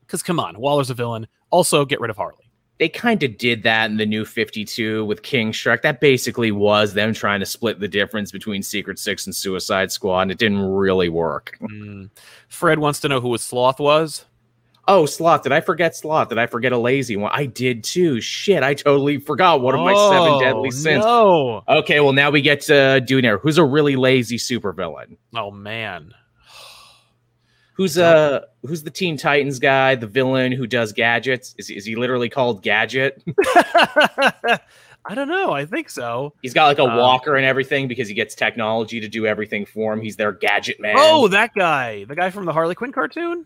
Because 0.00 0.22
come 0.22 0.38
on, 0.38 0.58
Waller's 0.58 0.90
a 0.90 0.94
villain. 0.94 1.26
Also, 1.50 1.84
get 1.84 2.00
rid 2.00 2.10
of 2.10 2.16
Harley. 2.16 2.50
they 2.78 2.88
kind 2.88 3.22
of 3.22 3.38
did 3.38 3.62
that 3.62 3.88
in 3.90 3.96
the 3.96 4.04
new 4.04 4.24
52 4.24 5.04
with 5.04 5.22
King 5.22 5.52
Shark. 5.52 5.80
That 5.82 6.00
basically 6.00 6.50
was 6.50 6.92
them 6.92 7.14
trying 7.14 7.40
to 7.40 7.46
split 7.46 7.78
the 7.80 7.88
difference 7.88 8.32
between 8.32 8.62
Secret 8.62 8.98
Six 8.98 9.26
and 9.26 9.34
Suicide 9.34 9.90
Squad, 9.92 10.22
and 10.22 10.30
it 10.32 10.38
didn't 10.38 10.60
really 10.60 11.08
work. 11.08 11.56
Mm. 11.62 12.10
Fred 12.48 12.80
wants 12.80 13.00
to 13.00 13.08
know 13.08 13.20
who 13.20 13.32
a 13.32 13.38
sloth 13.38 13.78
was. 13.80 14.24
Oh, 14.86 15.06
Sloth. 15.06 15.42
Did 15.44 15.52
I 15.52 15.60
forget 15.60 15.96
Sloth? 15.96 16.28
Did 16.28 16.38
I 16.38 16.46
forget 16.46 16.72
a 16.72 16.78
lazy 16.78 17.16
one? 17.16 17.30
I 17.32 17.46
did 17.46 17.82
too. 17.84 18.20
Shit, 18.20 18.62
I 18.62 18.74
totally 18.74 19.18
forgot 19.18 19.60
one 19.62 19.74
of 19.74 19.80
my 19.80 19.94
seven 19.94 20.32
Oh, 20.34 20.40
deadly 20.40 20.70
sins. 20.70 21.04
No. 21.04 21.62
Okay, 21.68 22.00
well, 22.00 22.12
now 22.12 22.30
we 22.30 22.42
get 22.42 22.60
to 22.62 23.00
do 23.00 23.22
now. 23.22 23.38
Who's 23.38 23.56
a 23.58 23.64
really 23.64 23.96
lazy 23.96 24.36
supervillain? 24.36 25.16
Oh 25.34 25.50
man. 25.50 26.12
Who's 27.76 27.98
uh 27.98 28.42
who's 28.62 28.82
the 28.84 28.90
Teen 28.90 29.16
Titans 29.16 29.58
guy, 29.58 29.94
the 29.96 30.06
villain 30.06 30.52
who 30.52 30.66
does 30.66 30.92
gadgets? 30.92 31.54
Is, 31.58 31.70
is 31.70 31.84
he 31.84 31.96
literally 31.96 32.28
called 32.28 32.62
Gadget? 32.62 33.20
I 35.06 35.14
don't 35.14 35.28
know. 35.28 35.52
I 35.52 35.66
think 35.66 35.90
so. 35.90 36.32
He's 36.40 36.54
got 36.54 36.66
like 36.66 36.78
a 36.78 36.84
Uh, 36.84 36.96
walker 36.96 37.36
and 37.36 37.44
everything 37.44 37.88
because 37.88 38.08
he 38.08 38.14
gets 38.14 38.34
technology 38.34 39.00
to 39.00 39.08
do 39.08 39.26
everything 39.26 39.66
for 39.66 39.92
him. 39.92 40.00
He's 40.00 40.16
their 40.16 40.32
gadget 40.32 40.78
man. 40.80 40.94
Oh, 40.96 41.28
that 41.28 41.52
guy. 41.54 42.04
The 42.04 42.14
guy 42.14 42.30
from 42.30 42.44
the 42.46 42.52
Harley 42.52 42.74
Quinn 42.74 42.92
cartoon? 42.92 43.44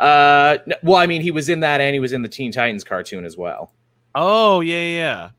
Uh, 0.00 0.58
well, 0.82 0.96
I 0.96 1.06
mean, 1.06 1.20
he 1.22 1.30
was 1.30 1.48
in 1.48 1.60
that, 1.60 1.80
and 1.80 1.92
he 1.94 2.00
was 2.00 2.12
in 2.12 2.22
the 2.22 2.28
Teen 2.28 2.50
Titans 2.52 2.84
cartoon 2.84 3.24
as 3.24 3.36
well. 3.36 3.72
Oh, 4.14 4.60
yeah, 4.60 4.82
yeah. 4.82 5.30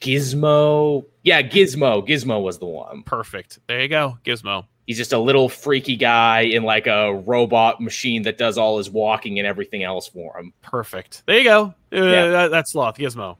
Gizmo, 0.00 1.06
yeah, 1.22 1.40
Gizmo. 1.42 2.06
Gizmo 2.06 2.42
was 2.42 2.58
the 2.58 2.66
one. 2.66 3.02
Perfect. 3.04 3.60
There 3.66 3.80
you 3.80 3.88
go. 3.88 4.18
Gizmo. 4.24 4.66
He's 4.86 4.98
just 4.98 5.12
a 5.12 5.18
little 5.18 5.48
freaky 5.48 5.96
guy 5.96 6.42
in 6.42 6.62
like 6.62 6.86
a 6.86 7.14
robot 7.14 7.80
machine 7.80 8.22
that 8.22 8.38
does 8.38 8.58
all 8.58 8.78
his 8.78 8.90
walking 8.90 9.38
and 9.38 9.46
everything 9.48 9.82
else 9.82 10.06
for 10.06 10.38
him. 10.38 10.52
Perfect. 10.62 11.22
There 11.26 11.38
you 11.38 11.44
go. 11.44 11.74
Uh, 11.92 12.02
Yeah. 12.04 12.28
that- 12.28 12.50
that's 12.50 12.72
Sloth. 12.72 12.98
Gizmo. 12.98 13.36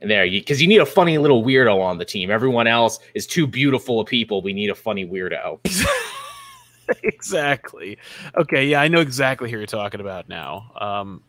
And 0.00 0.10
there, 0.10 0.28
because 0.28 0.60
you, 0.62 0.68
need 0.68 0.80
a 0.80 0.86
funny 0.86 1.18
little 1.18 1.42
weirdo 1.42 1.80
on 1.80 1.98
the 1.98 2.04
team. 2.04 2.30
Everyone 2.30 2.66
else 2.68 3.00
is 3.14 3.26
too 3.26 3.46
beautiful 3.46 3.98
of 4.00 4.06
people. 4.06 4.42
We 4.42 4.52
need 4.52 4.70
a 4.70 4.74
funny 4.74 5.04
weirdo. 5.06 5.58
exactly. 7.02 7.98
Okay, 8.36 8.66
yeah, 8.66 8.80
I 8.80 8.88
know 8.88 9.00
exactly 9.00 9.50
who 9.50 9.56
you're 9.58 9.66
talking 9.66 10.00
about 10.00 10.28
now. 10.28 10.70
Um, 10.80 11.22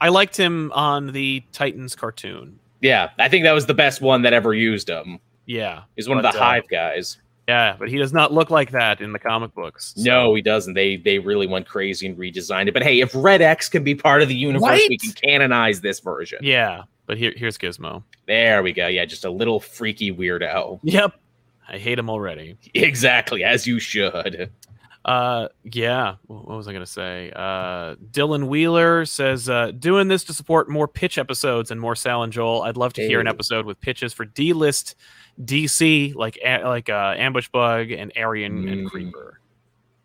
I 0.00 0.08
liked 0.08 0.36
him 0.36 0.70
on 0.74 1.08
the 1.12 1.42
Titans 1.52 1.94
cartoon. 1.94 2.58
Yeah, 2.80 3.10
I 3.18 3.28
think 3.28 3.44
that 3.44 3.52
was 3.52 3.66
the 3.66 3.74
best 3.74 4.00
one 4.00 4.22
that 4.22 4.32
ever 4.32 4.52
used 4.52 4.88
him. 4.90 5.18
Yeah, 5.46 5.82
He's 5.96 6.08
one 6.08 6.18
But, 6.18 6.26
of 6.26 6.32
the 6.34 6.40
uh, 6.40 6.44
Hive 6.44 6.68
guys. 6.68 7.18
yeah, 7.48 7.76
but 7.78 7.88
he 7.88 7.96
does 7.98 8.12
not 8.12 8.32
look 8.32 8.50
like 8.50 8.70
that 8.72 9.00
in 9.00 9.12
the 9.12 9.18
comic 9.18 9.54
books. 9.54 9.92
so- 9.96 10.02
No, 10.02 10.34
he 10.34 10.42
doesn't. 10.42 10.74
They 10.74 10.96
they 10.96 11.18
really 11.18 11.46
went 11.46 11.66
crazy 11.66 12.06
and 12.06 12.16
redesigned 12.18 12.68
it. 12.68 12.74
But 12.74 12.82
hey, 12.82 13.00
if 13.00 13.12
Red 13.14 13.40
X 13.42 13.68
can 13.68 13.84
be 13.84 13.94
part 13.94 14.22
of 14.22 14.28
the 14.28 14.34
universe, 14.34 14.80
we 14.88 14.98
can 14.98 15.12
canonize 15.12 15.80
this 15.80 16.00
version. 16.00 16.38
Yeah, 16.42 16.82
but 17.06 17.16
here, 17.18 17.32
here's 17.36 17.56
Gizmo. 17.58 18.02
There 18.26 18.62
we 18.62 18.72
go. 18.72 18.86
Yeah, 18.88 19.04
just 19.04 19.24
a 19.26 19.30
little 19.30 19.60
freaky 19.60 20.10
weirdo. 20.12 20.80
Yep, 20.82 21.12
I 21.68 21.78
hate 21.78 21.98
him 21.98 22.08
already. 22.10 22.56
Exactly, 22.74 23.44
as 23.44 23.66
you 23.66 23.78
should. 23.78 24.50
Uh, 25.04 25.48
yeah. 25.64 26.14
What 26.26 26.48
was 26.56 26.66
I 26.66 26.72
gonna 26.72 26.86
say? 26.86 27.30
Uh, 27.34 27.96
Dylan 28.10 28.46
Wheeler 28.48 29.04
says, 29.04 29.48
uh, 29.50 29.70
"Doing 29.78 30.08
this 30.08 30.24
to 30.24 30.32
support 30.32 30.68
more 30.70 30.88
pitch 30.88 31.18
episodes 31.18 31.70
and 31.70 31.78
more 31.80 31.94
Sal 31.94 32.22
and 32.22 32.32
Joel. 32.32 32.62
I'd 32.62 32.76
love 32.78 32.94
to 32.94 33.06
hear 33.06 33.20
an 33.20 33.26
episode 33.28 33.66
with 33.66 33.80
pitches 33.80 34.14
for 34.14 34.24
D-list 34.24 34.94
DC, 35.44 36.14
like 36.14 36.38
like 36.42 36.88
uh, 36.88 37.14
Ambush 37.18 37.48
Bug 37.48 37.90
and 37.90 38.12
Arion 38.16 38.66
and 38.68 38.86
Mm. 38.86 38.90
Creeper. 38.90 39.40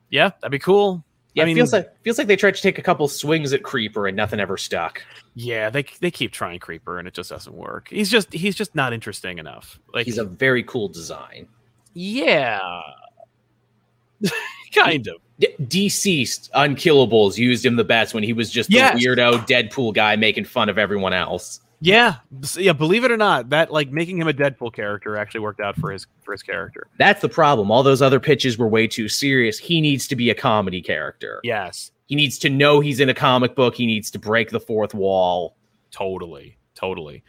Yeah, 0.10 0.32
that'd 0.42 0.52
be 0.52 0.60
cool. 0.60 1.04
Yeah, 1.36 1.44
I 1.44 1.46
it 1.46 1.48
mean- 1.48 1.56
feels 1.58 1.72
like 1.72 1.94
feels 2.04 2.18
like 2.18 2.28
they 2.28 2.36
tried 2.36 2.56
to 2.56 2.62
take 2.62 2.78
a 2.78 2.82
couple 2.82 3.08
swings 3.08 3.54
at 3.54 3.64
Creeper 3.64 4.06
and 4.08 4.18
nothing 4.18 4.40
ever 4.42 4.58
stuck. 4.58 5.02
Yeah, 5.34 5.70
they 5.70 5.86
they 6.02 6.12
keep 6.12 6.34
trying 6.34 6.60
Creeper 6.60 7.00
and 7.00 7.08
it 7.08 7.14
just 7.14 7.30
doesn't 7.30 7.54
work. 7.56 7.88
He's 7.90 8.10
just 8.12 8.34
he's 8.34 8.56
just 8.56 8.76
not 8.76 8.92
interesting 8.92 9.38
enough. 9.38 9.80
Like 9.94 10.08
He's 10.08 10.18
a 10.18 10.26
very 10.26 10.64
cool 10.64 10.90
design. 10.90 11.48
yeah, 11.94 12.60
kind 14.74 15.08
of. 15.08 15.16
D- 15.40 15.56
DCeased 15.88 16.50
Unkillables 16.52 17.38
used 17.38 17.66
him 17.66 17.76
the 17.78 17.84
best 17.84 18.14
when 18.14 18.24
he 18.24 18.34
was 18.34 18.52
just 18.52 18.70
the 18.70 18.78
weirdo 18.78 19.48
Deadpool 19.48 19.94
guy 19.94 20.16
making 20.16 20.46
fun 20.46 20.70
of 20.70 20.78
everyone 20.78 21.14
else. 21.14 21.62
Yeah, 21.82 22.16
yeah. 22.58 22.74
Believe 22.74 23.06
it 23.06 23.12
or 23.12 23.16
not, 23.16 23.52
that 23.52 23.72
like 23.72 23.90
making 23.90 24.18
him 24.18 24.28
a 24.28 24.34
Deadpool 24.34 24.74
character 24.74 25.16
actually 25.16 25.40
worked 25.40 25.62
out 25.62 25.78
for 25.78 25.92
his 25.92 26.08
for 26.24 26.34
his 26.34 26.44
character. 26.44 26.88
That's 26.98 27.22
the 27.22 27.30
problem. 27.30 27.72
All 27.72 27.84
those 27.84 28.02
other 28.02 28.20
pitches 28.20 28.58
were 28.58 28.68
way 28.68 28.86
too 28.86 29.08
serious. 29.08 29.58
He 29.58 29.80
needs 29.80 30.06
to 30.10 30.18
be 30.18 30.30
a 30.30 30.36
comedy 30.36 30.82
character. 30.82 31.40
Yes, 31.44 31.92
He 32.08 32.16
needs 32.16 32.38
to 32.40 32.50
know 32.50 32.82
he's 32.82 33.00
in 33.00 33.08
a 33.08 33.14
comic 33.14 33.56
book. 33.56 33.76
He 33.76 33.86
needs 33.86 34.12
to 34.12 34.20
break 34.20 34.50
the 34.50 34.60
fourth 34.60 34.94
wall. 34.94 35.56
totally, 35.92 36.58
totally. 36.76 37.24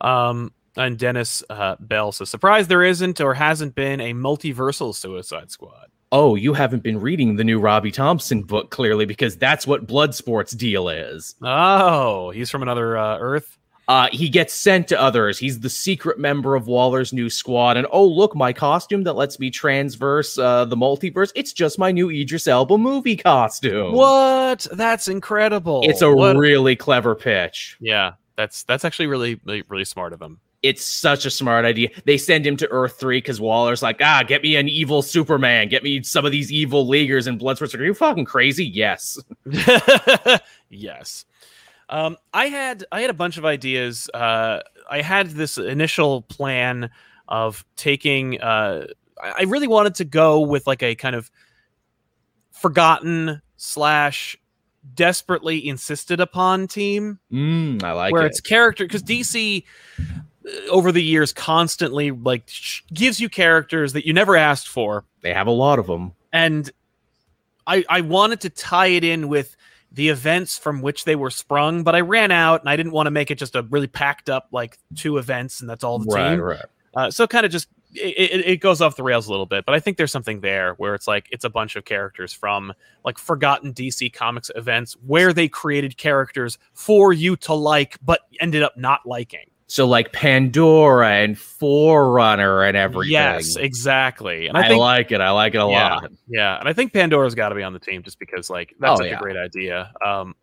Um, 0.00 0.52
and 0.76 0.96
Dennis 0.98 1.42
uh, 1.50 1.74
Bell 1.80 2.12
says, 2.12 2.30
"Surprised 2.30 2.68
there 2.68 2.84
isn't 2.84 3.20
or 3.20 3.34
hasn't 3.34 3.74
been 3.74 4.00
a 4.00 4.12
multiversal 4.14 4.94
Suicide 4.94 5.50
Squad." 5.50 5.88
Oh, 6.18 6.34
you 6.34 6.54
haven't 6.54 6.82
been 6.82 6.98
reading 6.98 7.36
the 7.36 7.44
new 7.44 7.60
Robbie 7.60 7.90
Thompson 7.92 8.42
book 8.42 8.70
clearly 8.70 9.04
because 9.04 9.36
that's 9.36 9.66
what 9.66 9.86
Bloodsport's 9.86 10.52
deal 10.52 10.88
is. 10.88 11.34
Oh, 11.42 12.30
he's 12.30 12.50
from 12.50 12.62
another 12.62 12.96
uh, 12.96 13.18
Earth. 13.18 13.58
Uh, 13.86 14.08
he 14.10 14.30
gets 14.30 14.54
sent 14.54 14.88
to 14.88 14.98
others. 14.98 15.38
He's 15.38 15.60
the 15.60 15.68
secret 15.68 16.18
member 16.18 16.54
of 16.56 16.68
Waller's 16.68 17.12
new 17.12 17.28
squad. 17.28 17.76
And 17.76 17.86
oh, 17.92 18.06
look, 18.06 18.34
my 18.34 18.50
costume 18.54 19.04
that 19.04 19.12
lets 19.12 19.38
me 19.38 19.50
transverse 19.50 20.38
uh, 20.38 20.64
the 20.64 20.74
multiverse. 20.76 21.32
It's 21.34 21.52
just 21.52 21.78
my 21.78 21.92
new 21.92 22.08
Idris 22.10 22.48
Elba 22.48 22.78
movie 22.78 23.16
costume. 23.18 23.92
What? 23.92 24.66
That's 24.72 25.08
incredible. 25.08 25.82
It's 25.84 26.00
a 26.00 26.10
What- 26.10 26.36
really 26.38 26.76
clever 26.76 27.14
pitch. 27.14 27.76
yeah. 27.78 28.12
That's 28.36 28.64
that's 28.64 28.84
actually 28.84 29.06
really 29.06 29.40
really, 29.44 29.62
really 29.68 29.84
smart 29.86 30.12
of 30.12 30.20
him. 30.20 30.40
It's 30.68 30.84
such 30.84 31.24
a 31.26 31.30
smart 31.30 31.64
idea. 31.64 31.88
They 32.04 32.18
send 32.18 32.46
him 32.46 32.56
to 32.58 32.68
Earth 32.70 32.98
3 32.98 33.18
because 33.18 33.40
Waller's 33.40 33.82
like, 33.82 33.98
ah, 34.02 34.22
get 34.26 34.42
me 34.42 34.56
an 34.56 34.68
evil 34.68 35.02
Superman. 35.02 35.68
Get 35.68 35.82
me 35.82 36.02
some 36.02 36.24
of 36.24 36.32
these 36.32 36.50
evil 36.52 36.86
leaguers 36.86 37.26
and 37.26 37.38
Bloodsport's 37.40 37.74
like, 37.74 37.80
Are 37.80 37.84
you 37.84 37.94
fucking 37.94 38.24
crazy? 38.24 38.64
Yes. 38.66 39.18
yes. 40.70 41.24
Um, 41.88 42.16
I 42.34 42.46
had 42.46 42.84
I 42.90 43.00
had 43.02 43.10
a 43.10 43.14
bunch 43.14 43.38
of 43.38 43.44
ideas. 43.44 44.10
Uh, 44.12 44.60
I 44.90 45.02
had 45.02 45.30
this 45.30 45.56
initial 45.58 46.22
plan 46.22 46.90
of 47.28 47.64
taking. 47.76 48.40
Uh, 48.40 48.86
I 49.22 49.44
really 49.44 49.68
wanted 49.68 49.94
to 49.96 50.04
go 50.04 50.40
with 50.40 50.66
like 50.66 50.82
a 50.82 50.94
kind 50.94 51.14
of 51.16 51.30
forgotten 52.50 53.40
slash 53.56 54.36
desperately 54.94 55.66
insisted 55.66 56.20
upon 56.20 56.68
team 56.68 57.18
Mm, 57.32 57.82
I 57.82 57.92
like 57.92 58.12
where 58.12 58.22
it. 58.22 58.26
it's 58.26 58.40
character 58.40 58.84
because 58.84 59.02
DC 59.02 59.64
over 60.70 60.92
the 60.92 61.02
years 61.02 61.32
constantly 61.32 62.10
like 62.10 62.44
sh- 62.46 62.82
gives 62.94 63.18
you 63.20 63.28
characters 63.28 63.92
that 63.94 64.06
you 64.06 64.12
never 64.12 64.36
asked 64.36 64.68
for 64.68 65.04
They 65.22 65.32
have 65.34 65.46
a 65.46 65.50
lot 65.52 65.78
of 65.78 65.86
them. 65.86 66.12
and 66.32 66.70
I 67.66 67.84
I 67.88 68.00
wanted 68.02 68.40
to 68.42 68.50
tie 68.50 68.86
it 68.88 69.02
in 69.04 69.28
with 69.28 69.56
the 69.92 70.08
events 70.08 70.58
from 70.58 70.82
which 70.82 71.04
they 71.04 71.16
were 71.16 71.30
sprung, 71.30 71.82
but 71.82 71.94
I 71.94 72.00
ran 72.00 72.30
out 72.30 72.60
and 72.60 72.68
I 72.68 72.76
didn't 72.76 72.92
want 72.92 73.06
to 73.06 73.10
make 73.10 73.30
it 73.30 73.38
just 73.38 73.56
a 73.56 73.62
really 73.62 73.86
packed 73.86 74.28
up 74.28 74.48
like 74.52 74.78
two 74.94 75.16
events 75.18 75.60
and 75.60 75.70
that's 75.70 75.82
all 75.82 75.98
the 75.98 76.06
Right, 76.14 76.30
team. 76.32 76.40
right. 76.40 76.64
Uh, 76.94 77.10
so 77.10 77.26
kind 77.26 77.44
of 77.46 77.52
just 77.52 77.68
it, 77.94 78.14
it, 78.30 78.46
it 78.46 78.56
goes 78.60 78.80
off 78.82 78.96
the 78.96 79.02
rails 79.02 79.26
a 79.26 79.30
little 79.30 79.46
bit, 79.46 79.64
but 79.64 79.74
I 79.74 79.80
think 79.80 79.96
there's 79.96 80.12
something 80.12 80.40
there 80.40 80.74
where 80.74 80.94
it's 80.94 81.08
like 81.08 81.28
it's 81.32 81.44
a 81.44 81.50
bunch 81.50 81.76
of 81.76 81.84
characters 81.86 82.32
from 82.32 82.72
like 83.04 83.16
forgotten 83.18 83.72
DC 83.72 84.12
Comics 84.12 84.50
events 84.54 84.96
where 85.06 85.32
they 85.32 85.48
created 85.48 85.96
characters 85.96 86.58
for 86.74 87.12
you 87.12 87.36
to 87.36 87.54
like, 87.54 87.96
but 88.04 88.20
ended 88.38 88.62
up 88.62 88.76
not 88.76 89.06
liking. 89.06 89.46
So 89.68 89.86
like 89.86 90.12
Pandora 90.12 91.08
and 91.10 91.36
Forerunner 91.36 92.62
and 92.62 92.76
everything. 92.76 93.12
Yes, 93.12 93.56
exactly. 93.56 94.46
And 94.46 94.56
I, 94.56 94.62
I 94.62 94.68
think 94.68 94.80
like 94.80 95.10
it. 95.12 95.20
I 95.20 95.30
like 95.30 95.54
it 95.54 95.58
a 95.58 95.68
Yeah. 95.68 95.94
lot. 95.96 96.12
Yeah, 96.28 96.58
and 96.60 96.68
I 96.68 96.72
think 96.72 96.92
Pandora's 96.92 97.34
got 97.34 97.48
to 97.48 97.54
be 97.56 97.62
on 97.64 97.72
the 97.72 97.80
team 97.80 98.02
just 98.04 98.18
because 98.20 98.48
like 98.48 98.74
that's 98.78 98.92
Oh, 99.00 99.02
such 99.02 99.10
yeah. 99.10 99.16
a 99.18 99.20
great 99.20 99.36
idea. 99.36 99.92
Um, 100.04 100.34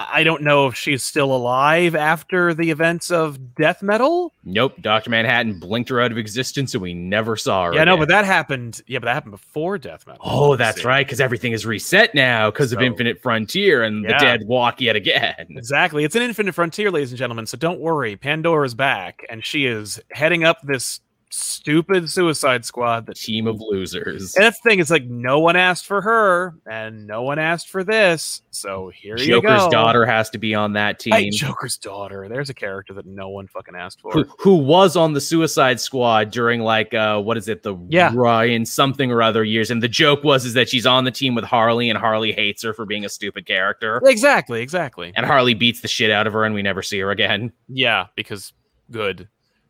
I 0.00 0.22
don't 0.22 0.42
know 0.42 0.68
if 0.68 0.76
she's 0.76 1.02
still 1.02 1.34
alive 1.34 1.96
after 1.96 2.54
the 2.54 2.70
events 2.70 3.10
of 3.10 3.56
Death 3.56 3.82
Metal. 3.82 4.32
Nope. 4.44 4.74
Doctor 4.80 5.10
Manhattan 5.10 5.58
blinked 5.58 5.90
her 5.90 6.00
out 6.00 6.12
of 6.12 6.18
existence, 6.18 6.72
and 6.74 6.82
we 6.82 6.94
never 6.94 7.36
saw 7.36 7.66
her. 7.66 7.74
Yeah, 7.74 7.82
no, 7.84 7.96
but 7.96 8.08
that 8.08 8.24
happened. 8.24 8.80
Yeah, 8.86 9.00
but 9.00 9.06
that 9.06 9.14
happened 9.14 9.32
before 9.32 9.76
Death 9.76 10.06
Metal. 10.06 10.22
Oh, 10.24 10.54
that's 10.54 10.84
right, 10.84 11.04
because 11.04 11.20
everything 11.20 11.52
is 11.52 11.66
reset 11.66 12.14
now 12.14 12.50
because 12.50 12.72
of 12.72 12.80
Infinite 12.80 13.20
Frontier 13.20 13.82
and 13.82 14.04
Yeah. 14.04 14.18
the 14.18 14.24
dead 14.24 14.40
walk 14.46 14.80
yet 14.80 14.94
again. 14.94 15.34
Exactly. 15.50 16.04
It's 16.04 16.14
an 16.14 16.22
infinite 16.22 16.54
frontier, 16.54 16.90
ladies 16.92 17.10
and 17.10 17.18
gentlemen. 17.18 17.46
So 17.46 17.58
don't 17.58 17.80
worry. 17.80 18.14
Pandora's 18.16 18.74
back, 18.74 19.26
and 19.28 19.44
she 19.44 19.66
is 19.66 20.00
heading 20.12 20.44
up 20.44 20.58
this 20.62 21.00
stupid 21.30 22.08
Suicide 22.10 22.64
Squad. 22.64 23.06
The 23.06 23.14
Team 23.14 23.46
of 23.46 23.60
losers. 23.60 24.34
and 24.34 24.44
that's 24.44 24.60
the 24.60 24.68
thing. 24.70 24.80
It's 24.80 24.90
like 24.90 25.04
no 25.04 25.38
one 25.40 25.56
asked 25.56 25.86
for 25.86 26.00
her, 26.00 26.54
and 26.70 27.06
no 27.06 27.22
one 27.22 27.38
asked 27.38 27.68
for 27.68 27.84
this. 27.84 28.42
So 28.50 28.90
here 28.94 29.16
you 29.18 29.40
go. 29.40 29.48
Joker's 29.48 29.68
daughter 29.70 30.04
has 30.06 30.30
to 30.30 30.38
be 30.38 30.54
on 30.54 30.72
that 30.74 30.98
team. 30.98 31.12
Hey, 31.14 31.30
Joker's 31.30 31.76
daughter. 31.76 32.28
There's 32.28 32.50
a 32.50 32.54
character 32.54 32.92
that 32.94 33.06
no 33.06 33.28
one 33.28 33.46
fucking 33.46 33.74
asked 33.76 34.00
for. 34.00 34.12
who, 34.12 34.24
who 34.38 34.54
was 34.56 34.96
on 34.96 35.12
the 35.12 35.20
Suicide 35.20 35.80
Squad 35.80 36.30
during 36.30 36.60
like 36.60 36.92
uh 36.94 37.20
what 37.20 37.36
is 37.36 37.48
it 37.48 37.62
the 37.62 37.76
Yeah. 37.88 38.10
Ryan 38.14 38.64
something 38.66 39.12
or 39.12 39.22
other 39.22 39.44
years, 39.44 39.70
and 39.70 39.82
the 39.82 39.88
joke 39.88 40.24
was 40.24 40.44
is 40.44 40.54
that 40.54 40.68
she's 40.68 40.86
on 40.86 41.04
the 41.04 41.10
team 41.10 41.34
with 41.34 41.44
Harley, 41.44 41.88
and 41.90 41.98
Harley 41.98 42.32
hates 42.32 42.62
her 42.62 42.72
for 42.74 42.84
being 42.86 43.04
a 43.04 43.08
stupid 43.08 43.46
character, 43.46 44.00
Exactly. 44.04 44.60
Exactly. 44.62 45.12
and 45.16 45.24
Harley 45.26 45.54
beats 45.54 45.80
the 45.80 45.88
shit 45.88 46.10
out 46.10 46.26
of 46.26 46.32
her, 46.32 46.44
and 46.44 46.54
we 46.54 46.62
never 46.62 46.82
see 46.82 46.98
her 46.98 47.10
again. 47.10 47.52
Yeah, 47.68 48.06
because 48.16 48.52
good. 48.90 49.28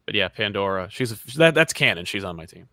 But 0.08 0.14
yeah, 0.14 0.28
Pandora. 0.28 0.88
She's 0.90 1.12
a, 1.12 1.18
that. 1.36 1.54
That's 1.54 1.74
canon. 1.74 2.06
She's 2.06 2.24
on 2.24 2.34
my 2.34 2.46
team. 2.46 2.66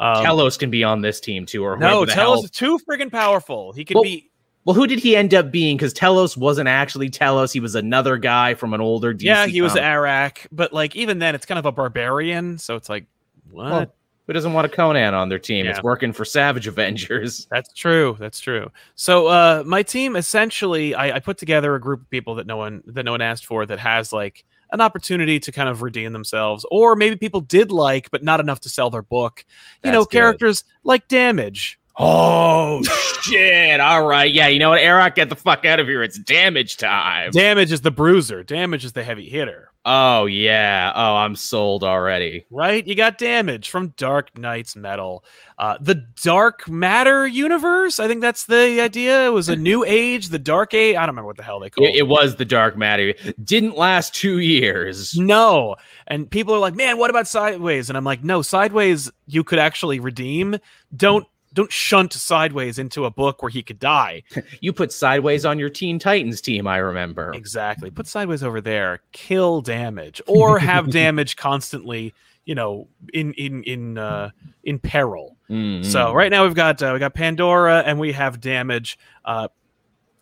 Um, 0.00 0.24
Telos 0.24 0.56
can 0.56 0.70
be 0.70 0.82
on 0.82 1.02
this 1.02 1.20
team 1.20 1.46
too, 1.46 1.62
or 1.64 1.76
no, 1.76 2.04
Telos 2.04 2.42
is 2.42 2.50
too 2.50 2.80
friggin' 2.80 3.12
powerful. 3.12 3.72
He 3.72 3.84
could 3.84 3.94
Well, 3.94 4.02
be. 4.02 4.28
Well, 4.64 4.74
who 4.74 4.88
did 4.88 4.98
he 4.98 5.14
end 5.14 5.34
up 5.34 5.52
being? 5.52 5.76
Because 5.76 5.92
Telos 5.92 6.36
wasn't 6.36 6.66
actually 6.66 7.10
Telos; 7.10 7.52
he 7.52 7.60
was 7.60 7.76
another 7.76 8.16
guy 8.18 8.54
from 8.54 8.74
an 8.74 8.80
older 8.80 9.14
DC. 9.14 9.22
yeah, 9.22 9.46
he 9.46 9.60
was 9.62 9.74
comic. 9.74 9.84
Arak, 9.84 10.48
but 10.50 10.72
like 10.72 10.96
even 10.96 11.20
then, 11.20 11.36
it's 11.36 11.46
kind 11.46 11.60
of 11.60 11.64
a 11.64 11.70
barbarian. 11.70 12.58
So 12.58 12.74
it's 12.74 12.88
like, 12.88 13.06
what? 13.52 13.70
Well, 13.70 13.94
who 14.26 14.32
doesn't 14.32 14.52
want 14.52 14.66
a 14.66 14.68
Conan 14.68 15.14
on 15.14 15.28
their 15.28 15.38
team? 15.38 15.66
Yeah. 15.66 15.70
It's 15.70 15.82
working 15.84 16.12
for 16.12 16.24
Savage 16.24 16.66
Avengers. 16.66 17.46
That's 17.52 17.72
true. 17.72 18.16
That's 18.18 18.40
true. 18.40 18.72
So 18.96 19.28
uh 19.28 19.62
my 19.64 19.84
team 19.84 20.16
essentially 20.16 20.92
I, 20.96 21.18
I 21.18 21.20
put 21.20 21.38
together 21.38 21.76
a 21.76 21.80
group 21.80 22.00
of 22.00 22.10
people 22.10 22.34
that 22.34 22.48
no 22.48 22.56
one 22.56 22.82
that 22.86 23.04
no 23.04 23.12
one 23.12 23.20
asked 23.20 23.46
for 23.46 23.64
that 23.66 23.78
has 23.78 24.12
like 24.12 24.44
an 24.74 24.80
opportunity 24.80 25.40
to 25.40 25.52
kind 25.52 25.68
of 25.68 25.82
redeem 25.82 26.12
themselves, 26.12 26.66
or 26.70 26.96
maybe 26.96 27.16
people 27.16 27.40
did 27.40 27.72
like, 27.72 28.10
but 28.10 28.22
not 28.22 28.40
enough 28.40 28.60
to 28.60 28.68
sell 28.68 28.90
their 28.90 29.02
book. 29.02 29.44
You 29.82 29.90
know, 29.90 30.00
That's 30.00 30.08
good. 30.08 30.18
characters 30.18 30.64
like 30.82 31.08
Damage. 31.08 31.78
Oh 31.96 32.82
shit! 33.22 33.78
All 33.78 34.04
right, 34.04 34.32
yeah. 34.32 34.48
You 34.48 34.58
know 34.58 34.70
what, 34.70 34.80
Eric? 34.80 35.14
Get 35.14 35.28
the 35.28 35.36
fuck 35.36 35.64
out 35.64 35.78
of 35.78 35.86
here! 35.86 36.02
It's 36.02 36.18
damage 36.18 36.76
time. 36.76 37.30
Damage 37.30 37.70
is 37.70 37.82
the 37.82 37.92
bruiser. 37.92 38.42
Damage 38.42 38.84
is 38.84 38.94
the 38.94 39.04
heavy 39.04 39.28
hitter. 39.28 39.70
Oh 39.86 40.24
yeah. 40.24 40.92
Oh, 40.94 41.16
I'm 41.16 41.36
sold 41.36 41.84
already. 41.84 42.46
Right? 42.50 42.86
You 42.86 42.94
got 42.94 43.18
damage 43.18 43.68
from 43.68 43.88
Dark 43.98 44.38
Nights 44.38 44.76
Metal. 44.76 45.24
Uh, 45.58 45.76
the 45.78 45.96
Dark 46.22 46.66
Matter 46.68 47.26
universe. 47.26 48.00
I 48.00 48.08
think 48.08 48.22
that's 48.22 48.46
the 48.46 48.80
idea. 48.80 49.26
It 49.26 49.30
was 49.30 49.50
a 49.50 49.56
new 49.56 49.84
age, 49.84 50.30
the 50.30 50.38
Dark 50.38 50.72
Age. 50.72 50.96
I 50.96 51.00
don't 51.00 51.10
remember 51.10 51.26
what 51.26 51.36
the 51.36 51.42
hell 51.42 51.60
they 51.60 51.68
called 51.68 51.88
It, 51.88 51.96
it 51.96 52.08
was 52.08 52.36
the 52.36 52.46
Dark 52.46 52.78
Matter. 52.78 53.12
Didn't 53.42 53.76
last 53.76 54.14
two 54.14 54.38
years. 54.38 55.18
No. 55.18 55.76
And 56.06 56.30
people 56.30 56.54
are 56.54 56.58
like, 56.58 56.74
man, 56.74 56.96
what 56.96 57.10
about 57.10 57.28
Sideways? 57.28 57.90
And 57.90 57.96
I'm 57.98 58.04
like, 58.04 58.24
no, 58.24 58.40
Sideways 58.40 59.10
you 59.26 59.44
could 59.44 59.58
actually 59.58 60.00
redeem. 60.00 60.56
Don't 60.96 61.26
don't 61.54 61.72
shunt 61.72 62.12
Sideways 62.12 62.78
into 62.78 63.06
a 63.06 63.10
book 63.10 63.42
where 63.42 63.50
he 63.50 63.62
could 63.62 63.78
die. 63.78 64.22
You 64.60 64.72
put 64.72 64.92
Sideways 64.92 65.44
on 65.46 65.58
your 65.58 65.70
Teen 65.70 65.98
Titans 65.98 66.40
team. 66.40 66.66
I 66.66 66.76
remember. 66.78 67.32
Exactly. 67.32 67.90
Put 67.90 68.06
Sideways 68.06 68.42
over 68.42 68.60
there, 68.60 69.00
kill 69.12 69.62
damage, 69.62 70.20
or 70.26 70.58
have 70.58 70.90
damage 71.02 71.36
constantly, 71.36 72.12
you 72.44 72.54
know, 72.54 72.88
in 73.12 73.32
in 73.34 73.62
in 73.64 73.98
uh 73.98 74.30
in 74.64 74.78
peril. 74.78 75.36
Mm, 75.48 75.84
So 75.84 76.12
right 76.12 76.30
now 76.30 76.44
we've 76.44 76.54
got 76.54 76.82
uh, 76.82 76.90
we 76.92 76.98
got 76.98 77.14
Pandora 77.14 77.82
and 77.86 77.98
we 77.98 78.12
have 78.12 78.40
damage. 78.40 78.98
Uh, 79.24 79.48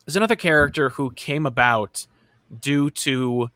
there's 0.05 0.17
another 0.17 0.37
character 0.37 0.91
who 0.91 1.11
came 1.13 1.47
about 1.47 2.07
due 2.61 2.91
to 2.91 3.49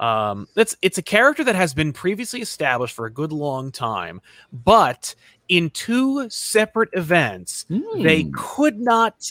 um, 0.00 0.48
that's 0.54 0.76
it's 0.82 0.98
a 0.98 1.02
character 1.02 1.44
that 1.44 1.54
has 1.54 1.72
been 1.74 1.92
previously 1.92 2.40
established 2.40 2.94
for 2.94 3.06
a 3.06 3.10
good 3.10 3.32
long 3.32 3.70
time, 3.72 4.20
but 4.52 5.14
in 5.48 5.70
two 5.70 6.28
separate 6.30 6.88
events 6.94 7.64
they 7.68 8.24
Mm. 8.24 8.32
could 8.32 8.78
not 8.80 9.30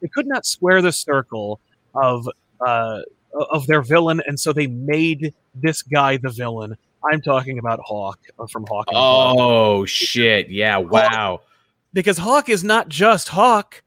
they 0.00 0.08
could 0.08 0.26
not 0.26 0.46
square 0.46 0.82
the 0.82 0.92
circle 0.92 1.60
of 1.94 2.28
uh, 2.60 3.00
of 3.50 3.66
their 3.66 3.82
villain, 3.82 4.22
and 4.26 4.38
so 4.38 4.52
they 4.52 4.66
made 4.66 5.34
this 5.54 5.82
guy 5.82 6.16
the 6.16 6.30
villain. 6.30 6.76
I'm 7.12 7.20
talking 7.20 7.58
about 7.58 7.80
Hawk 7.80 8.18
uh, 8.38 8.46
from 8.46 8.64
Hawk. 8.66 8.86
and 8.88 8.96
the 8.96 9.00
Blood 9.00 9.36
Oh 9.38 9.84
shit! 9.84 10.48
Yeah. 10.48 10.78
Wow. 10.78 11.40
because 11.92 12.18
Hawk 12.18 12.48
is 12.48 12.64
not 12.64 12.88
just 12.88 13.28
Hawk. 13.30 13.82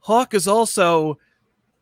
Hawk 0.00 0.34
is 0.34 0.46
also 0.48 1.18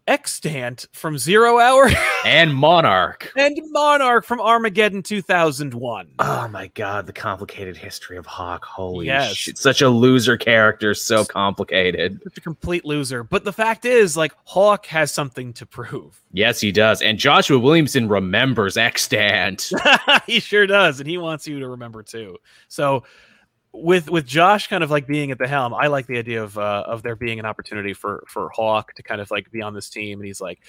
Extant 0.09 0.87
from 0.93 1.19
Zero 1.19 1.59
Hour 1.59 1.91
And 2.25 2.55
Monarch. 2.55 3.31
and 3.37 3.59
Monarch 3.71 4.25
from 4.25 4.41
Armageddon 4.41 5.03
2001. 5.03 6.09
Oh 6.19 6.49
my 6.49 6.69
god, 6.69 7.07
the 7.07 7.13
complicated 7.13 7.77
history 7.77 8.17
of 8.17 8.25
Hawk. 8.25 8.65
Holy 8.65 9.07
Yes. 9.07 9.37
shit. 9.37 9.59
Such 9.59 9.83
a 9.83 9.89
loser 9.91 10.39
character, 10.39 10.95
so 10.95 11.25
complicated. 11.27 12.21
Such 12.25 12.39
a 12.39 12.41
complete 12.41 12.87
loser. 12.87 13.23
But 13.23 13.45
the 13.45 13.53
fact 13.53 13.85
is, 13.85 14.17
like, 14.17 14.33
Hawk 14.45 14.87
has 14.87 15.13
something 15.13 15.53
to 15.53 15.67
prove. 15.67 16.21
Yes, 16.33 16.59
he 16.61 16.73
does. 16.73 17.03
And 17.03 17.19
Joshua 17.19 17.59
Williamson 17.59 18.09
remembers 18.09 18.77
Extant. 18.79 19.71
he 20.27 20.41
sure 20.41 20.67
does, 20.67 21.01
and 21.01 21.09
he 21.09 21.19
wants 21.19 21.47
you 21.47 21.61
to 21.61 21.69
remember 21.69 22.03
too. 22.03 22.39
So 22.69 23.05
with 23.73 24.11
with 24.11 24.27
Josh 24.27 24.67
kind 24.69 24.83
of 24.83 24.91
like 24.91 25.07
being 25.07 25.31
at 25.31 25.39
the 25.39 25.47
helm, 25.47 25.75
I 25.75 25.89
like 25.89 26.07
the 26.07 26.19
idea 26.19 26.43
of 26.43 26.57
uh, 26.59 26.85
of 26.87 27.03
there 27.03 27.17
being 27.17 27.39
an 27.39 27.47
opportunity 27.47 27.93
for 27.93 28.25
for 28.27 28.51
Hawk 28.51 28.95
to 28.95 29.03
kind 29.03 29.21
of 29.21 29.31
like 29.31 29.51
be 29.51 29.63
on 29.63 29.75
this 29.75 29.91
team, 29.91 30.19
and 30.19 30.27
he's 30.27 30.41
like, 30.41 30.61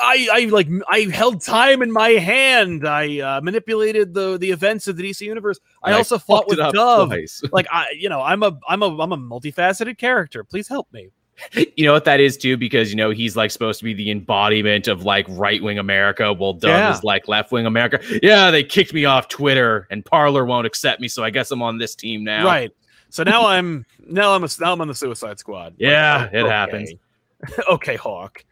I 0.00 0.28
I 0.32 0.44
like 0.46 0.68
I 0.88 1.00
held 1.12 1.42
time 1.42 1.82
in 1.82 1.90
my 1.90 2.10
hand. 2.10 2.86
I 2.86 3.20
uh, 3.20 3.40
manipulated 3.40 4.14
the 4.14 4.38
the 4.38 4.50
events 4.50 4.86
of 4.86 4.96
the 4.96 5.02
DC 5.10 5.22
universe. 5.22 5.58
I 5.82 5.90
And 5.90 5.96
also 5.96 6.18
fought 6.18 6.46
with 6.48 6.58
Dove. 6.58 7.08
twice. 7.08 7.42
Like 7.52 7.66
I, 7.72 7.86
you 7.98 8.08
know, 8.08 8.20
I'm 8.20 8.42
a 8.42 8.58
I'm 8.68 8.82
a 8.82 8.98
I'm 8.98 9.12
a 9.12 9.18
multifaceted 9.18 9.98
character. 9.98 10.44
Please 10.44 10.68
help 10.68 10.92
me. 10.92 11.08
You 11.52 11.84
know 11.84 11.92
what 11.92 12.04
that 12.04 12.20
is 12.20 12.36
too 12.36 12.56
because 12.56 12.90
you 12.90 12.96
know 12.96 13.10
he's 13.10 13.36
like 13.36 13.50
supposed 13.50 13.78
to 13.78 13.84
be 13.84 13.92
the 13.92 14.10
embodiment 14.10 14.88
of 14.88 15.04
like 15.04 15.26
right-wing 15.28 15.78
america 15.78 16.32
while 16.32 16.54
Dove 16.54 16.70
Yeah. 16.70 16.94
is 16.94 17.04
like 17.04 17.28
left-wing 17.28 17.66
america 17.66 18.00
yeah 18.22 18.50
they 18.50 18.64
kicked 18.64 18.92
me 18.94 19.04
off 19.04 19.28
twitter 19.28 19.86
and 19.90 20.04
parlor 20.04 20.44
won't 20.44 20.66
accept 20.66 21.00
me 21.00 21.08
so 21.08 21.22
i 21.22 21.30
guess 21.30 21.50
i'm 21.50 21.62
on 21.62 21.78
this 21.78 21.94
team 21.94 22.24
now 22.24 22.44
Right. 22.44 22.72
So 23.10 23.22
now 23.22 23.46
I'm 23.54 23.84
now 24.00 24.32
I'm 24.34 24.44
a, 24.44 24.48
now 24.60 24.72
I'm 24.72 24.80
on 24.80 24.88
the 24.88 24.94
Suicide 24.94 25.38
Squad. 25.38 25.74
Yeah, 25.78 26.28
oh, 26.32 26.36
it 26.36 26.42
okay. 26.42 26.48
happens. 26.50 26.92
okay, 27.70 27.96
Hawk. 27.96 28.44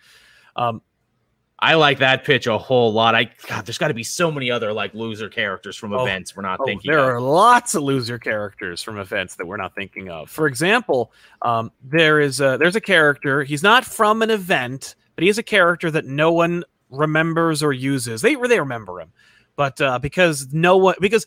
Um, 0.56 0.80
i 1.64 1.74
like 1.74 1.98
that 1.98 2.24
pitch 2.24 2.46
a 2.46 2.56
whole 2.58 2.92
lot 2.92 3.14
i 3.14 3.24
god 3.48 3.64
there's 3.66 3.78
got 3.78 3.88
to 3.88 3.94
be 3.94 4.02
so 4.04 4.30
many 4.30 4.50
other 4.50 4.72
like 4.72 4.92
loser 4.94 5.28
characters 5.28 5.76
from 5.76 5.92
Oh, 5.92 6.02
events 6.04 6.36
we're 6.36 6.42
not 6.42 6.60
Oh, 6.60 6.64
thinking 6.66 6.90
there 6.90 7.00
of. 7.00 7.06
are 7.06 7.20
lots 7.20 7.74
of 7.74 7.82
loser 7.82 8.18
characters 8.18 8.82
from 8.82 8.98
events 8.98 9.34
that 9.36 9.46
we're 9.46 9.56
not 9.56 9.74
thinking 9.74 10.08
of. 10.10 10.28
For 10.30 10.46
example, 10.46 11.12
um, 11.42 11.70
there 11.82 12.20
is 12.20 12.40
a, 12.40 12.56
there's 12.58 12.76
a 12.76 12.80
character. 12.80 13.42
He's 13.44 13.62
not 13.62 13.84
from 13.84 14.22
an 14.22 14.30
event, 14.30 14.94
but 15.14 15.22
he 15.24 15.28
is 15.30 15.38
a 15.38 15.42
character 15.42 15.90
that 15.90 16.04
no 16.04 16.32
one 16.32 16.64
remembers 16.90 17.62
or 17.62 17.72
uses. 17.72 18.22
They 18.22 18.34
they 18.34 18.60
remember 18.60 19.00
him, 19.00 19.12
but 19.56 19.80
uh, 19.80 19.98
because 19.98 20.52
no 20.52 20.76
one 20.76 20.94
because 21.00 21.26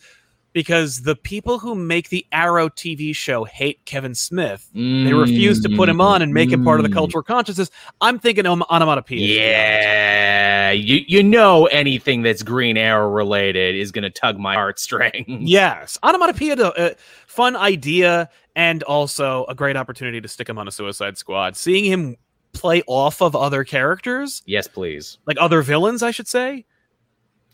because 0.58 1.04
the 1.04 1.16
people 1.16 1.60
who 1.60 1.76
make 1.76 2.10
the 2.10 2.26
Arrow 2.32 2.68
TV 2.68 3.16
show 3.16 3.44
hate 3.44 3.86
Kevin 3.86 4.16
Smith. 4.16 4.68
They 4.74 5.14
refuse 5.14 5.62
to 5.62 5.70
put 5.70 5.88
him 5.88 6.02
on 6.02 6.24
and 6.24 6.34
make 6.34 6.52
him 6.52 6.64
part 6.64 6.80
of 6.80 6.84
the 6.84 6.90
Mm. 6.90 6.94
cultural 6.96 7.22
consciousness. 7.24 7.70
I'm 8.02 8.18
thinking 8.18 8.48
on- 8.48 8.64
Onomatopoeia. 8.72 9.28
to. 9.28 9.34
Yeah, 9.36 10.72
you 10.72 11.02
you 11.08 11.22
know 11.22 11.68
anything 11.68 12.24
that's 12.24 12.42
Green 12.42 12.76
Arrow 12.76 13.08
related 13.08 13.76
is 13.76 13.92
gonna 13.92 14.10
tug 14.10 14.40
my 14.40 14.56
heartstrings. 14.56 15.26
Yes, 15.28 16.00
onomatopoeia, 16.02 16.56
uh, 16.56 16.90
fun 17.28 17.56
idea, 17.56 18.28
and 18.56 18.82
also 18.82 19.46
a 19.48 19.54
great 19.54 19.78
opportunity 19.78 20.20
to 20.22 20.28
stick 20.28 20.50
him 20.50 20.58
on 20.58 20.68
a 20.68 20.72
Suicide 20.72 21.20
Squad. 21.20 21.56
Seeing 21.56 21.86
him 21.86 22.16
play 22.54 22.82
off 22.88 23.22
of 23.22 23.36
other 23.36 23.64
characters, 23.64 24.42
Yes, 24.48 24.68
please. 24.68 25.20
like 25.28 25.38
other 25.40 25.62
villains, 25.62 26.02
I 26.02 26.10
should 26.10 26.28
say. 26.28 26.66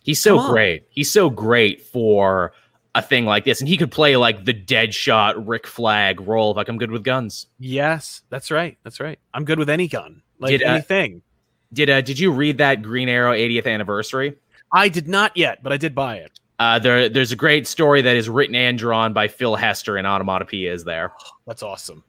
He's 0.03 0.21
so 0.21 0.49
great. 0.49 0.83
He's 0.89 1.09
so 1.11 1.29
great 1.29 1.81
for 1.81 2.51
a 2.95 3.01
thing 3.01 3.25
like 3.25 3.43
this, 3.43 3.59
and 3.59 3.67
he 3.67 3.77
could 3.77 3.91
play 3.91 4.15
like 4.17 4.45
the 4.45 4.53
Deadshot 4.53 5.43
Rick 5.47 5.67
Flag 5.67 6.21
role. 6.21 6.53
Like 6.53 6.69
I'm 6.69 6.77
good 6.77 6.91
with 6.91 7.03
guns. 7.03 7.47
Yes, 7.59 8.21
that's 8.29 8.51
right. 8.51 8.77
That's 8.83 8.99
right. 8.99 9.19
I'm 9.33 9.45
good 9.45 9.59
with 9.59 9.69
any 9.69 9.87
gun, 9.87 10.21
like 10.39 10.51
Did, 10.51 10.63
uh, 10.63 10.73
anything. 10.73 11.21
Did 11.71 11.89
uh, 11.89 12.01
did 12.01 12.19
you 12.19 12.31
read 12.31 12.59
that 12.59 12.81
Green 12.81 13.09
Arrow 13.09 13.33
80th 13.33 13.67
anniversary? 13.67 14.35
I 14.71 14.89
did 14.89 15.07
not 15.07 15.35
yet, 15.37 15.61
but 15.63 15.71
I 15.71 15.77
did 15.77 15.93
buy 15.93 16.17
it. 16.17 16.31
Uh, 16.59 16.79
there, 16.79 17.09
there's 17.09 17.31
a 17.31 17.35
great 17.35 17.67
story 17.67 18.01
that 18.01 18.15
is 18.15 18.29
written 18.29 18.55
and 18.55 18.77
drawn 18.77 19.11
by 19.11 19.27
Phil 19.27 19.55
Hester, 19.55 19.97
and 19.97 20.07
Onomatopoeia 20.07 20.71
is 20.73 20.83
there. 20.83 21.11
That's 21.47 21.63
awesome. 21.63 22.03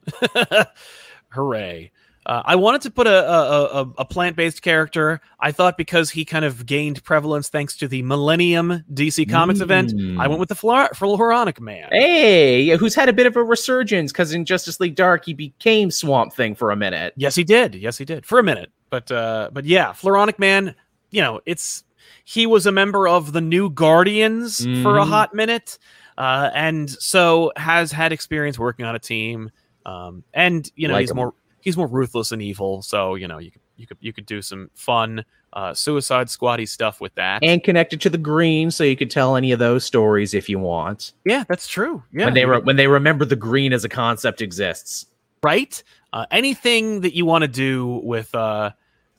Hooray. 1.28 1.90
Uh, 2.26 2.42
I 2.44 2.56
wanted 2.56 2.80
to 2.82 2.90
put 2.90 3.06
a, 3.06 3.30
a, 3.30 3.64
a, 3.82 3.92
a 3.98 4.04
plant 4.06 4.34
based 4.36 4.62
character. 4.62 5.20
I 5.40 5.52
thought 5.52 5.76
because 5.76 6.08
he 6.10 6.24
kind 6.24 6.44
of 6.44 6.64
gained 6.64 7.04
prevalence 7.04 7.50
thanks 7.50 7.76
to 7.78 7.88
the 7.88 8.02
Millennium 8.02 8.82
DC 8.92 9.28
Comics 9.30 9.60
event, 9.60 9.92
I 10.18 10.26
went 10.26 10.40
with 10.40 10.48
the 10.48 10.54
Flor- 10.54 10.88
Floronic 10.94 11.60
Man. 11.60 11.88
Hey, 11.92 12.68
who's 12.78 12.94
had 12.94 13.08
a 13.08 13.12
bit 13.12 13.26
of 13.26 13.36
a 13.36 13.44
resurgence 13.44 14.10
because 14.10 14.32
in 14.32 14.44
Justice 14.46 14.80
League 14.80 14.94
Dark 14.94 15.26
he 15.26 15.34
became 15.34 15.90
Swamp 15.90 16.32
Thing 16.32 16.54
for 16.54 16.70
a 16.70 16.76
minute. 16.76 17.12
Yes, 17.16 17.34
he 17.34 17.44
did. 17.44 17.74
Yes, 17.74 17.98
he 17.98 18.04
did 18.06 18.24
for 18.24 18.38
a 18.38 18.42
minute. 18.42 18.70
But 18.90 19.10
uh, 19.12 19.50
but 19.52 19.64
yeah, 19.66 19.92
Floronic 19.92 20.38
Man. 20.38 20.74
You 21.10 21.20
know, 21.20 21.40
it's 21.46 21.84
he 22.24 22.46
was 22.46 22.66
a 22.66 22.72
member 22.72 23.06
of 23.06 23.32
the 23.32 23.40
New 23.40 23.68
Guardians 23.70 24.64
for 24.82 24.98
a 24.98 25.04
Mhm. 25.04 25.08
hot 25.08 25.34
minute, 25.34 25.78
uh, 26.18 26.50
and 26.54 26.88
so 26.90 27.52
has 27.56 27.92
had 27.92 28.12
experience 28.12 28.58
working 28.58 28.84
on 28.86 28.94
a 28.94 28.98
team. 28.98 29.50
Um, 29.86 30.24
and 30.32 30.68
you 30.74 30.88
know, 30.88 30.94
Like 30.94 31.02
he's 31.02 31.10
him. 31.10 31.16
more 31.18 31.34
he's 31.64 31.76
more 31.76 31.88
ruthless 31.88 32.30
and 32.30 32.40
evil. 32.40 32.82
So 32.82 33.16
you 33.16 33.26
know, 33.26 33.38
you 33.38 33.50
could 33.50 33.60
you 33.76 33.86
could 33.88 33.96
you 34.00 34.12
could 34.12 34.26
do 34.26 34.40
some 34.40 34.70
fun 34.74 35.24
uh, 35.54 35.72
Suicide 35.74 36.28
Squatty 36.30 36.66
stuff 36.66 37.00
with 37.00 37.14
that. 37.16 37.42
And 37.42 37.62
connected 37.62 38.00
to 38.02 38.10
the 38.10 38.18
green, 38.18 38.70
so 38.70 38.84
you 38.84 38.96
could 38.96 39.10
tell 39.10 39.34
any 39.36 39.50
of 39.52 39.58
those 39.58 39.84
stories 39.84 40.34
if 40.34 40.48
you 40.48 40.58
want. 40.58 41.12
yeah, 41.24 41.44
that's 41.48 41.66
true. 41.66 42.02
Yeah, 42.12 42.26
when 42.26 42.34
they 42.34 42.44
re- 42.44 42.60
when 42.60 42.76
they 42.76 42.86
remember 42.86 43.24
the 43.24 43.36
green 43.36 43.72
as 43.72 43.84
a 43.84 43.88
concept 43.88 44.40
exists. 44.42 45.06
right? 45.42 45.82
Uh, 46.12 46.26
anything 46.30 47.00
that 47.00 47.14
you 47.16 47.24
want 47.26 47.42
to 47.42 47.48
do 47.48 48.00
with 48.04 48.32
uh 48.34 48.70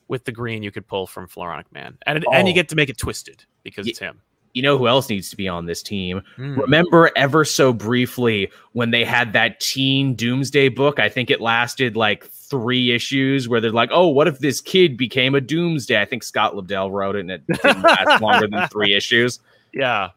with 0.08 0.24
the 0.24 0.32
green, 0.32 0.62
you 0.62 0.70
could 0.70 0.86
pull 0.86 1.06
from 1.06 1.26
Floronic 1.26 1.64
Man, 1.72 1.98
and 2.06 2.24
and 2.32 2.46
you 2.48 2.52
Oh. 2.52 2.54
get 2.54 2.68
to 2.70 2.76
make 2.76 2.88
it 2.88 2.96
twisted 2.98 3.44
because 3.64 3.86
it's 3.88 3.98
him. 3.98 4.20
You 4.56 4.62
know 4.62 4.78
who 4.78 4.88
else 4.88 5.10
needs 5.10 5.28
to 5.28 5.36
be 5.36 5.48
on 5.48 5.66
this 5.66 5.82
team? 5.82 6.22
Hmm. 6.36 6.58
Remember 6.58 7.10
ever 7.14 7.44
so 7.44 7.74
briefly 7.74 8.50
when 8.72 8.90
they 8.90 9.04
had 9.04 9.34
that 9.34 9.60
teen 9.60 10.14
Doomsday 10.14 10.70
book? 10.70 10.98
I 10.98 11.10
think 11.10 11.28
it 11.30 11.42
lasted 11.42 11.94
like 11.94 12.24
three 12.24 12.90
issues 12.90 13.50
where 13.50 13.60
they're 13.60 13.70
like, 13.70 13.90
oh, 13.92 14.08
what 14.08 14.26
if 14.28 14.38
this 14.38 14.62
kid 14.62 14.96
became 14.96 15.34
a 15.34 15.42
Doomsday? 15.42 16.00
I 16.00 16.06
think 16.06 16.22
Scott 16.22 16.54
Lobdell 16.54 16.90
wrote 16.90 17.16
it 17.16 17.20
and 17.20 17.30
it 17.32 17.46
didn't 17.46 17.82
last 17.82 18.22
longer 18.22 18.48
than 18.48 18.66
three 18.68 18.94
issues. 18.94 19.40
Yeah. 19.74 20.08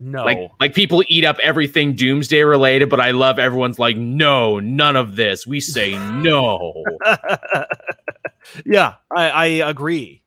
No. 0.00 0.24
Like, 0.24 0.50
like 0.58 0.74
people 0.74 1.04
eat 1.06 1.24
up 1.24 1.38
everything 1.40 1.94
Doomsday 1.94 2.42
related, 2.42 2.90
but 2.90 2.98
I 2.98 3.12
love 3.12 3.38
everyone's 3.38 3.78
like, 3.78 3.96
no, 3.96 4.58
none 4.58 4.96
of 4.96 5.14
this. 5.14 5.46
We 5.46 5.60
say 5.60 5.96
no. 5.96 6.82
yeah, 8.66 8.94
I, 9.14 9.30
I 9.30 9.46
agree. 9.46 10.22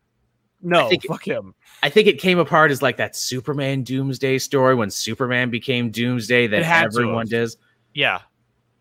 No, 0.62 0.86
I 0.86 0.90
think- 0.90 1.06
fuck 1.08 1.28
him. 1.28 1.56
I 1.82 1.90
think 1.90 2.08
it 2.08 2.20
came 2.20 2.40
apart 2.40 2.72
as 2.72 2.82
like 2.82 2.98
that 2.98 3.16
Superman 3.16 3.84
Doomsday 3.84 4.38
story 4.40 4.76
when 4.76 4.90
Superman 4.90 5.50
became 5.50 5.92
Doomsday 5.92 6.48
that 6.48 6.60
It 6.60 6.66
had 6.66 6.92
to 6.92 7.00
everyone 7.00 7.28
does. 7.28 7.58
Yeah. 7.94 8.20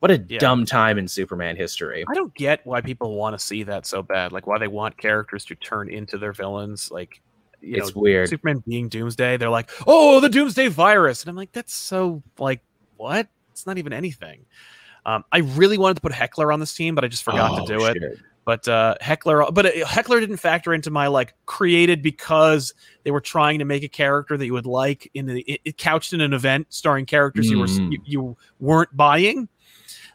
What 0.01 0.11
a 0.11 0.25
Yeah. 0.29 0.39
dumb 0.39 0.65
time 0.65 0.99
in 0.99 1.09
Superman 1.09 1.57
history. 1.57 2.05
I 2.09 2.15
don't 2.15 2.35
get 2.35 2.65
why 2.65 2.81
people 2.81 3.17
want 3.17 3.39
to 3.39 3.45
see 3.45 3.63
that 3.65 3.87
so 3.87 4.03
bad. 4.03 4.33
Like 4.33 4.47
why 4.47 4.59
they 4.59 4.69
want 4.69 4.97
characters 4.97 5.45
to 5.47 5.55
turn 5.57 5.89
into 5.91 6.19
their 6.19 6.33
villains. 6.33 6.91
Like 6.91 7.21
you 7.61 7.77
It's 7.77 7.95
know, 7.95 8.03
weird. 8.03 8.29
Superman 8.29 8.63
being 8.67 8.89
Doomsday, 8.89 9.37
they're 9.37 9.51
like, 9.51 9.71
oh, 9.87 10.21
the 10.21 10.29
Doomsday 10.29 10.69
virus. 10.69 11.23
And 11.23 11.31
I'm 11.31 11.37
like, 11.37 11.53
that's 11.53 11.75
so 11.75 12.23
like 12.39 12.61
what? 12.97 13.29
It's 13.51 13.67
not 13.67 13.79
even 13.79 13.93
anything. 13.93 14.47
Um, 15.05 15.25
I 15.33 15.39
really 15.39 15.79
wanted 15.79 15.95
to 15.95 16.01
put 16.01 16.13
Heckler 16.13 16.53
on 16.53 16.61
this 16.61 16.75
team, 16.75 16.95
but 16.95 17.03
I 17.05 17.09
just 17.09 17.25
forgot 17.25 17.51
Oh, 17.53 17.67
to 17.67 17.79
do 17.79 17.85
it. 17.87 18.19
But 18.49 18.67
uh, 18.67 18.95
Heckler, 19.03 19.45
but 19.53 19.67
uh, 19.67 19.85
Heckler 19.85 20.21
didn't 20.21 20.39
factor 20.39 20.73
into 20.73 20.91
my 20.91 21.09
like 21.09 21.35
created 21.45 22.01
because 22.01 22.73
they 23.03 23.11
were 23.11 23.21
trying 23.21 23.59
to 23.59 23.67
make 23.67 23.83
a 23.83 23.91
character 23.91 24.39
that 24.39 24.47
you 24.47 24.55
would 24.55 24.65
like 24.65 25.11
in 25.13 25.27
the 25.27 25.43
it, 25.43 25.61
it 25.67 25.77
couched 25.77 26.15
in 26.15 26.23
an 26.23 26.33
event 26.33 26.67
starring 26.71 27.05
characters 27.05 27.51
you 27.51 27.59
were 27.59 27.67
Mm. 27.67 27.93
you, 27.93 27.99
you 28.07 28.37
weren't 28.59 28.97
buying. 28.97 29.51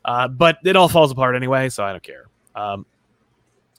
Uh, 0.03 0.29
but 0.29 0.57
it 0.65 0.75
all 0.75 0.89
falls 0.89 1.11
apart 1.11 1.35
anyway, 1.35 1.69
so 1.69 1.83
I 1.83 1.91
don't 1.91 2.01
care. 2.01 2.25
Um, 2.55 2.87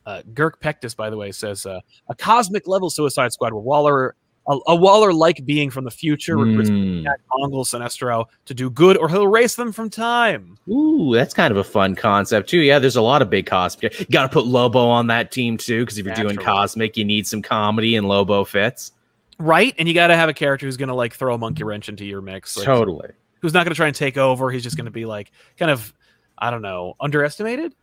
uh, 0.06 0.22
Girk 0.32 0.60
Pectus, 0.60 0.94
by 0.94 1.10
the 1.10 1.16
way, 1.16 1.32
says 1.32 1.66
uh, 1.66 1.80
a 2.08 2.14
cosmic 2.14 2.68
level 2.68 2.90
Suicide 2.90 3.32
Squad 3.32 3.52
where 3.54 3.60
Waller, 3.60 4.14
a, 4.46 4.58
a 4.68 4.76
Waller 4.76 5.12
like 5.12 5.44
being 5.46 5.70
from 5.70 5.84
the 5.84 5.90
future, 5.90 6.36
recruits 6.36 6.70
Mm. 6.70 7.04
Mongul 7.32 7.64
Sinestro 7.64 8.26
to 8.44 8.54
do 8.54 8.70
good, 8.70 8.96
or 8.96 9.08
he'll 9.08 9.22
erase 9.22 9.54
them 9.54 9.72
from 9.72 9.88
time. 9.90 10.58
Ooh, 10.68 11.12
that's 11.14 11.32
kind 11.34 11.50
of 11.50 11.56
a 11.56 11.64
fun 11.64 11.94
concept 11.94 12.48
too. 12.48 12.58
Yeah, 12.60 12.78
there's 12.78 12.96
a 12.96 13.02
lot 13.02 13.22
of 13.22 13.30
big 13.30 13.46
cosmic. 13.46 13.98
You 13.98 14.06
got 14.06 14.22
to 14.22 14.28
put 14.28 14.46
Lobo 14.46 14.86
on 14.86 15.06
that 15.08 15.30
team 15.32 15.56
too, 15.56 15.82
because 15.84 15.98
if 15.98 16.06
you're 16.06 16.14
doing 16.14 16.36
cosmic, 16.36 16.96
you 16.96 17.04
need 17.04 17.26
some 17.26 17.42
comedy, 17.42 17.96
and 17.96 18.06
Lobo 18.08 18.44
fits 18.44 18.92
Right, 19.38 19.74
and 19.78 19.88
you 19.88 19.94
got 19.94 20.08
to 20.08 20.16
have 20.16 20.28
a 20.28 20.34
character 20.34 20.66
who's 20.66 20.76
going 20.76 20.88
to 20.88 20.94
like 20.94 21.14
throw 21.14 21.34
a 21.34 21.38
monkey 21.38 21.64
wrench 21.64 21.88
into 21.88 22.04
your 22.04 22.20
mix. 22.20 22.56
Like, 22.56 22.66
totally. 22.66 23.10
who's 23.40 23.52
not 23.52 23.64
going 23.64 23.72
to 23.72 23.76
try 23.76 23.88
and 23.88 23.96
take 23.96 24.16
over. 24.16 24.50
He's 24.50 24.62
just 24.62 24.76
going 24.76 24.84
to 24.84 24.92
be 24.92 25.06
like 25.06 25.32
kind 25.58 25.70
of, 25.70 25.92
I 26.38 26.50
don't 26.50 26.62
know, 26.62 26.94
underestimated. 27.00 27.74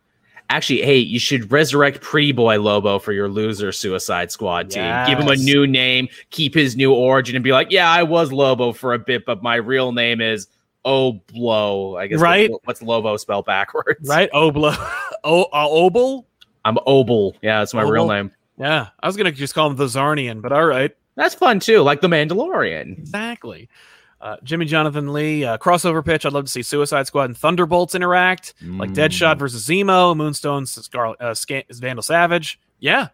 Actually, 0.50 0.82
hey, 0.82 0.98
you 0.98 1.18
should 1.18 1.50
resurrect 1.50 2.00
Pretty 2.02 2.32
Boy 2.32 2.60
Lobo 2.60 2.98
for 2.98 3.12
your 3.12 3.28
loser 3.28 3.72
Suicide 3.72 4.30
Squad 4.30 4.70
team. 4.70 5.06
Give 5.06 5.18
him 5.18 5.28
a 5.28 5.36
new 5.36 5.66
name, 5.66 6.08
keep 6.30 6.54
his 6.54 6.76
new 6.76 6.92
origin, 6.92 7.34
and 7.36 7.42
be 7.42 7.52
like, 7.52 7.70
yeah, 7.70 7.90
I 7.90 8.02
was 8.02 8.32
Lobo 8.32 8.72
for 8.72 8.92
a 8.92 8.98
bit, 8.98 9.24
but 9.24 9.42
my 9.42 9.54
real 9.54 9.92
name 9.92 10.20
is 10.20 10.48
Oblo. 10.84 11.98
I 11.98 12.06
guess. 12.06 12.20
Right. 12.20 12.50
What's, 12.64 12.82
Lobo 12.82 13.16
spelled 13.16 13.46
backwards? 13.46 14.06
Right, 14.08 14.30
Obla, 14.32 14.76
o, 15.24 15.44
uh, 15.44 15.66
Obel. 15.68 16.24
I'm 16.64 16.76
Obel. 16.86 17.34
Yeah, 17.42 17.60
that's 17.60 17.74
my 17.74 17.82
real 17.82 18.06
name. 18.06 18.30
Yeah, 18.58 18.88
I 19.00 19.06
was 19.06 19.16
going 19.16 19.32
to 19.32 19.32
just 19.32 19.54
call 19.54 19.70
him 19.70 19.76
the 19.76 19.86
Czarnian, 19.86 20.42
but 20.42 20.52
all 20.52 20.66
right, 20.66 20.94
That's 21.16 21.34
fun 21.34 21.60
too, 21.60 21.80
like 21.80 22.00
the 22.00 22.08
Mandalorian. 22.08 22.98
exactly. 22.98 23.68
Uh, 24.22 24.36
Jimmy 24.44 24.64
Jonathan 24.66 25.12
Lee 25.12 25.44
uh, 25.44 25.58
crossover 25.58 26.04
pitch. 26.04 26.24
I'd 26.24 26.32
love 26.32 26.44
to 26.44 26.50
see 26.50 26.62
Suicide 26.62 27.08
Squad 27.08 27.24
and 27.24 27.36
Thunderbolts 27.36 27.94
interact, 27.96 28.54
like 28.62 28.90
Mm. 28.90 28.94
Deadshot 28.94 29.36
versus 29.38 29.66
Zemo, 29.66 30.16
Moonstone, 30.16 30.64
Scarlet, 30.64 31.20
uh, 31.20 31.34
Scan- 31.34 31.64
Vandal 31.70 32.02
Savage. 32.04 32.60
Yeah, 32.78 33.08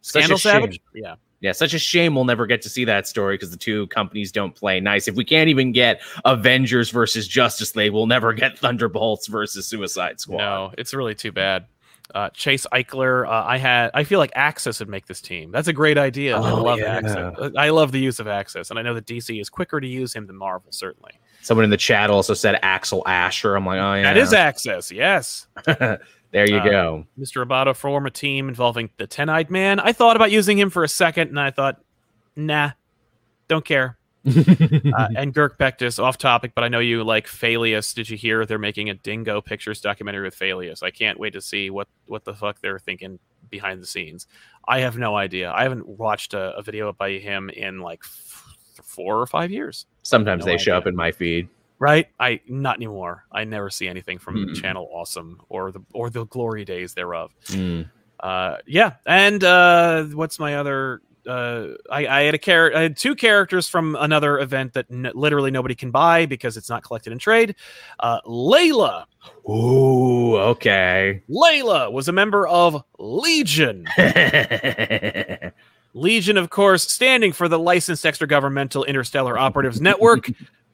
Such 0.00 0.24
a 0.24 0.28
shame. 0.28 0.38
Savage. 0.38 0.80
Yeah, 0.94 1.16
Yeah, 1.40 1.52
such 1.52 1.74
a 1.74 1.78
shame 1.78 2.14
we'll 2.14 2.24
never 2.24 2.46
get 2.46 2.62
to 2.62 2.68
see 2.68 2.84
that 2.84 3.06
story 3.08 3.34
because 3.34 3.50
the 3.50 3.56
two 3.56 3.86
companies 3.88 4.30
don't 4.32 4.54
play 4.54 4.78
nice. 4.80 5.08
If 5.08 5.14
we 5.16 5.24
can't 5.24 5.48
even 5.48 5.72
get 5.72 6.00
Avengers 6.24 6.90
versus 6.90 7.26
Justice 7.26 7.74
League, 7.76 7.92
we'll 7.92 8.06
never 8.06 8.32
get 8.32 8.56
Thunderbolts 8.58 9.26
versus 9.26 9.66
Suicide 9.66 10.20
Squad. 10.20 10.38
no, 10.38 10.72
it's 10.78 10.94
really 10.94 11.14
too 11.16 11.32
bad. 11.32 11.66
Uh, 12.14 12.30
Chase 12.30 12.64
Eichler. 12.72 13.26
Uh, 13.26 13.44
I 13.44 13.58
had. 13.58 13.90
I 13.92 14.04
feel 14.04 14.20
like 14.20 14.30
Access 14.36 14.78
would 14.78 14.88
make 14.88 15.06
this 15.06 15.20
team. 15.20 15.50
That's 15.50 15.66
a 15.66 15.72
great 15.72 15.98
idea. 15.98 16.36
I 16.38 16.50
Oh, 16.52 16.62
love 16.62 16.78
yeah. 16.78 16.96
Access. 16.96 17.34
I 17.58 17.70
love 17.70 17.90
the 17.90 17.98
use 17.98 18.20
of 18.20 18.28
Access, 18.28 18.70
and 18.70 18.78
I 18.78 18.82
know 18.82 18.94
that 18.94 19.04
DC 19.06 19.40
is 19.40 19.50
quicker 19.50 19.80
to 19.80 19.86
use 19.86 20.14
him 20.14 20.26
than 20.28 20.36
Marvel. 20.36 20.70
Certainly, 20.70 21.18
Someone 21.42 21.64
in 21.64 21.70
the 21.70 21.76
chat 21.76 22.10
also 22.10 22.32
said 22.32 22.58
Axel 22.62 23.02
Asher. 23.06 23.56
I'm 23.56 23.66
like, 23.66 23.80
oh 23.80 23.94
yeah, 23.94 24.02
that 24.04 24.16
is 24.16 24.32
Access. 24.32 24.92
Yes, 24.92 25.48
there 25.66 25.98
you 26.48 26.58
Uh, 26.58 26.64
go. 26.64 27.06
Mr. 27.18 27.44
Roboto 27.44 27.74
form 27.74 28.06
a 28.06 28.10
team 28.10 28.48
involving 28.48 28.90
the 28.96 29.08
Ten 29.08 29.28
Eyed 29.28 29.50
Man. 29.50 29.80
I 29.80 29.92
thought 29.92 30.14
about 30.14 30.30
using 30.30 30.56
him 30.56 30.70
for 30.70 30.84
a 30.84 30.88
second, 30.88 31.30
and 31.30 31.40
I 31.40 31.50
thought, 31.50 31.80
nah, 32.36 32.70
don't 33.48 33.64
care. 33.64 33.98
Uh, 34.94 35.08
and 35.16 35.34
Girk 35.34 35.58
Pectus, 35.58 35.98
off 35.98 36.18
topic, 36.18 36.52
but 36.54 36.64
I 36.64 36.68
know 36.68 36.78
you 36.78 37.02
like 37.04 37.26
Phelous. 37.26 37.94
Did 37.94 38.08
you 38.08 38.16
hear 38.16 38.46
they're 38.46 38.58
making 38.58 38.88
a 38.90 38.94
Dingo 38.94 39.40
Pictures 39.40 39.80
documentary 39.80 40.24
with 40.24 40.38
Phelous? 40.38 40.82
I 40.82 40.90
can't 40.90 41.18
wait 41.18 41.32
to 41.34 41.40
see 41.40 41.68
what 41.70 41.88
what 42.06 42.24
the 42.24 42.34
fuck 42.34 42.60
they're 42.60 42.78
thinking 42.78 43.18
behind 43.50 43.82
the 43.82 43.86
scenes. 43.86 44.26
I 44.66 44.80
have 44.80 44.96
no 44.96 45.16
idea. 45.16 45.52
I 45.52 45.62
haven't 45.64 45.86
watched 45.86 46.32
a, 46.34 46.56
a 46.56 46.62
video 46.62 46.92
by 46.92 47.12
him 47.18 47.50
in 47.50 47.80
like 47.80 48.00
f- 48.04 48.56
four 48.82 49.20
or 49.20 49.26
five 49.26 49.50
years. 49.50 49.86
Sometimes 50.02 50.46
no 50.46 50.52
they 50.52 50.58
show 50.58 50.76
up 50.76 50.86
in 50.86 50.96
my 50.96 51.12
feed. 51.12 51.48
Right? 51.78 52.08
I 52.18 52.40
not 52.46 52.76
anymore. 52.76 53.24
I 53.32 53.44
never 53.44 53.68
see 53.68 53.88
anything 53.88 54.18
from 54.18 54.36
Mm. 54.36 54.54
Channel 54.54 54.88
Awesome 54.92 55.40
or 55.48 55.70
the 55.72 55.80
or 55.92 56.08
the 56.08 56.24
glory 56.26 56.64
days 56.64 56.94
thereof. 56.94 57.32
Mm. 57.48 57.90
Uh, 58.20 58.56
yeah, 58.66 58.94
and 59.06 59.42
uh, 59.44 60.04
what's 60.04 60.38
my 60.38 60.56
other 60.56 61.02
uh, 61.26 61.68
I, 61.90 62.06
I 62.06 62.22
had 62.22 62.34
a 62.34 62.38
character, 62.38 62.78
I 62.78 62.82
had 62.82 62.96
two 62.96 63.14
characters 63.14 63.68
from 63.68 63.96
another 63.98 64.38
event 64.38 64.74
that 64.74 64.86
n- 64.90 65.10
literally 65.14 65.50
nobody 65.50 65.74
can 65.74 65.90
buy 65.90 66.26
because 66.26 66.56
it's 66.56 66.68
not 66.68 66.82
collected 66.82 67.12
in 67.12 67.18
trade. 67.18 67.54
Uh, 68.00 68.20
Layla. 68.22 69.04
Ooh, 69.48 70.36
okay. 70.36 71.22
Layla 71.30 71.92
was 71.92 72.08
a 72.08 72.12
member 72.12 72.46
of 72.46 72.82
Legion. 72.98 73.86
Legion, 75.94 76.36
of 76.36 76.50
course, 76.50 76.90
standing 76.90 77.32
for 77.32 77.48
the 77.48 77.58
Licensed 77.58 78.04
Extragovernmental 78.04 78.86
Interstellar 78.86 79.38
Operatives 79.38 79.80
Network. 79.80 80.28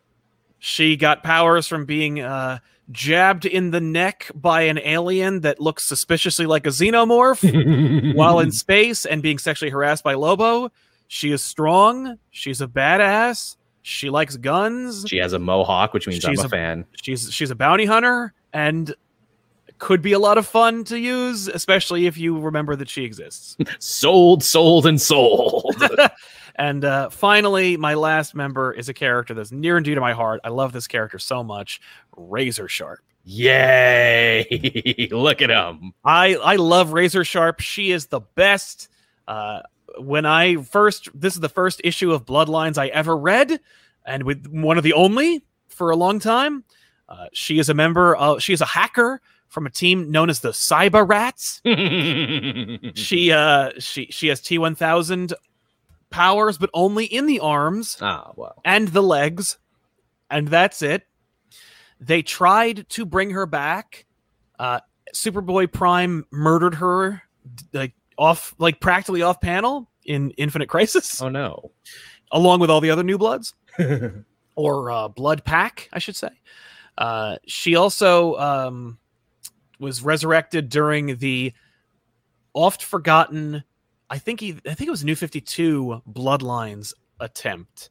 she 0.58 0.96
got 0.96 1.22
powers 1.22 1.66
from 1.66 1.84
being 1.84 2.20
uh, 2.20 2.58
jabbed 2.90 3.44
in 3.46 3.70
the 3.70 3.80
neck 3.80 4.30
by 4.34 4.62
an 4.62 4.78
alien 4.78 5.40
that 5.40 5.60
looks 5.60 5.84
suspiciously 5.84 6.46
like 6.46 6.66
a 6.66 6.70
xenomorph 6.70 8.14
while 8.16 8.40
in 8.40 8.50
space 8.52 9.06
and 9.06 9.22
being 9.22 9.38
sexually 9.38 9.70
harassed 9.70 10.02
by 10.04 10.14
Lobo. 10.14 10.70
She 11.08 11.32
is 11.32 11.42
strong. 11.42 12.18
She's 12.30 12.60
a 12.60 12.66
badass. 12.66 13.56
She 13.82 14.10
likes 14.10 14.36
guns. 14.36 15.04
she 15.08 15.16
has 15.16 15.32
a 15.32 15.38
mohawk, 15.38 15.94
which 15.94 16.06
means 16.06 16.22
She's 16.22 16.38
I'm 16.38 16.44
a, 16.44 16.46
a- 16.46 16.50
fan. 16.50 16.84
She's 17.02 17.32
she's 17.32 17.50
a 17.50 17.54
bounty 17.54 17.86
hunter 17.86 18.32
and 18.52 18.94
could 19.78 20.02
be 20.02 20.12
a 20.12 20.18
lot 20.18 20.36
of 20.36 20.46
fun 20.46 20.84
to 20.84 20.98
use, 20.98 21.48
especially 21.48 22.06
if 22.06 22.18
you 22.18 22.38
remember 22.38 22.76
that 22.76 22.88
she 22.90 23.04
exists. 23.04 23.56
Sold, 23.78 24.44
sold, 24.44 24.86
and 24.86 25.00
sold. 25.00 25.74
and 26.60 26.84
uh, 26.84 27.08
finally, 27.08 27.78
my 27.78 27.94
last 27.94 28.34
member 28.34 28.70
is 28.70 28.90
a 28.90 28.94
character 28.94 29.32
that's 29.32 29.50
near 29.50 29.78
and 29.78 29.84
dear 29.84 29.94
to 29.94 30.00
my 30.02 30.12
heart. 30.12 30.42
I 30.44 30.50
love 30.50 30.74
this 30.74 30.86
character 30.86 31.18
so 31.18 31.42
much, 31.42 31.80
Razor 32.14 32.68
Sharp. 32.68 33.00
Yay! 33.24 35.08
Look 35.10 35.40
at 35.40 35.48
him. 35.48 35.94
I 36.04 36.34
I 36.34 36.56
love 36.56 36.92
Razor 36.92 37.24
Sharp. 37.24 37.60
She 37.60 37.92
is 37.92 38.08
the 38.08 38.20
best. 38.20 38.88
Uh, 39.26 39.60
when 40.00 40.26
I 40.26 40.56
first, 40.56 41.08
this 41.18 41.32
is 41.32 41.40
the 41.40 41.48
first 41.48 41.80
issue 41.82 42.12
of 42.12 42.26
Bloodlines 42.26 42.76
I 42.76 42.88
ever 42.88 43.16
read, 43.16 43.58
and 44.04 44.24
with 44.24 44.46
one 44.46 44.76
of 44.76 44.84
the 44.84 44.92
only 44.92 45.42
for 45.68 45.90
a 45.90 45.96
long 45.96 46.18
time. 46.20 46.64
Uh, 47.08 47.26
she 47.32 47.58
is 47.58 47.70
a 47.70 47.74
member 47.74 48.14
of. 48.14 48.42
She 48.42 48.52
is 48.52 48.60
a 48.60 48.66
hacker 48.66 49.22
from 49.48 49.66
a 49.66 49.70
team 49.70 50.10
known 50.10 50.28
as 50.28 50.40
the 50.40 50.50
Cyber 50.50 51.08
Rats. 51.08 51.62
she 53.00 53.32
uh 53.32 53.70
she 53.78 54.08
she 54.10 54.28
has 54.28 54.42
T 54.42 54.58
one 54.58 54.74
thousand 54.74 55.32
powers, 56.10 56.58
but 56.58 56.70
only 56.74 57.04
in 57.04 57.26
the 57.26 57.40
arms 57.40 57.96
Ah, 58.00 58.32
well. 58.36 58.60
and 58.64 58.88
the 58.88 59.02
legs, 59.02 59.58
and 60.30 60.48
that's 60.48 60.82
it. 60.82 61.06
They 62.00 62.22
tried 62.22 62.88
to 62.90 63.04
bring 63.04 63.30
her 63.30 63.46
back. 63.46 64.06
Uh, 64.58 64.80
Superboy 65.14 65.72
Prime 65.72 66.24
murdered 66.30 66.76
her, 66.76 67.22
like 67.72 67.94
off, 68.16 68.54
like 68.58 68.80
practically 68.80 69.22
off 69.22 69.40
panel 69.40 69.90
in 70.04 70.30
Infinite 70.32 70.68
Crisis, 70.68 71.20
Oh 71.20 71.28
no. 71.28 71.72
along 72.32 72.60
with 72.60 72.70
all 72.70 72.80
the 72.80 72.90
other 72.90 73.02
New 73.02 73.18
Bloods 73.18 73.54
or 74.56 74.90
uh, 74.90 75.08
Blood 75.08 75.44
Pack, 75.44 75.88
I 75.92 75.98
should 75.98 76.16
say. 76.16 76.30
Uh, 76.96 77.36
she 77.46 77.76
also 77.76 78.36
um, 78.36 78.98
was 79.78 80.02
resurrected 80.02 80.68
during 80.68 81.16
the 81.16 81.52
oft 82.54 82.82
forgotten. 82.82 83.64
I 84.10 84.18
think 84.18 84.40
he, 84.40 84.56
I 84.66 84.74
think 84.74 84.88
it 84.88 84.90
was 84.90 85.04
New 85.04 85.14
Fifty 85.14 85.40
Two 85.40 86.02
Bloodlines 86.10 86.92
attempt. 87.20 87.90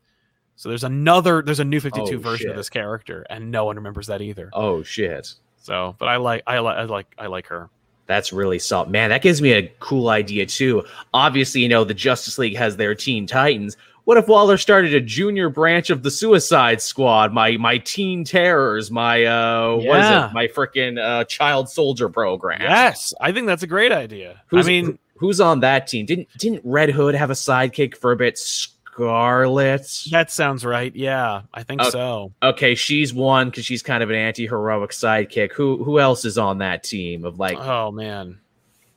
So 0.55 0.67
there's 0.67 0.83
another, 0.83 1.41
there's 1.41 1.61
a 1.61 1.65
New 1.65 1.79
Fifty 1.79 2.01
Two 2.05 2.17
Oh, 2.17 2.19
version 2.21 2.45
shit. 2.47 2.49
of 2.51 2.57
this 2.57 2.69
character, 2.69 3.25
and 3.29 3.49
no 3.51 3.65
one 3.65 3.77
remembers 3.77 4.07
that 4.07 4.21
either. 4.21 4.49
Oh 4.53 4.83
shit. 4.83 5.33
So, 5.61 5.95
but 5.97 6.07
I 6.09 6.17
like, 6.17 6.43
I 6.47 6.59
like, 6.59 6.77
I 6.77 6.83
like, 6.83 7.07
I 7.17 7.27
like 7.27 7.47
her. 7.47 7.69
That's 8.07 8.33
really 8.33 8.59
solid. 8.59 8.89
Man, 8.89 9.11
that 9.11 9.21
gives 9.21 9.41
me 9.41 9.51
a 9.53 9.67
cool 9.79 10.09
idea 10.09 10.45
too. 10.45 10.83
Obviously, 11.13 11.61
you 11.61 11.69
know, 11.69 11.83
the 11.83 11.93
Justice 11.93 12.37
League 12.37 12.55
has 12.57 12.75
their 12.75 12.95
Teen 12.95 13.27
Titans. 13.27 13.77
What 14.05 14.17
if 14.17 14.27
Waller 14.27 14.57
started 14.57 14.95
a 14.95 14.99
junior 15.01 15.49
branch 15.49 15.91
of 15.91 16.01
the 16.01 16.09
Suicide 16.09 16.81
Squad? 16.81 17.31
My 17.31 17.55
my 17.57 17.77
Teen 17.77 18.23
Terrors, 18.23 18.89
my 18.89 19.25
uh 19.25 19.75
what 19.75 19.99
is 19.99 20.09
it? 20.09 20.33
My 20.33 20.47
freaking 20.47 20.97
uh 20.99 21.25
child 21.25 21.69
soldier 21.69 22.09
program. 22.09 22.61
Yes, 22.61 23.13
I 23.21 23.31
think 23.31 23.45
that's 23.45 23.61
a 23.61 23.67
great 23.67 23.91
idea. 23.91 24.41
Who's, 24.47 24.65
I 24.65 24.69
mean, 24.69 24.97
who's 25.19 25.39
on 25.39 25.59
that 25.59 25.87
team? 25.87 26.05
Didn't 26.05 26.27
didn't 26.37 26.61
Red 26.63 26.89
Hood 26.89 27.13
have 27.15 27.29
a 27.29 27.33
sidekick 27.33 27.95
for 27.95 28.11
a 28.11 28.15
bit? 28.15 28.37
Scarlet. 28.37 29.87
that 30.11 30.29
sounds 30.31 30.65
right. 30.65 30.93
Yeah, 30.95 31.43
I 31.53 31.63
think 31.63 31.81
Okay. 31.81 31.89
so. 31.91 32.33
Okay, 32.43 32.75
she's 32.75 33.13
one 33.13 33.49
because 33.49 33.65
she's 33.65 33.81
kind 33.81 34.03
of 34.03 34.09
an 34.09 34.15
anti-heroic 34.17 34.91
sidekick. 34.91 35.53
Who 35.53 35.83
who 35.83 35.99
else 35.99 36.25
is 36.25 36.37
on 36.37 36.57
that 36.59 36.83
team 36.83 37.23
of 37.25 37.39
like 37.39 37.57
Oh 37.57 37.91
man, 37.91 38.39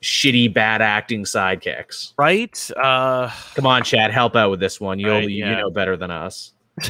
shitty 0.02 0.52
bad 0.52 0.82
acting 0.82 1.24
sidekicks? 1.24 2.14
right? 2.18 2.70
Uh, 2.76 3.30
Come 3.54 3.66
on, 3.66 3.84
Chad, 3.84 4.10
help 4.10 4.34
out 4.34 4.50
with 4.50 4.60
this 4.60 4.80
one. 4.80 4.98
You 4.98 5.10
Right, 5.10 5.28
you 5.28 5.44
yeah. 5.44 5.60
know 5.60 5.70
better 5.70 5.96
than 5.96 6.10
us. 6.10 6.52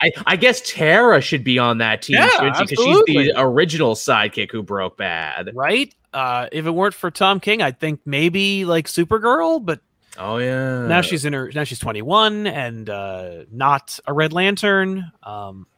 I, 0.00 0.10
I 0.26 0.36
guess 0.36 0.62
Terra 0.64 1.20
should 1.20 1.44
be 1.44 1.58
on 1.58 1.78
that 1.78 2.00
team 2.02 2.16
Yeah, 2.16 2.50
because 2.50 2.70
she's 2.70 3.02
the 3.06 3.34
original 3.36 3.94
sidekick 3.94 4.50
who 4.50 4.62
broke 4.62 4.96
bad. 4.96 5.50
right? 5.54 5.94
Uh, 6.12 6.48
if 6.52 6.66
it 6.66 6.70
weren't 6.70 6.94
for 6.94 7.10
Tom 7.10 7.40
King, 7.40 7.62
I'd 7.62 7.78
think 7.78 8.00
maybe 8.04 8.64
like 8.64 8.86
Supergirl, 8.86 9.64
but 9.64 9.80
Oh 10.16 10.38
yeah. 10.38 10.86
now 10.86 11.00
she's 11.00 11.24
in 11.24 11.32
her 11.32 11.50
now 11.54 11.62
she's 11.62 11.78
21 11.78 12.48
and 12.48 12.90
uh 12.90 13.44
not 13.52 14.00
a 14.04 14.12
red 14.12 14.32
lantern 14.32 15.12
um 15.22 15.68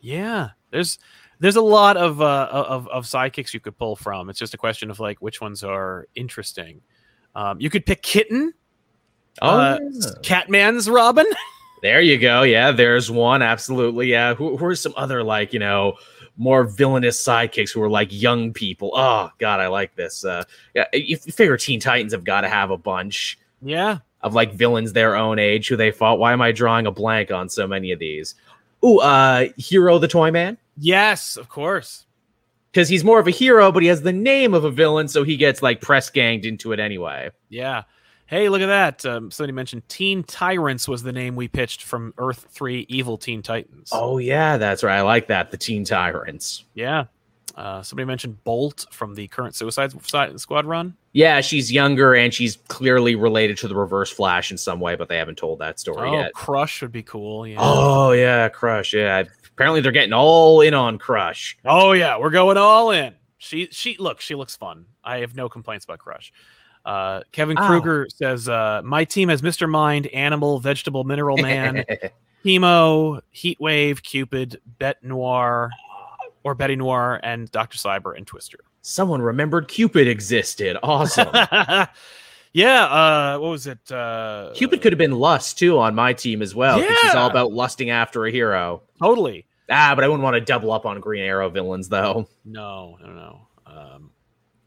yeah 0.00 0.50
there's 0.70 1.00
there's 1.40 1.56
a 1.56 1.60
lot 1.60 1.96
of 1.96 2.22
uh 2.22 2.48
of 2.52 2.86
of 2.86 3.04
sidekicks 3.04 3.52
you 3.52 3.58
could 3.58 3.76
pull 3.76 3.96
from 3.96 4.30
it's 4.30 4.38
just 4.38 4.54
a 4.54 4.58
question 4.58 4.92
of 4.92 5.00
like 5.00 5.20
which 5.20 5.40
ones 5.40 5.64
are 5.64 6.06
interesting 6.14 6.82
um 7.34 7.60
you 7.60 7.68
could 7.68 7.84
pick 7.84 8.02
kitten 8.02 8.54
oh, 9.40 9.48
uh, 9.48 9.78
yeah. 9.90 10.10
catman's 10.22 10.88
robin 10.88 11.26
there 11.82 12.00
you 12.00 12.16
go. 12.16 12.42
Yeah, 12.42 12.70
there's 12.70 13.10
one. 13.10 13.42
Absolutely. 13.42 14.06
Yeah. 14.06 14.34
Who, 14.34 14.56
who 14.56 14.64
are 14.66 14.74
some 14.76 14.94
other 14.96 15.22
like 15.22 15.52
you 15.52 15.58
know 15.58 15.94
more 16.36 16.64
villainous 16.64 17.22
sidekicks 17.22 17.70
who 17.72 17.82
are 17.82 17.90
like 17.90 18.08
young 18.10 18.52
people? 18.52 18.90
Oh 18.94 19.30
God, 19.38 19.60
I 19.60 19.66
like 19.68 19.94
this. 19.96 20.24
Uh, 20.24 20.44
yeah, 20.74 20.86
you 20.92 21.16
figure 21.16 21.56
Teen 21.56 21.80
Titans 21.80 22.12
have 22.12 22.24
got 22.24 22.42
to 22.42 22.48
have 22.48 22.70
a 22.70 22.78
bunch. 22.78 23.38
yeah 23.62 23.98
of 24.22 24.34
like 24.34 24.52
villains 24.54 24.92
their 24.92 25.16
own 25.16 25.40
age 25.40 25.66
who 25.66 25.76
they 25.76 25.90
fought. 25.90 26.18
Why 26.18 26.32
am 26.32 26.40
I 26.40 26.52
drawing 26.52 26.86
a 26.86 26.92
blank 26.92 27.32
on 27.32 27.48
so 27.48 27.66
many 27.66 27.90
of 27.90 27.98
these? 27.98 28.36
Ooh, 28.84 28.98
uh, 29.00 29.46
Hiro 29.56 29.98
the 29.98 30.06
Toy 30.08 30.30
Man. 30.30 30.56
yes 30.78 31.36
of 31.36 31.48
course 31.48 32.06
Because 32.70 32.88
he's 32.88 33.02
more 33.02 33.18
of 33.18 33.26
a 33.26 33.32
hero, 33.32 33.72
but 33.72 33.82
he 33.82 33.88
has 33.88 34.02
the 34.02 34.12
name 34.12 34.54
of 34.54 34.64
a 34.64 34.70
villain, 34.70 35.08
so 35.08 35.24
he 35.24 35.36
gets 35.36 35.60
like 35.60 35.80
press 35.80 36.08
ganged 36.08 36.44
into 36.44 36.70
it 36.72 36.78
anyway. 36.78 37.30
yeah 37.48 37.82
hey 38.32 38.48
look 38.48 38.62
at 38.62 38.66
that 38.66 39.04
um 39.06 39.30
somebody 39.30 39.52
mentioned 39.52 39.86
teen 39.88 40.24
tyrants 40.24 40.88
was 40.88 41.02
the 41.02 41.12
name 41.12 41.36
we 41.36 41.46
pitched 41.48 41.82
from 41.82 42.12
earth 42.18 42.46
3 42.50 42.86
evil 42.88 43.16
teen 43.18 43.42
titans 43.42 43.90
Oh 43.92 44.18
yeah, 44.18 44.56
that's 44.56 44.82
right. 44.82 44.96
I 44.96 45.02
like 45.02 45.26
that. 45.28 45.50
The 45.50 45.56
Teen 45.58 45.84
Tyrants. 45.84 46.64
Yeah. 46.74 47.04
Uh, 47.54 47.82
somebody 47.82 48.06
mentioned 48.06 48.42
Bolt 48.44 48.86
from 48.90 49.14
the 49.14 49.28
current 49.28 49.54
Suicide 49.54 49.92
Squad- 50.40 50.64
run. 50.64 50.96
Yeah, 51.12 51.42
she's 51.42 51.70
younger 51.70 52.14
and 52.14 52.32
she's 52.32 52.56
clearly 52.68 53.14
related 53.14 53.58
to 53.58 53.68
the 53.68 53.74
Reverse 53.76 54.10
Flash 54.10 54.50
in 54.50 54.56
some 54.56 54.80
way, 54.80 54.96
but 54.96 55.08
they 55.10 55.18
haven't 55.18 55.36
told 55.36 55.58
that 55.58 55.78
story 55.78 56.08
Oh, 56.08 56.12
yet. 56.14 56.32
Crush 56.32 56.80
would 56.80 56.92
be 56.92 57.02
cool. 57.02 57.46
Yeah. 57.46 57.58
Oh 57.60 58.12
yeah, 58.12 58.48
Crush. 58.48 58.94
Yeah, 58.94 59.24
apparently 59.52 59.82
they're 59.82 59.92
getting 59.92 60.14
all 60.14 60.62
in 60.62 60.72
on 60.72 60.96
Crush. 60.98 61.58
Oh 61.66 61.92
yeah, 61.92 62.18
we're 62.18 62.30
going 62.30 62.56
all 62.56 62.90
in. 62.92 63.14
She 63.36 63.68
she 63.70 63.96
look, 63.98 64.22
she 64.22 64.34
looks 64.34 64.56
fun. 64.56 64.86
I 65.04 65.18
have 65.18 65.34
no 65.36 65.50
complaints 65.50 65.84
about 65.84 65.98
Crush. 65.98 66.32
Uh, 66.84 67.20
Kevin. 67.32 67.56
Kruger 67.56 68.08
says, 68.12 68.48
uh, 68.48 68.82
"My 68.84 69.04
team 69.04 69.28
has 69.28 69.40
Mr. 69.42 69.68
Mind, 69.68 70.06
Animal, 70.08 70.58
Vegetable, 70.60 71.04
Mineral 71.04 71.36
Man, 71.38 71.84
Chemo, 72.44 73.20
Heatwave, 73.34 74.02
Cupid, 74.02 74.60
Bet 74.78 75.02
Noir, 75.04 75.70
or 76.42 76.54
Betty 76.54 76.74
Noir, 76.76 77.20
and 77.22 77.50
Doctor 77.52 77.78
Cyber 77.78 78.16
and 78.16 78.26
Twister." 78.26 78.58
Someone 78.80 79.22
remembered 79.22 79.68
Cupid 79.68 80.08
existed. 80.08 80.76
Awesome. 80.82 81.28
yeah. 82.52 82.84
Uh, 82.84 83.38
what 83.38 83.50
was 83.50 83.66
it? 83.68 83.90
Uh, 83.92 84.50
Cupid 84.54 84.82
could 84.82 84.92
have 84.92 84.98
been 84.98 85.12
Lust 85.12 85.58
too 85.58 85.78
on 85.78 85.94
my 85.94 86.12
team 86.12 86.42
as 86.42 86.54
well. 86.54 86.80
'cause 86.80 86.96
She's 87.02 87.14
all 87.14 87.30
about 87.30 87.52
lusting 87.52 87.90
after 87.90 88.26
a 88.26 88.30
hero. 88.32 88.82
totally. 88.98 89.46
Ah, 89.70 89.94
but 89.94 90.02
I 90.04 90.08
wouldn't 90.08 90.24
want 90.24 90.34
to 90.34 90.40
double 90.40 90.72
up 90.72 90.84
on 90.84 91.00
Green 91.00 91.22
Arrow 91.22 91.48
villains 91.48 91.88
though. 91.88 92.28
No, 92.44 92.98
no, 93.00 93.12
no. 93.12 93.46
Um, 93.66 94.10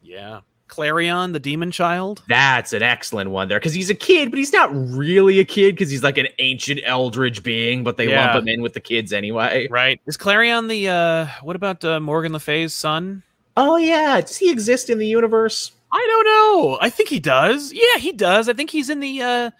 yeah, 0.01 0.39
Klarion, 0.68 1.34
the 1.34 1.39
demon 1.39 1.72
child. 1.72 2.24
That's 2.28 2.74
an 2.74 2.82
excellent 2.82 3.30
one 3.30 3.47
there 3.47 3.59
because 3.59 3.74
he's 3.74 3.89
a 3.89 3.95
kid, 3.95 4.32
but 4.32 4.38
he's 4.38 4.51
not 4.51 4.70
really 4.74 5.39
a 5.39 5.45
kid 5.45 5.76
because 5.76 5.89
he's 5.91 6.03
like 6.03 6.18
an 6.18 6.28
ancient 6.39 6.82
eldritch 6.84 7.43
being, 7.43 7.84
but 7.84 7.97
they 7.97 8.09
Yeah. 8.09 8.34
lump 8.34 8.41
him 8.43 8.47
in 8.47 8.61
with 8.61 8.74
the 8.74 8.80
kids 8.80 9.13
anyway. 9.13 9.68
Right. 9.70 10.01
Is 10.07 10.18
Klarion 10.18 10.68
the? 10.68 10.89
uh 10.89 11.28
What 11.43 11.55
about 11.55 11.84
uh, 11.86 11.99
Morgan 11.99 12.34
Le 12.34 12.39
Fay's 12.39 12.74
son? 12.74 13.22
Oh 13.57 13.78
yeah, 13.78 14.20
does 14.22 14.38
he 14.38 14.51
exist 14.51 14.89
in 14.89 14.97
the 14.97 15.07
universe? 15.07 15.72
I 15.91 16.07
don't 16.11 16.26
know. 16.26 16.78
I 16.82 16.89
think 16.89 17.09
he 17.09 17.20
does. 17.20 17.72
Yeah, 17.72 17.99
he 17.99 18.11
does. 18.11 18.49
I 18.49 18.53
think 18.53 18.70
he's 18.70 18.89
in 18.89 18.99
the. 18.99 19.22
uh 19.22 19.51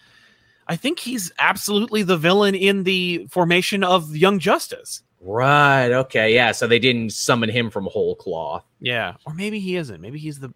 I 0.68 0.76
think 0.76 0.98
he's 1.00 1.32
absolutely 1.38 2.02
the 2.02 2.18
villain 2.18 2.56
in 2.56 2.84
the 2.84 3.28
formation 3.30 3.84
of 3.84 4.16
Young 4.16 4.40
Justice. 4.40 5.04
Right. 5.22 5.92
Okay. 5.92 6.34
Yeah. 6.34 6.52
So 6.52 6.66
they 6.68 6.80
didn't 6.80 7.12
summon 7.12 7.50
him 7.50 7.70
from 7.70 7.86
whole 7.86 8.16
cloth. 8.16 8.66
Yeah, 8.80 9.14
or 9.26 9.34
maybe 9.34 9.60
he 9.60 9.76
isn't. 9.76 10.02
Maybe 10.02 10.18
he's 10.20 10.40
the. 10.40 10.54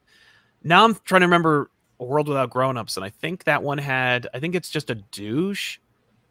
Now 0.63 0.83
I'm 0.85 0.95
trying 1.05 1.21
to 1.21 1.27
remember 1.27 1.69
A 1.99 2.03
World 2.03 2.27
Without 2.27 2.49
Grown-ups, 2.49 2.97
and 2.97 3.05
I 3.05 3.09
think 3.09 3.45
that 3.45 3.63
one 3.63 3.77
had. 3.77 4.27
I 4.33 4.39
think 4.39 4.55
it's 4.55 4.69
just 4.69 4.89
a 4.89 4.95
douche, 4.95 5.77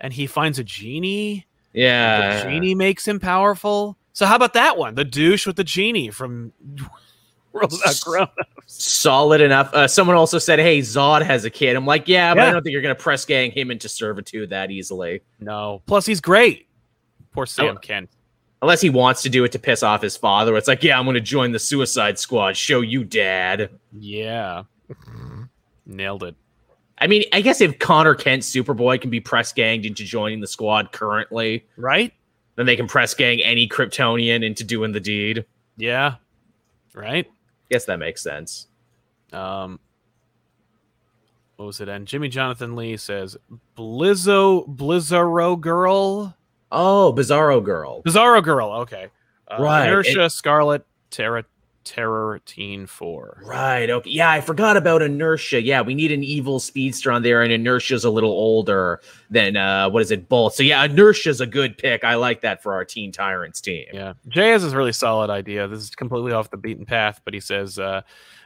and 0.01 0.12
he 0.12 0.26
finds 0.26 0.59
a 0.59 0.64
genie. 0.64 1.47
Yeah. 1.72 2.43
The 2.45 2.51
genie 2.51 2.74
makes 2.74 3.07
him 3.07 3.20
powerful. 3.20 3.97
So 4.12 4.26
how 4.26 4.37
about 4.37 4.55
that 4.55 4.76
one? 4.76 4.95
The 4.95 5.05
douche 5.05 5.47
with 5.47 5.57
the 5.57 5.64
genie 5.64 6.11
from 6.11 6.53
World 7.53 7.72
Without 7.72 8.01
Grown-ups. 8.03 8.35
Solid 8.66 9.41
enough. 9.41 9.72
Uh, 9.72 9.89
someone 9.89 10.16
also 10.16 10.39
said, 10.39 10.59
"Hey, 10.59 10.81
Zod 10.81 11.22
has 11.22 11.45
a 11.47 11.51
kid." 11.51 11.74
I'm 11.76 11.87
like, 11.87 12.07
"Yeah, 12.07 12.35
but 12.35 12.47
I 12.47 12.53
don't 12.53 12.62
think 12.62 12.72
you're 12.72 12.83
gonna 12.83 12.95
press 12.95 13.24
gang 13.24 13.51
him 13.51 13.70
into 13.70 13.89
servitude 13.89 14.51
that 14.51 14.70
easily, 14.70 15.22
No. 15.41 15.83
Plus, 15.87 16.05
he's 16.05 16.20
great. 16.20 16.68
Poor 17.33 17.47
Sam 17.47 17.76
Oh. 17.76 17.81
Kent. 17.81 18.11
Unless 18.62 18.80
he 18.80 18.90
wants 18.90 19.22
to 19.22 19.28
do 19.28 19.44
it 19.44 19.52
to 19.52 19.59
piss 19.59 19.82
off 19.82 20.02
his 20.02 20.16
father." 20.16 20.56
It's 20.56 20.68
like, 20.68 20.82
"Yeah, 20.82 20.98
I'm 20.98 21.04
gonna 21.06 21.20
join 21.20 21.52
the 21.52 21.59
Suicide 21.59 22.18
Squad. 22.18 22.56
Show 22.56 22.80
you, 22.80 23.04
Dad." 23.04 23.70
Yeah. 23.92 24.64
Nailed 25.86 26.22
it. 26.22 26.34
I 26.98 27.06
mean, 27.06 27.24
I 27.32 27.40
guess 27.40 27.61
if 27.61 27.78
Connor 27.78 28.14
Kent 28.14 28.42
Superboy 28.42 29.00
can 29.00 29.11
be 29.11 29.20
press 29.20 29.52
ganged 29.52 29.86
into 29.86 30.04
joining 30.04 30.40
the 30.40 30.46
squad 30.46 30.90
currently, 30.92 31.64
Right? 31.76 32.12
then 32.56 32.66
they 32.66 32.74
can 32.74 32.88
press 32.88 33.14
gang 33.14 33.40
any 33.40 33.68
Kryptonian 33.68 34.44
into 34.44 34.64
doing 34.64 34.90
the 34.92 34.98
deed. 35.00 35.44
Yeah. 35.76 36.16
Right? 36.94 37.30
Guess 37.70 37.84
that 37.84 37.98
makes 38.00 38.20
sense. 38.22 38.66
Um, 39.32 39.78
what 41.56 41.66
was 41.66 41.80
it? 41.80 41.88
And 41.88 42.06
Jimmy 42.06 42.28
Jonathan 42.28 42.74
Lee 42.74 42.96
says 42.96 43.36
Blizzo 43.76 44.66
Blizzaro 44.68 45.61
girl, 45.61 46.34
Oh, 46.71 47.12
Bizarro 47.16 47.62
Girl. 47.64 48.03
Bizarro 48.03 48.43
girl. 48.43 48.71
Okay, 48.83 49.09
uh, 49.51 49.62
Right, 49.62 49.87
Inertia 49.89 50.29
Scarlet 50.31 50.85
Terra 51.11 51.45
Terror 51.85 52.41
Teen 52.45 52.87
Four. 52.87 53.41
Right. 53.47 53.89
Okay. 53.89 54.11
Yeah, 54.11 54.31
I 54.31 54.43
forgot 54.43 54.77
about 54.77 55.01
Inertia. 55.01 55.62
Yeah, 55.62 55.81
we 55.81 55.95
need 55.95 56.12
an 56.12 56.23
evil 56.23 56.61
speedster 56.61 57.11
on 57.11 57.23
there, 57.23 57.43
and 57.43 57.51
Inertia's 57.51 58.05
a 58.05 58.11
little 58.11 58.31
older 58.33 59.01
than 59.31 59.57
uh 59.57 59.89
what 59.89 60.03
is 60.03 60.11
it, 60.11 60.29
Bolt. 60.29 60.55
So 60.55 60.62
yeah, 60.62 60.85
Inertia's 60.85 61.41
a 61.41 61.47
good 61.47 61.79
pick. 61.79 62.05
I 62.05 62.16
like 62.16 62.43
that 62.43 62.62
for 62.62 62.75
our 62.75 62.85
Teen 62.85 63.11
Tyrants 63.11 63.62
team. 63.62 63.87
Yeah, 63.95 64.12
Jay 64.29 64.51
has 64.51 64.62
this 64.62 64.75
really 64.75 64.93
solid 64.93 65.31
idea. 65.31 65.66
This 65.66 65.81
is 65.81 65.91
completely 65.91 66.33
off 66.33 66.51
the 66.51 66.59
beaten 66.59 66.85
path, 66.85 67.23
but 67.25 67.33
he 67.33 67.41
says, 67.41 67.79
uh, 67.79 68.03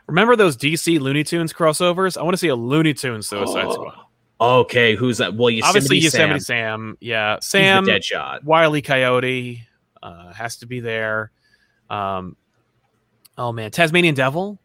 "Remember 0.07 0.37
those 0.37 0.57
DC 0.57 1.01
Looney 1.01 1.25
Tunes 1.25 1.53
crossovers? 1.53 2.17
I 2.17 2.23
want 2.23 2.35
to 2.35 2.39
see 2.39 2.49
a 2.49 2.55
Looney 2.55 2.95
Tunes 2.95 3.27
Suicide 3.27 3.65
Oh, 3.67 3.73
Squad. 3.73 3.95
Okay, 4.43 4.95
who's 4.97 5.19
that? 5.19 5.35
Well, 5.35 5.51
Yosemite 5.51 5.69
Obviously, 5.69 5.99
Yosemite 5.99 6.41
Sam. 6.41 6.41
Sam. 6.41 6.99
Yeah, 7.01 7.37
He's 7.37 7.47
Sam. 7.47 7.85
the 7.85 7.93
Deadshot. 7.93 8.45
Wiley 8.45 8.83
Coyote 8.83 9.63
uh, 10.03 10.33
has 10.33 10.57
to 10.59 10.67
be 10.67 10.81
there. 10.81 11.31
Um, 11.91 12.37
oh 13.39 13.53
man, 13.53 13.71
Tasmanian 13.71 14.15
Devil. 14.15 14.59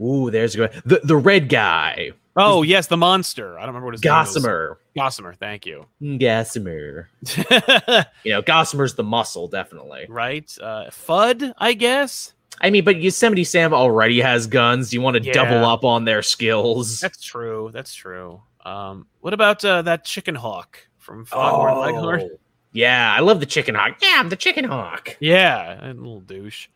Ooh, 0.00 0.30
there's 0.30 0.54
a 0.54 0.58
good. 0.58 0.82
The 0.84 1.00
the 1.04 1.16
red 1.16 1.48
guy, 1.48 2.10
Oh 2.36 2.62
yes, 2.62 2.88
the 2.88 2.96
monster. 2.96 3.56
I 3.58 3.60
don't 3.60 3.68
remember 3.68 3.86
what 3.86 3.94
his 3.94 4.00
Gossamer. 4.00 4.34
name 4.34 4.72
is. 4.72 4.78
Gossamer. 4.96 5.32
Gossamer, 5.32 5.34
thank 5.34 5.66
you. 5.66 5.86
Gossamer. 6.18 7.08
You 8.24 8.32
know, 8.32 8.42
Gossamer's 8.42 8.94
the 8.94 9.02
muscle, 9.04 9.48
definitely. 9.48 10.06
right. 10.08 10.50
Uh, 10.60 10.84
Fudd, 10.90 11.52
I 11.58 11.74
guess. 11.74 12.32
I 12.60 12.70
mean, 12.70 12.84
but 12.84 13.00
Yosemite 13.00 13.44
Sam 13.44 13.74
already 13.74 14.20
has 14.20 14.46
guns. 14.46 14.92
You 14.94 15.00
want 15.00 15.16
to 15.16 15.22
Yeah. 15.22 15.32
double 15.32 15.64
up 15.64 15.84
on 15.84 16.04
their 16.04 16.22
skills. 16.22 17.00
That's 17.00 17.22
true. 17.22 17.70
That's 17.72 17.94
true. 17.94 18.40
Um, 18.64 19.06
what 19.20 19.34
about 19.34 19.64
uh, 19.64 19.82
that 19.82 20.04
chicken 20.04 20.34
hawk 20.34 20.78
from 20.98 21.24
Foghorn 21.24 21.78
Leghorn? 21.78 22.20
Oh, 22.22 22.36
yeah, 22.72 23.14
I 23.14 23.20
love 23.20 23.40
the 23.40 23.46
chicken 23.46 23.74
hawk. 23.74 23.98
Yeah, 24.02 24.16
I'm 24.16 24.28
the 24.28 24.36
chicken 24.36 24.64
hawk. 24.64 25.16
Yeah, 25.20 25.90
a 25.90 25.92
little 25.92 26.20
douche. 26.20 26.68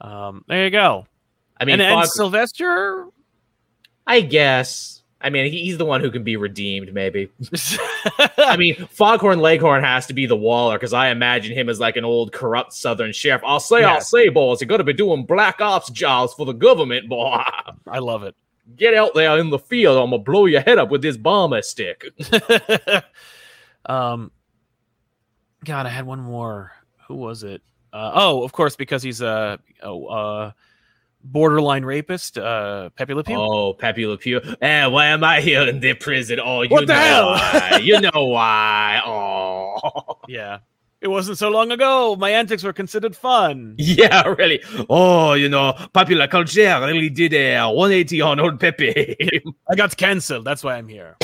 Um, 0.00 0.44
there 0.48 0.64
you 0.64 0.70
go. 0.70 1.06
I 1.60 1.64
mean, 1.64 1.80
and, 1.80 2.00
and 2.00 2.08
Sylvester. 2.08 3.06
I 4.06 4.20
guess. 4.20 5.02
I 5.20 5.30
mean, 5.30 5.50
he's 5.50 5.76
the 5.76 5.84
one 5.84 6.00
who 6.00 6.12
can 6.12 6.22
be 6.22 6.36
redeemed, 6.36 6.94
maybe. 6.94 7.28
I 8.38 8.56
mean, 8.56 8.86
Foghorn 8.90 9.40
Leghorn 9.40 9.82
has 9.82 10.06
to 10.06 10.14
be 10.14 10.26
the 10.26 10.36
Waller 10.36 10.76
because 10.76 10.92
I 10.92 11.08
imagine 11.08 11.56
him 11.56 11.68
as 11.68 11.80
like 11.80 11.96
an 11.96 12.04
old 12.04 12.32
corrupt 12.32 12.72
Southern 12.72 13.12
sheriff. 13.12 13.42
I'll 13.44 13.58
say, 13.58 13.82
I'll 13.82 14.00
say, 14.00 14.28
boys, 14.28 14.60
you're 14.60 14.68
going 14.68 14.78
to 14.78 14.84
be 14.84 14.92
doing 14.92 15.24
black 15.24 15.60
ops 15.60 15.90
jobs 15.90 16.34
for 16.34 16.46
the 16.46 16.52
government, 16.52 17.08
boy. 17.08 17.42
I 17.88 17.98
love 17.98 18.22
it. 18.22 18.36
Get 18.76 18.94
out 18.94 19.14
there 19.14 19.38
in 19.38 19.50
the 19.50 19.58
field. 19.58 19.98
I'm 19.98 20.10
going 20.10 20.20
to 20.20 20.30
blow 20.30 20.46
your 20.46 20.60
head 20.60 20.78
up 20.78 20.90
with 20.90 21.02
this 21.02 21.16
bomber 21.16 21.62
stick. 21.62 22.04
um, 23.86 24.30
God, 25.64 25.86
I 25.86 25.88
had 25.88 26.06
one 26.06 26.20
more. 26.20 26.72
Who 27.06 27.14
was 27.14 27.42
it? 27.42 27.62
Uh, 27.92 28.12
oh, 28.14 28.42
of 28.42 28.52
course, 28.52 28.76
because 28.76 29.02
he's 29.02 29.22
a 29.22 29.58
oh, 29.82 30.06
uh, 30.06 30.52
borderline 31.24 31.84
rapist. 31.84 32.38
Uh, 32.38 32.90
Pepe 32.90 33.14
Le 33.14 33.24
Pew. 33.24 33.36
Oh, 33.36 33.72
Pepe 33.72 34.06
Le 34.06 34.16
Pew. 34.18 34.40
Eh, 34.60 34.86
why 34.86 35.06
am 35.06 35.24
I 35.24 35.40
here 35.40 35.62
in 35.62 35.80
the 35.80 35.94
prison? 35.94 36.38
Oh, 36.42 36.62
you 36.62 36.68
What 36.68 36.88
know 36.88 36.94
why. 36.94 37.80
You 37.82 38.00
know 38.00 38.24
why. 38.24 39.00
Oh. 39.04 40.18
Yeah, 40.28 40.58
it 41.00 41.08
wasn't 41.08 41.38
so 41.38 41.48
long 41.48 41.70
ago. 41.70 42.16
My 42.16 42.30
antics 42.30 42.64
were 42.64 42.72
considered 42.72 43.16
fun. 43.16 43.76
Yeah, 43.98 44.22
really. 44.28 44.62
Oh, 44.88 45.32
you 45.32 45.48
know, 45.48 45.72
popular 45.92 46.28
culture 46.28 46.80
really 46.80 47.08
did 47.08 47.32
a 47.32 47.66
180 47.66 48.20
on 48.20 48.38
old 48.38 48.60
Pepe. 48.60 49.16
I 49.70 49.74
got 49.74 49.96
cancelled. 49.96 50.44
That's 50.44 50.62
why 50.62 50.76
I'm 50.76 50.88
here. 50.88 51.16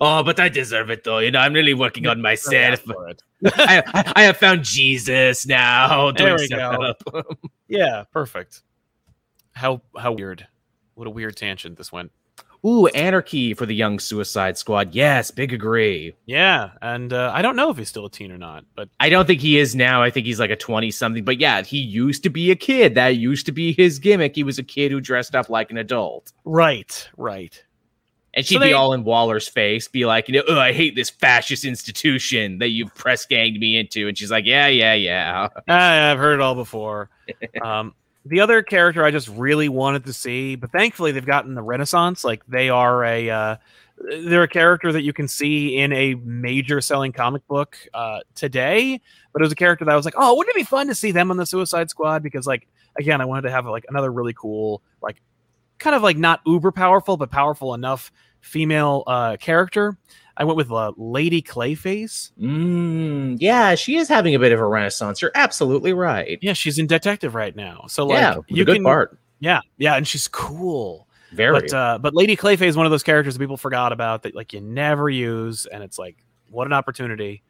oh, 0.00 0.22
but 0.24 0.40
I 0.40 0.48
deserve 0.48 0.90
it 0.90 1.04
though. 1.04 1.18
You 1.18 1.30
know, 1.30 1.38
I'm 1.38 1.52
really 1.52 1.74
working 1.74 2.06
on 2.06 2.20
myself. 2.22 2.82
I, 3.44 3.82
I, 3.86 4.12
I 4.16 4.22
have 4.22 4.36
found 4.38 4.64
Jesus 4.64 5.46
now. 5.46 6.10
There 6.12 6.36
we 6.36 6.48
go. 6.48 6.94
Yeah, 7.68 8.04
perfect. 8.12 8.62
How 9.52 9.82
how 9.96 10.12
weird. 10.12 10.46
What 10.94 11.06
a 11.06 11.10
weird 11.10 11.36
tangent 11.36 11.76
this 11.76 11.92
went. 11.92 12.10
Ooh, 12.64 12.86
anarchy 12.88 13.54
for 13.54 13.64
the 13.64 13.74
young 13.74 13.98
Suicide 13.98 14.58
Squad. 14.58 14.94
Yes, 14.94 15.30
big 15.30 15.52
agree. 15.54 16.14
Yeah, 16.26 16.70
and 16.82 17.12
uh, 17.12 17.30
I 17.34 17.40
don't 17.40 17.56
know 17.56 17.70
if 17.70 17.78
he's 17.78 17.88
still 17.88 18.04
a 18.04 18.10
teen 18.10 18.30
or 18.30 18.36
not, 18.38 18.64
but 18.74 18.88
I 19.00 19.08
don't 19.08 19.26
think 19.26 19.40
he 19.40 19.58
is 19.58 19.74
now. 19.74 20.02
I 20.02 20.10
think 20.10 20.26
he's 20.26 20.38
like 20.38 20.50
a 20.50 20.56
20 20.56 20.90
something. 20.90 21.24
But 21.24 21.40
yeah, 21.40 21.62
he 21.62 21.78
used 21.78 22.22
to 22.24 22.28
be 22.30 22.50
a 22.50 22.56
kid. 22.56 22.94
That 22.96 23.16
used 23.16 23.46
to 23.46 23.52
be 23.52 23.72
his 23.72 23.98
gimmick. 23.98 24.34
He 24.36 24.42
was 24.42 24.58
a 24.58 24.62
kid 24.62 24.92
who 24.92 25.00
dressed 25.00 25.34
up 25.34 25.48
like 25.48 25.70
an 25.70 25.78
adult. 25.78 26.32
right, 26.44 27.08
right. 27.16 27.64
And 28.32 28.46
she'd 28.46 28.58
they- 28.60 28.68
be 28.68 28.72
all 28.74 28.92
in 28.92 29.02
Waller's 29.02 29.48
face, 29.48 29.88
be 29.88 30.06
like, 30.06 30.28
you 30.28 30.34
know, 30.34 30.44
oh, 30.46 30.56
I 30.58 30.72
hate 30.72 30.94
this 30.94 31.10
fascist 31.10 31.64
institution 31.64 32.58
that 32.58 32.68
you've 32.68 32.94
press 32.94 33.26
ganged 33.26 33.58
me 33.58 33.76
into. 33.76 34.06
And 34.06 34.16
she's 34.16 34.30
like, 34.30 34.46
yeah, 34.46 34.68
yeah, 34.68 34.94
yeah. 34.94 35.48
Ah, 35.68 36.10
I've 36.12 36.18
heard 36.18 36.34
it 36.34 36.40
all 36.40 36.54
before. 36.54 37.10
um, 37.62 37.92
the 38.24 38.40
other 38.40 38.62
character 38.62 39.04
I 39.04 39.10
just 39.10 39.28
really 39.28 39.68
wanted 39.68 40.04
to 40.04 40.12
see, 40.12 40.56
but 40.56 40.70
thankfully 40.70 41.12
they've 41.12 41.24
gotten 41.24 41.54
the 41.54 41.62
Renaissance. 41.62 42.24
Like 42.24 42.44
they 42.46 42.68
are 42.68 43.04
a 43.04 43.30
uh, 43.30 43.56
they're 43.96 44.42
a 44.42 44.48
character 44.48 44.92
that 44.92 45.02
you 45.02 45.12
can 45.12 45.28
see 45.28 45.76
in 45.76 45.92
a 45.92 46.14
major 46.16 46.80
selling 46.80 47.12
comic 47.12 47.46
book 47.46 47.76
uh, 47.94 48.20
today. 48.34 49.00
But 49.32 49.42
it 49.42 49.44
was 49.44 49.52
a 49.52 49.56
character 49.56 49.84
that 49.84 49.92
I 49.92 49.96
was 49.96 50.04
like, 50.04 50.14
oh, 50.16 50.36
wouldn't 50.36 50.54
it 50.54 50.60
be 50.60 50.64
fun 50.64 50.86
to 50.88 50.94
see 50.94 51.12
them 51.12 51.30
on 51.30 51.36
the 51.36 51.46
Suicide 51.46 51.90
Squad? 51.90 52.22
Because 52.22 52.46
like 52.46 52.66
again, 52.98 53.20
I 53.20 53.24
wanted 53.24 53.42
to 53.42 53.50
have 53.50 53.66
like 53.66 53.86
another 53.88 54.12
really 54.12 54.34
cool, 54.34 54.82
like 55.02 55.20
kind 55.78 55.96
of 55.96 56.02
like 56.02 56.16
not 56.16 56.40
uber 56.46 56.72
powerful, 56.72 57.16
but 57.16 57.30
powerful 57.30 57.74
enough 57.74 58.12
female 58.40 59.04
uh, 59.06 59.36
character. 59.38 59.96
I 60.40 60.44
went 60.44 60.56
with 60.56 60.72
uh, 60.72 60.92
Lady 60.96 61.42
Clayface. 61.42 62.32
Mm, 62.40 63.36
yeah, 63.40 63.74
she 63.74 63.98
is 63.98 64.08
having 64.08 64.34
a 64.34 64.38
bit 64.38 64.52
of 64.52 64.58
a 64.58 64.64
renaissance. 64.64 65.20
You're 65.20 65.32
absolutely 65.34 65.92
right. 65.92 66.38
Yeah, 66.40 66.54
she's 66.54 66.78
in 66.78 66.86
Detective 66.86 67.34
right 67.34 67.54
now. 67.54 67.84
So 67.88 68.06
like 68.06 68.20
yeah, 68.20 68.36
you 68.48 68.62
a 68.62 68.64
good 68.64 68.76
can 68.76 68.84
part. 68.84 69.18
Yeah, 69.40 69.60
yeah, 69.76 69.96
and 69.96 70.08
she's 70.08 70.28
cool. 70.28 71.06
Very. 71.32 71.60
But 71.60 71.74
uh, 71.74 71.98
but 71.98 72.14
Lady 72.14 72.38
Clayface 72.38 72.62
is 72.62 72.76
one 72.76 72.86
of 72.86 72.90
those 72.90 73.02
characters 73.02 73.34
that 73.34 73.40
people 73.40 73.58
forgot 73.58 73.92
about 73.92 74.22
that 74.22 74.34
like 74.34 74.54
you 74.54 74.62
never 74.62 75.10
use, 75.10 75.66
and 75.66 75.82
it's 75.82 75.98
like 75.98 76.16
what 76.48 76.66
an 76.66 76.72
opportunity. 76.72 77.42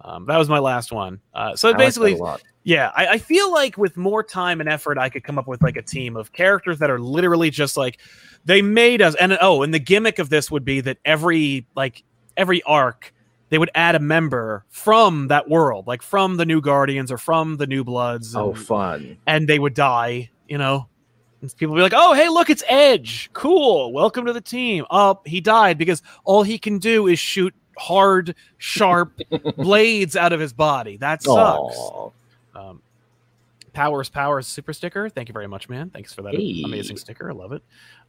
Um, 0.00 0.24
that 0.24 0.38
was 0.38 0.48
my 0.48 0.60
last 0.60 0.92
one. 0.92 1.20
Uh, 1.34 1.54
so 1.56 1.68
I 1.68 1.72
like 1.72 1.78
basically, 1.78 2.14
lot. 2.14 2.42
yeah, 2.64 2.90
I, 2.96 3.06
I 3.06 3.18
feel 3.18 3.52
like 3.52 3.76
with 3.76 3.98
more 3.98 4.22
time 4.22 4.62
and 4.62 4.68
effort, 4.70 4.96
I 4.96 5.10
could 5.10 5.24
come 5.24 5.38
up 5.38 5.46
with 5.46 5.60
like 5.60 5.76
a 5.76 5.82
team 5.82 6.16
of 6.16 6.32
characters 6.32 6.78
that 6.78 6.88
are 6.88 6.98
literally 6.98 7.50
just 7.50 7.76
like 7.76 8.00
they 8.46 8.62
made 8.62 9.02
us. 9.02 9.14
And 9.16 9.36
oh, 9.42 9.62
and 9.62 9.74
the 9.74 9.78
gimmick 9.78 10.18
of 10.18 10.30
this 10.30 10.50
would 10.50 10.64
be 10.64 10.80
that 10.80 10.96
every 11.04 11.66
like 11.76 12.02
every 12.36 12.62
arc 12.64 13.12
they 13.48 13.58
would 13.58 13.70
add 13.74 13.96
a 13.96 13.98
member 13.98 14.64
from 14.68 15.26
that 15.26 15.48
world, 15.50 15.88
like 15.88 16.02
from 16.02 16.36
the 16.36 16.46
New 16.46 16.60
Guardians 16.60 17.10
or 17.10 17.18
from 17.18 17.56
the 17.56 17.66
New 17.66 17.82
Bloods. 17.82 18.36
Oh, 18.36 18.54
fun. 18.54 19.16
and 19.26 19.48
they 19.48 19.58
would 19.58 19.74
die, 19.74 20.30
you 20.48 20.56
know. 20.56 20.86
And 21.42 21.56
people 21.56 21.72
would 21.74 21.78
be 21.78 21.82
like, 21.82 21.94
"Oh, 21.96 22.12
hey, 22.14 22.28
look, 22.28 22.48
it's 22.50 22.62
Edge. 22.68 23.28
Cool. 23.32 23.92
Welcome 23.92 24.26
to 24.26 24.32
the 24.32 24.40
team." 24.40 24.84
Oh, 24.90 25.20
he 25.24 25.40
died 25.40 25.78
because 25.78 26.00
all 26.24 26.42
he 26.44 26.58
can 26.58 26.78
do 26.78 27.08
is 27.08 27.18
shoot 27.18 27.52
hard, 27.76 28.34
sharp 28.58 29.18
blades 29.56 30.14
out 30.16 30.32
of 30.32 30.38
his 30.38 30.52
body. 30.52 30.96
That 30.98 31.22
sucks. 31.22 31.76
Um, 32.54 32.82
Powers, 33.72 34.08
Powers, 34.10 34.46
super 34.46 34.72
sticker. 34.72 35.08
Thank 35.08 35.28
you 35.28 35.32
very 35.32 35.46
much, 35.46 35.68
man. 35.68 35.90
Thanks 35.90 36.12
for 36.12 36.22
that 36.22 36.34
Hey. 36.34 36.62
amazing 36.64 36.96
sticker. 36.98 37.30
I 37.30 37.34
love 37.34 37.52
it. 37.52 37.62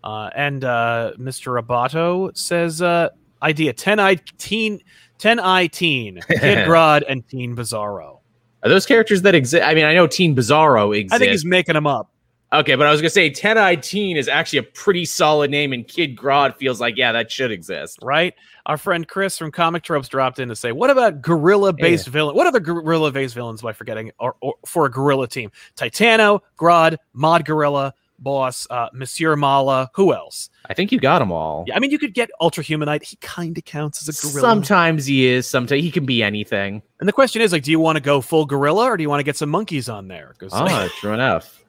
Uh, 0.03 0.30
and 0.36 0.63
uh, 0.63 1.13
Mr. 1.17 1.61
Abato 1.61 2.36
says, 2.36 2.82
uh, 2.82 3.09
"Idea: 3.42 3.74
ten 3.74 4.00
i 4.00 4.16
teen, 4.38 4.80
ten 5.18 5.39
i 5.39 5.68
teen, 5.68 6.20
Kid 6.30 6.68
Grodd, 6.68 7.04
and 7.08 7.28
Teen 7.28 7.56
Bizarro." 7.56 8.20
Are 8.64 8.70
those 8.70 8.86
characters 8.86 9.24
that 9.24 9.34
exist? 9.34 9.66
I 9.66 9.74
mean, 9.74 9.86
I 9.86 9.94
know 9.94 10.08
Teen 10.08 10.36
Bizarro 10.36 10.96
exists. 10.96 11.16
I 11.16 11.18
think 11.18 11.32
he's 11.32 11.46
making 11.46 11.74
them 11.74 11.88
up. 11.88 12.12
Okay, 12.54 12.76
but 12.76 12.86
I 12.86 12.92
was 12.92 13.00
gonna 13.00 13.10
say 13.10 13.30
Ten 13.30 13.58
i 13.58 13.76
Teen 13.76 14.18
is 14.18 14.28
actually 14.28 14.60
a 14.60 14.64
pretty 14.64 15.06
solid 15.06 15.50
name, 15.50 15.72
and 15.72 15.88
Kid 15.88 16.18
Grodd 16.18 16.58
feels 16.58 16.82
like 16.82 16.98
yeah, 16.98 17.14
that 17.14 17.32
should 17.32 17.50
exist. 17.50 18.00
right? 18.02 18.34
Our 18.66 18.78
friend 18.78 19.08
Chris 19.08 19.38
from 19.38 19.52
Comic 19.52 19.84
Tropes 19.84 20.10
dropped 20.10 20.38
in 20.38 20.50
to 20.50 20.56
say, 20.56 20.74
"What 20.74 20.89
about 20.89 21.22
gorilla-based 21.22 22.08
villain? 22.08 22.36
What 22.36 22.48
other 22.48 22.60
gorilla-based 22.60 23.34
villains 23.34 23.64
am 23.64 23.70
I 23.70 23.74
forgetting? 23.74 24.12
Or, 24.20 24.36
or 24.42 24.56
for 24.66 24.86
a 24.86 24.92
gorilla 24.92 25.30
team? 25.30 25.50
Titano, 25.78 26.42
Grodd, 26.60 26.98
Mod 27.14 27.46
Gorilla, 27.46 27.94
Boss, 28.22 28.67
uh, 28.69 28.88
Monsieur 28.93 29.36
Mala. 29.36 29.89
Who 29.95 30.13
else? 30.13 30.49
I 30.69 30.74
think 30.74 30.91
you 30.91 30.99
got 30.99 31.19
them 31.19 31.32
all. 31.32 31.65
Yeah, 31.67 31.76
I 31.76 31.80
mean, 31.80 31.91
you 31.91 31.99
could 31.99 32.13
get 32.13 32.30
Ultra 32.39 32.63
Humanite. 32.63 33.03
He 33.03 33.17
kind 33.17 33.57
of 33.57 33.65
counts 33.65 34.07
as 34.07 34.17
a 34.17 34.22
gorilla. 34.22 34.41
Sometimes 34.41 35.05
he 35.05 35.26
is. 35.26 35.47
Sometimes 35.47 35.82
he 35.82 35.91
can 35.91 36.05
be 36.05 36.22
anything. 36.24 36.82
And 36.99 37.09
the 37.09 37.13
question 37.13 37.41
is, 37.41 37.51
like, 37.51 37.63
do 37.63 37.72
you 37.72 37.80
want 37.80 37.97
to 37.97 38.01
go 38.01 38.22
full 38.22 38.45
gorilla 38.45 38.86
or 38.86 38.97
do 38.97 39.03
you 39.03 39.09
want 39.09 39.19
to 39.19 39.24
get 39.26 39.38
some 39.38 39.49
monkeys 39.49 39.89
on 39.89 40.07
there? 40.07 40.36
Ah, 40.51 40.89
true 40.99 41.13
enough. 41.13 41.57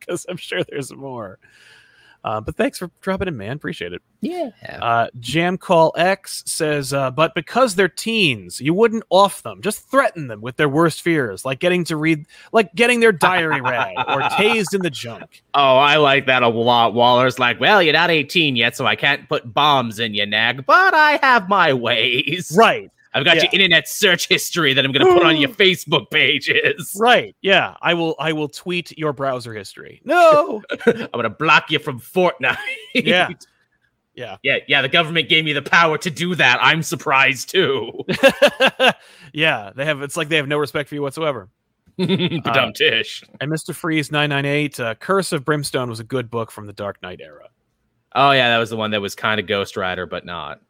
Because 0.00 0.24
I'm 0.28 0.36
sure 0.36 0.62
there's 0.64 0.92
more. 0.92 1.38
Uh, 2.24 2.40
but 2.40 2.56
thanks 2.56 2.78
for 2.78 2.90
dropping 3.02 3.28
in, 3.28 3.36
man. 3.36 3.54
Appreciate 3.54 3.92
it. 3.92 4.00
Yeah. 4.22 4.50
Uh, 4.80 5.08
Jam 5.20 5.58
Call 5.58 5.92
X 5.94 6.42
says, 6.46 6.94
uh, 6.94 7.10
but 7.10 7.34
because 7.34 7.74
they're 7.74 7.86
teens, 7.86 8.62
you 8.62 8.72
wouldn't 8.72 9.04
off 9.10 9.42
them. 9.42 9.60
Just 9.60 9.90
threaten 9.90 10.28
them 10.28 10.40
with 10.40 10.56
their 10.56 10.68
worst 10.68 11.02
fears, 11.02 11.44
like 11.44 11.60
getting 11.60 11.84
to 11.84 11.96
read, 11.98 12.26
like 12.50 12.74
getting 12.74 13.00
their 13.00 13.12
diary 13.12 13.60
read 13.60 13.94
or 13.98 14.20
tased 14.38 14.74
in 14.74 14.80
the 14.80 14.88
junk. 14.88 15.42
Oh, 15.52 15.76
I 15.76 15.96
like 15.96 16.24
that 16.26 16.42
a 16.42 16.48
lot. 16.48 16.94
Waller's 16.94 17.38
like, 17.38 17.60
well, 17.60 17.82
you're 17.82 17.92
not 17.92 18.10
18 18.10 18.56
yet, 18.56 18.74
so 18.74 18.86
I 18.86 18.96
can't 18.96 19.28
put 19.28 19.52
bombs 19.52 19.98
in 19.98 20.14
you, 20.14 20.24
nag, 20.24 20.64
but 20.64 20.94
I 20.94 21.18
have 21.20 21.50
my 21.50 21.74
ways. 21.74 22.54
Right, 22.56 22.90
I've 23.14 23.24
got 23.24 23.36
Yeah. 23.36 23.44
your 23.44 23.52
internet 23.52 23.88
search 23.88 24.28
history 24.28 24.74
that 24.74 24.84
I'm 24.84 24.92
going 24.92 25.06
to 25.06 25.12
put 25.14 25.22
on 25.24 25.36
your 25.36 25.48
Facebook 25.50 26.10
pages. 26.10 26.96
right. 27.00 27.34
Yeah, 27.42 27.76
I 27.80 27.94
will. 27.94 28.16
I 28.18 28.32
will 28.32 28.48
tweet 28.48 28.96
your 28.98 29.12
browser 29.12 29.54
history. 29.54 30.02
No. 30.04 30.62
I'm 30.86 31.08
going 31.12 31.22
to 31.22 31.30
block 31.30 31.70
you 31.70 31.78
from 31.78 32.00
Fortnite. 32.00 32.56
Yeah. 32.94 33.28
Yeah. 34.16 34.36
Yeah, 34.44 34.58
yeah, 34.68 34.80
the 34.82 34.88
government 34.88 35.28
gave 35.28 35.44
me 35.44 35.52
the 35.52 35.62
power 35.62 35.98
to 35.98 36.08
do 36.10 36.34
that. 36.36 36.58
I'm 36.60 36.82
surprised 36.84 37.50
too. 37.50 37.90
yeah, 39.32 39.72
they 39.74 39.84
have. 39.84 40.02
It's 40.02 40.16
like 40.16 40.28
they 40.28 40.36
have 40.36 40.46
no 40.48 40.58
respect 40.58 40.88
for 40.88 40.94
you 40.94 41.02
whatsoever. 41.02 41.48
Dumb 41.98 42.72
Tish. 42.72 43.22
And 43.40 43.50
Mister 43.50 43.72
Freeze 43.72 44.10
nine 44.12 44.30
nine 44.30 44.44
eight, 44.46 44.78
uh, 44.80 44.94
Curse 44.96 45.32
of 45.32 45.44
Brimstone 45.44 45.88
was 45.88 46.00
a 46.00 46.04
good 46.04 46.30
book 46.30 46.50
from 46.50 46.66
the 46.66 46.72
Dark 46.72 47.02
Knight 47.02 47.20
era. 47.20 47.48
Oh 48.14 48.30
yeah, 48.30 48.50
that 48.50 48.58
was 48.58 48.70
the 48.70 48.76
one 48.76 48.92
that 48.92 49.00
was 49.00 49.14
kind 49.14 49.40
of 49.40 49.46
Ghost 49.46 49.76
Rider, 49.76 50.06
but 50.06 50.24
not. 50.24 50.60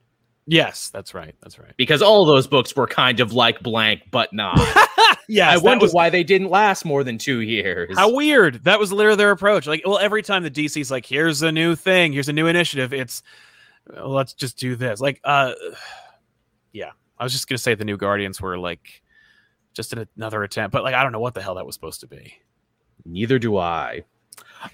Yes, 0.46 0.90
that's 0.90 1.14
right. 1.14 1.34
That's 1.42 1.58
right. 1.58 1.72
Because 1.76 2.02
all 2.02 2.24
those 2.26 2.46
books 2.46 2.76
were 2.76 2.86
kind 2.86 3.20
of 3.20 3.32
like 3.32 3.62
blank, 3.62 4.02
but 4.10 4.32
not. 4.32 4.58
Yeah, 5.28 5.50
I 5.50 5.56
wonder 5.56 5.86
why 5.88 6.10
they 6.10 6.22
didn't 6.22 6.50
last 6.50 6.84
more 6.84 7.02
than 7.04 7.18
two 7.18 7.40
years. 7.40 7.96
How 7.96 8.14
weird. 8.14 8.64
That 8.64 8.78
was 8.78 8.92
literally 8.92 9.16
their 9.16 9.30
approach. 9.30 9.66
Like, 9.66 9.82
well, 9.84 9.98
every 9.98 10.22
time 10.22 10.42
the 10.42 10.50
DC's 10.50 10.90
like, 10.90 11.06
here's 11.06 11.42
a 11.42 11.50
new 11.50 11.74
thing, 11.74 12.12
here's 12.12 12.28
a 12.28 12.32
new 12.32 12.46
initiative, 12.46 12.92
it's 12.92 13.22
let's 14.02 14.34
just 14.34 14.58
do 14.58 14.76
this. 14.76 15.00
Like, 15.00 15.20
uh 15.24 15.52
yeah. 16.72 16.90
I 17.18 17.24
was 17.24 17.32
just 17.32 17.48
gonna 17.48 17.58
say 17.58 17.74
the 17.74 17.84
new 17.84 17.96
Guardians 17.96 18.40
were 18.40 18.58
like 18.58 19.02
just 19.72 19.92
an, 19.92 20.06
another 20.16 20.42
attempt, 20.42 20.72
but 20.72 20.82
like 20.82 20.94
I 20.94 21.02
don't 21.02 21.12
know 21.12 21.20
what 21.20 21.34
the 21.34 21.42
hell 21.42 21.54
that 21.54 21.66
was 21.66 21.74
supposed 21.74 22.00
to 22.00 22.06
be. 22.06 22.34
Neither 23.04 23.38
do 23.38 23.56
I. 23.56 24.04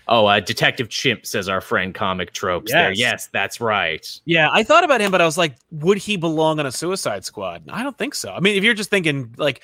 Oh, 0.09 0.27
uh, 0.27 0.41
Detective 0.41 0.89
Chimp 0.89 1.27
says 1.27 1.49
our 1.49 1.61
friend 1.61 1.95
Comic 1.95 2.33
Tropes 2.33 2.73
there. 2.73 2.91
Yes. 2.91 2.99
Yes, 2.99 3.29
that's 3.33 3.61
right. 3.61 4.21
Yeah, 4.25 4.49
I 4.53 4.63
thought 4.63 4.85
about 4.85 5.01
him, 5.01 5.11
but 5.11 5.21
I 5.21 5.25
was 5.25 5.39
like, 5.39 5.57
would 5.71 5.99
he 5.99 6.17
belong 6.17 6.59
on 6.61 6.67
a 6.67 6.73
Suicide 6.73 7.25
Squad? 7.25 7.65
I 7.69 7.83
don't 7.83 7.97
think 7.99 8.15
so. 8.15 8.33
I 8.33 8.41
mean, 8.41 8.57
if 8.57 8.65
you're 8.65 8.75
just 8.75 8.91
thinking 8.91 9.35
like 9.39 9.63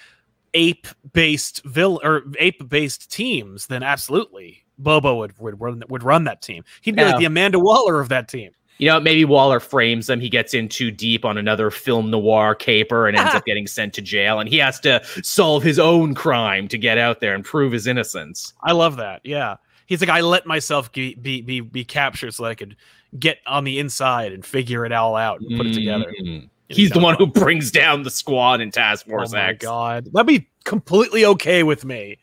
ape 0.54 0.86
based 1.12 1.62
villain 1.64 2.00
or 2.06 2.22
ape 2.38 2.68
based 2.68 3.10
teams, 3.12 3.66
then 3.66 3.82
absolutely. 3.82 4.64
Bobo 4.78 5.16
would 5.16 5.38
would 5.38 5.60
run 5.60 5.82
would 5.88 6.02
run 6.02 6.24
that 6.24 6.42
team. 6.42 6.64
He'd 6.82 6.96
be 6.96 7.02
Yeah. 7.02 7.08
like 7.10 7.18
the 7.18 7.24
Amanda 7.24 7.58
Waller 7.58 8.00
of 8.00 8.08
that 8.10 8.28
team. 8.28 8.52
You 8.78 8.88
know, 8.88 9.00
maybe 9.00 9.24
Waller 9.24 9.58
frames 9.58 10.10
him. 10.10 10.20
He 10.20 10.28
gets 10.28 10.52
in 10.52 10.68
too 10.68 10.90
deep 10.90 11.24
on 11.24 11.38
another 11.38 11.70
film 11.70 12.10
noir 12.10 12.54
caper 12.54 13.08
and 13.08 13.16
ends 13.16 13.34
up 13.34 13.44
getting 13.46 13.66
sent 13.66 13.94
to 13.94 14.02
jail, 14.02 14.38
and 14.38 14.50
he 14.50 14.58
has 14.58 14.78
to 14.80 15.02
solve 15.22 15.62
his 15.62 15.78
own 15.78 16.14
crime 16.14 16.68
to 16.68 16.76
get 16.76 16.98
out 16.98 17.20
there 17.20 17.34
and 17.34 17.42
prove 17.42 17.72
his 17.72 17.86
innocence. 17.86 18.52
I 18.64 18.72
love 18.72 18.98
that. 18.98 19.22
Yeah. 19.24 19.56
He's 19.86 20.00
like, 20.00 20.10
I 20.10 20.20
let 20.20 20.46
myself 20.46 20.92
be, 20.92 21.14
be 21.14 21.40
be 21.40 21.60
be 21.60 21.84
captured 21.84 22.32
so 22.34 22.42
that 22.44 22.50
I 22.50 22.54
could 22.54 22.76
get 23.18 23.38
on 23.46 23.64
the 23.64 23.78
inside 23.78 24.32
and 24.32 24.44
figure 24.44 24.84
it 24.84 24.92
all 24.92 25.16
out 25.16 25.40
and 25.40 25.56
put 25.56 25.66
it 25.66 25.74
together. 25.74 26.12
Mhm. 26.20 26.48
He's 26.68 26.90
the 26.90 26.98
one 26.98 27.14
who 27.14 27.26
brings 27.28 27.70
down 27.70 28.02
the 28.02 28.10
squad 28.10 28.60
in 28.60 28.72
Task 28.72 29.06
Force 29.06 29.32
X. 29.32 29.34
Oh 29.34 29.36
my 29.38 29.48
X. 29.50 29.64
god, 29.64 30.08
that'd 30.12 30.26
be 30.26 30.48
completely 30.64 31.24
okay 31.24 31.62
with 31.62 31.84
me. 31.84 32.18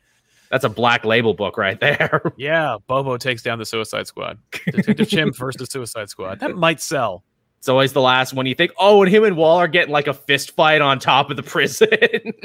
That's 0.52 0.66
a 0.66 0.70
black 0.70 1.04
label 1.06 1.34
book 1.34 1.58
right 1.58 1.80
there. 1.80 2.22
Yeah, 2.38 2.76
Bobo 2.88 3.18
takes 3.18 3.42
down 3.42 3.58
the 3.58 3.66
Suicide 3.66 4.06
Squad. 4.06 4.38
Detective 4.66 5.08
Chimp 5.10 5.36
versus 5.40 5.70
Suicide 5.72 6.10
Squad. 6.10 6.42
That 6.42 6.56
might 6.58 6.82
sell. 6.82 7.24
It's 7.58 7.70
always 7.70 7.94
the 7.94 8.02
last 8.02 8.34
one 8.34 8.46
you 8.46 8.54
think, 8.54 8.72
oh, 8.78 9.02
and 9.02 9.10
him 9.12 9.24
and 9.24 9.38
Wall 9.38 9.58
are 9.58 9.70
getting 9.70 9.94
like 9.94 10.08
a 10.08 10.14
fist 10.14 10.52
fight 10.52 10.82
on 10.82 11.00
top 11.00 11.32
of 11.32 11.38
the 11.38 11.44
prison. 11.44 11.88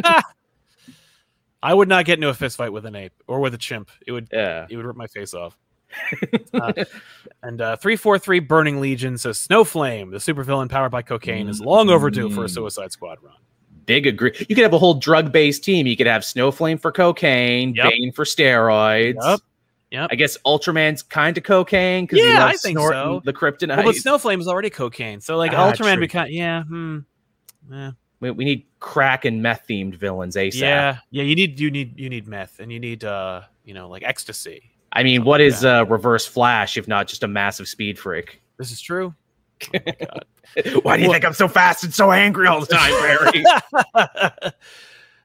I 1.62 1.74
would 1.74 1.88
not 1.88 2.04
get 2.04 2.14
into 2.18 2.28
a 2.28 2.34
fist 2.34 2.56
fight 2.56 2.72
with 2.72 2.86
an 2.86 2.94
ape 2.94 3.12
or 3.26 3.40
with 3.40 3.54
a 3.54 3.58
chimp. 3.58 3.90
It 4.06 4.12
would 4.12 4.28
yeah. 4.32 4.66
it 4.70 4.76
would 4.76 4.86
rip 4.86 4.96
my 4.96 5.06
face 5.06 5.34
off. 5.34 5.56
Uh, 6.54 6.72
and 7.42 7.60
uh, 7.60 7.76
343 7.76 8.40
Burning 8.40 8.80
Legion 8.80 9.16
says 9.16 9.38
Snowflame, 9.38 10.10
the 10.10 10.16
supervillain 10.18 10.68
powered 10.68 10.90
by 10.90 11.02
cocaine, 11.02 11.48
is 11.48 11.60
long 11.60 11.88
overdue 11.88 12.30
for 12.30 12.42
a 12.42 12.46
Mm. 12.46 12.50
Suicide 12.50 12.90
Squad 12.92 13.18
run. 13.22 13.34
Big 13.86 14.06
agree. 14.06 14.32
You 14.48 14.54
could 14.54 14.64
have 14.64 14.72
a 14.74 14.78
whole 14.78 14.94
drug 14.94 15.30
based 15.32 15.62
team. 15.64 15.86
You 15.86 15.96
could 15.96 16.06
have 16.06 16.22
Snowflame 16.22 16.80
for 16.80 16.90
cocaine, 16.92 17.74
Yep. 17.74 17.90
Bane 17.90 18.12
for 18.12 18.24
steroids. 18.24 19.16
Yep. 19.22 19.40
Yep. 19.90 20.08
I 20.10 20.14
guess 20.16 20.36
Ultraman's 20.44 21.02
kind 21.02 21.38
of 21.38 21.44
cocaine 21.44 22.04
because 22.04 22.18
Yeah, 22.24 22.44
I 22.44 22.54
think 22.54 22.78
so. 22.78 23.22
the 23.24 23.32
kryptonite. 23.32 23.76
Well, 23.76 23.84
but 23.86 23.94
Snowflame 23.94 24.40
is 24.40 24.48
already 24.48 24.70
cocaine, 24.70 25.20
so 25.20 25.36
like 25.36 25.52
Ah, 25.52 25.72
Ultraman 25.72 25.94
true. 25.94 26.00
become 26.00 26.26
yeah, 26.28 26.64
hmm, 26.64 26.98
yeah, 27.70 27.92
we, 28.20 28.30
we 28.30 28.44
need 28.44 28.66
crack 28.80 29.24
and 29.24 29.42
meth 29.42 29.64
themed 29.68 29.94
villains 29.94 30.36
ASAP. 30.36 30.60
yeah, 30.60 30.98
yeah. 31.10 31.22
You 31.22 31.34
need 31.36 31.58
you 31.60 31.70
need 31.70 31.98
you 31.98 32.08
need 32.08 32.26
meth, 32.26 32.58
and 32.60 32.70
you 32.72 32.80
need 32.80 33.04
uh 33.04 33.42
you 33.64 33.74
know 33.74 33.88
like 33.88 34.02
ecstasy. 34.02 34.70
I 34.92 35.02
mean, 35.02 35.22
what 35.24 35.40
is 35.42 35.64
uh, 35.66 35.84
Reverse 35.86 36.26
Flash 36.26 36.76
if 36.78 36.88
not 36.88 37.08
just 37.08 37.22
a 37.22 37.28
massive 37.28 37.68
speed 37.68 37.98
freak? 37.98 38.40
This 38.56 38.72
is 38.72 38.80
true. 38.80 39.14
Oh. 39.74 39.78
Why 40.82 40.96
do 40.96 41.02
you 41.02 41.12
think 41.12 41.24
I'm 41.26 41.34
so 41.34 41.46
fast 41.46 41.84
and 41.84 41.92
so 41.92 42.10
angry 42.10 42.46
all 42.48 42.60
the 42.60 42.66
time, 42.66 42.90
Barry? 43.92 44.52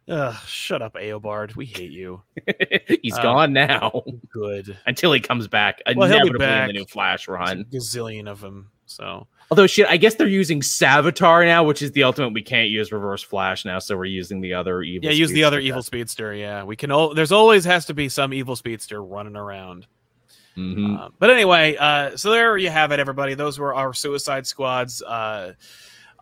Ugh, 0.10 0.36
shut 0.46 0.82
up, 0.82 0.96
Eobard. 0.96 1.56
We 1.56 1.66
hate 1.66 1.92
you. 1.92 2.22
He's 3.02 3.14
Uh, 3.18 3.22
gone 3.24 3.54
now 3.54 4.04
Good. 4.34 4.78
until 4.86 5.14
he 5.14 5.22
comes 5.22 5.48
back. 5.48 5.82
Well, 5.96 6.10
he'll 6.10 6.24
be 6.24 6.30
inevitably 6.30 6.46
in 6.62 6.68
the 6.68 6.74
new 6.74 6.86
Flash 6.86 7.28
There's 7.28 7.40
run. 7.40 7.62
a 7.62 7.64
gazillion 7.64 8.28
of 8.28 8.42
them. 8.42 8.70
So 8.86 9.28
Although 9.54 9.68
shit, 9.68 9.86
I 9.88 9.98
guess 9.98 10.16
they're 10.16 10.28
using 10.28 10.62
Savitar 10.62 11.46
now, 11.46 11.64
which 11.64 11.84
is 11.84 11.92
the 11.92 12.02
ultimate. 12.02 12.34
We 12.34 12.42
can't 12.42 12.70
use 12.70 12.92
Reverse 12.92 13.22
Flash 13.22 13.66
now, 13.66 13.78
so 13.78 13.96
we're 13.96 14.06
using 14.06 14.42
the 14.42 14.56
other 14.56 14.82
evil. 14.82 15.06
yeah, 15.06 15.12
use 15.12 15.30
the 15.30 15.44
other 15.44 15.60
evil 15.60 15.84
speedster. 15.84 16.34
Yeah, 16.34 16.64
we 16.64 16.76
can. 16.76 16.90
All, 16.90 17.14
there's 17.14 17.32
always 17.32 17.64
has 17.66 17.86
to 17.86 17.94
be 17.94 18.10
some 18.10 18.34
evil 18.34 18.56
speedster 18.56 19.04
running 19.04 19.36
around. 19.36 19.86
Mhm. 20.58 21.00
Uh, 21.00 21.10
but 21.20 21.30
anyway, 21.30 21.76
uh, 21.80 22.18
so 22.18 22.32
there 22.32 22.58
you 22.58 22.72
have 22.72 22.92
it, 22.92 23.00
everybody. 23.00 23.36
Those 23.36 23.60
were 23.60 23.76
our 23.76 23.94
Suicide 23.94 24.48
Squads. 24.48 25.04
Uh, 25.04 25.54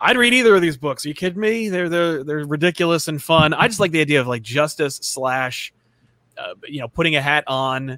I'd 0.02 0.18
read 0.18 0.34
either 0.34 0.54
of 0.54 0.62
these 0.62 0.76
books. 0.76 1.06
Are 1.06 1.08
you 1.08 1.16
kidding 1.16 1.40
me? 1.40 1.70
They're 1.70 1.88
they're 1.88 2.26
they're 2.26 2.46
ridiculous 2.46 3.08
and 3.08 3.24
fun. 3.24 3.54
I 3.54 3.70
just 3.70 3.80
like 3.80 3.92
the 3.92 4.02
idea 4.02 4.20
of 4.20 4.28
like 4.28 4.42
justice 4.42 5.00
slash, 5.02 5.72
uh, 6.38 6.56
you 6.68 6.82
know, 6.82 6.90
putting 6.90 7.16
a 7.16 7.22
hat 7.22 7.46
on 7.48 7.98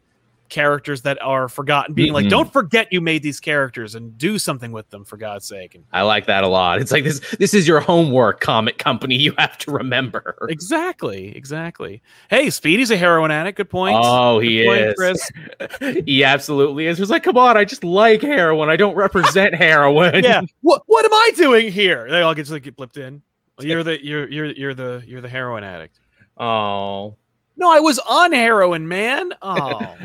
characters 0.53 1.01
that 1.01 1.19
are 1.21 1.49
forgotten, 1.49 1.95
being 1.95 2.13
like, 2.13 2.27
Mhm. 2.27 2.29
don't 2.29 2.53
forget 2.53 2.87
you 2.91 3.01
made 3.01 3.23
these 3.23 3.39
characters 3.39 3.95
and 3.95 4.15
do 4.17 4.37
something 4.37 4.71
with 4.71 4.87
them 4.91 5.03
for 5.03 5.17
God's 5.17 5.47
sake. 5.47 5.73
And 5.73 5.83
I 5.91 6.03
like 6.03 6.27
that 6.27 6.43
a 6.43 6.47
lot. 6.47 6.79
It's 6.79 6.91
like 6.91 7.03
this. 7.03 7.19
This 7.39 7.55
is 7.55 7.67
your 7.67 7.79
homework, 7.79 8.39
comic 8.39 8.77
company. 8.77 9.15
You 9.23 9.33
have 9.39 9.57
to 9.59 9.71
remember. 9.71 10.35
exactly, 10.49 11.35
exactly. 11.35 12.01
Hey, 12.29 12.49
Speedy's 12.51 12.91
a 12.91 12.97
heroin 12.97 13.31
addict. 13.31 13.57
Good 13.57 13.69
point. 13.69 13.95
Oh, 13.99 14.37
he 14.39 14.65
point, 14.65 14.81
is. 14.81 14.93
Chris. 14.95 15.31
he 16.05 16.23
absolutely 16.23 16.85
is. 16.87 16.97
He's 16.99 17.09
like, 17.09 17.23
come 17.23 17.37
on, 17.37 17.57
I 17.57 17.65
just 17.65 17.83
like 17.83 18.21
heroin. 18.21 18.69
I 18.69 18.75
don't 18.75 18.95
represent 18.95 19.55
heroin. 19.55 20.23
yeah. 20.23 20.41
What 20.61 20.83
what 20.85 21.03
am 21.03 21.13
I 21.13 21.31
doing 21.35 21.71
here? 21.71 22.07
They 22.11 22.21
all 22.21 22.35
get 22.35 22.45
to 22.47 22.59
get 22.59 22.77
blipped 22.77 22.97
in. 22.97 23.21
You're 23.59 23.83
the 23.83 24.03
you're 24.05 24.29
you're 24.29 24.45
you're 24.51 24.73
the 24.73 25.03
you're 25.07 25.21
the 25.21 25.29
heroin 25.29 25.63
addict. 25.63 25.99
Oh, 26.37 27.15
No, 27.55 27.71
I 27.71 27.79
was 27.79 27.99
on 27.99 28.31
heroin, 28.31 28.87
man. 28.87 29.31
Oh, 29.45 29.95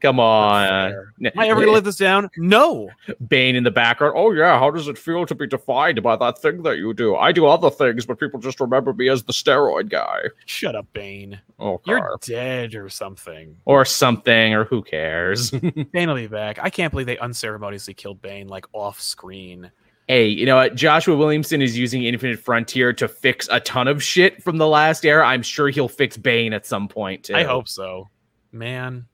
come 0.00 0.18
on. 0.20 0.66
am 0.68 1.32
I 1.36 1.48
ever 1.48 1.60
gonna 1.60 1.72
live 1.72 1.84
this 1.84 1.96
down? 1.96 2.30
No. 2.36 2.90
Bane 3.28 3.54
in 3.56 3.64
the 3.64 3.70
background. 3.70 4.14
Oh 4.16 4.32
yeah, 4.32 4.58
how 4.58 4.70
does 4.70 4.88
it 4.88 4.96
feel 4.96 5.26
to 5.26 5.34
be 5.34 5.46
defined 5.46 6.02
by 6.02 6.16
that 6.16 6.38
thing 6.38 6.62
that 6.62 6.78
you 6.78 6.94
do? 6.94 7.16
I 7.16 7.32
do 7.32 7.46
other 7.46 7.70
things, 7.70 8.06
but 8.06 8.18
people 8.18 8.40
just 8.40 8.60
remember 8.60 8.92
me 8.92 9.08
as 9.08 9.24
the 9.24 9.32
steroid 9.32 9.88
guy. 9.90 10.22
Shut 10.46 10.74
up, 10.74 10.86
Bane. 10.92 11.38
Oh, 11.58 11.80
You're 11.84 12.16
dead 12.22 12.74
or 12.74 12.88
something. 12.88 13.56
or 13.64 13.84
something, 13.84 14.54
or 14.54 14.64
who 14.64 14.82
cares? 14.82 15.50
Bane 15.92 16.08
will 16.08 16.14
be 16.14 16.26
back. 16.28 16.58
I 16.62 16.70
can't 16.70 16.90
believe 16.90 17.06
they 17.06 17.18
unceremoniously 17.18 17.94
killed 17.94 18.22
Bane 18.22 18.48
like 18.48 18.66
off 18.72 19.00
screen. 19.00 19.70
Hey, 20.08 20.26
you 20.28 20.46
know 20.46 20.56
what? 20.56 20.74
Joshua 20.74 21.16
Williamson 21.16 21.62
is 21.62 21.76
using 21.76 22.04
Infinite 22.04 22.38
Frontier 22.38 22.92
to 22.94 23.08
fix 23.08 23.48
a 23.50 23.60
ton 23.60 23.88
of 23.88 24.02
shit 24.02 24.42
from 24.42 24.58
the 24.58 24.66
last 24.66 25.04
era. 25.04 25.26
I'm 25.26 25.42
sure 25.42 25.68
he'll 25.68 25.88
fix 25.88 26.16
Bane 26.16 26.52
at 26.52 26.66
some 26.66 26.88
point 26.88 27.24
too. 27.24 27.34
I 27.34 27.44
hope 27.44 27.68
so. 27.68 28.08
Man. 28.52 29.06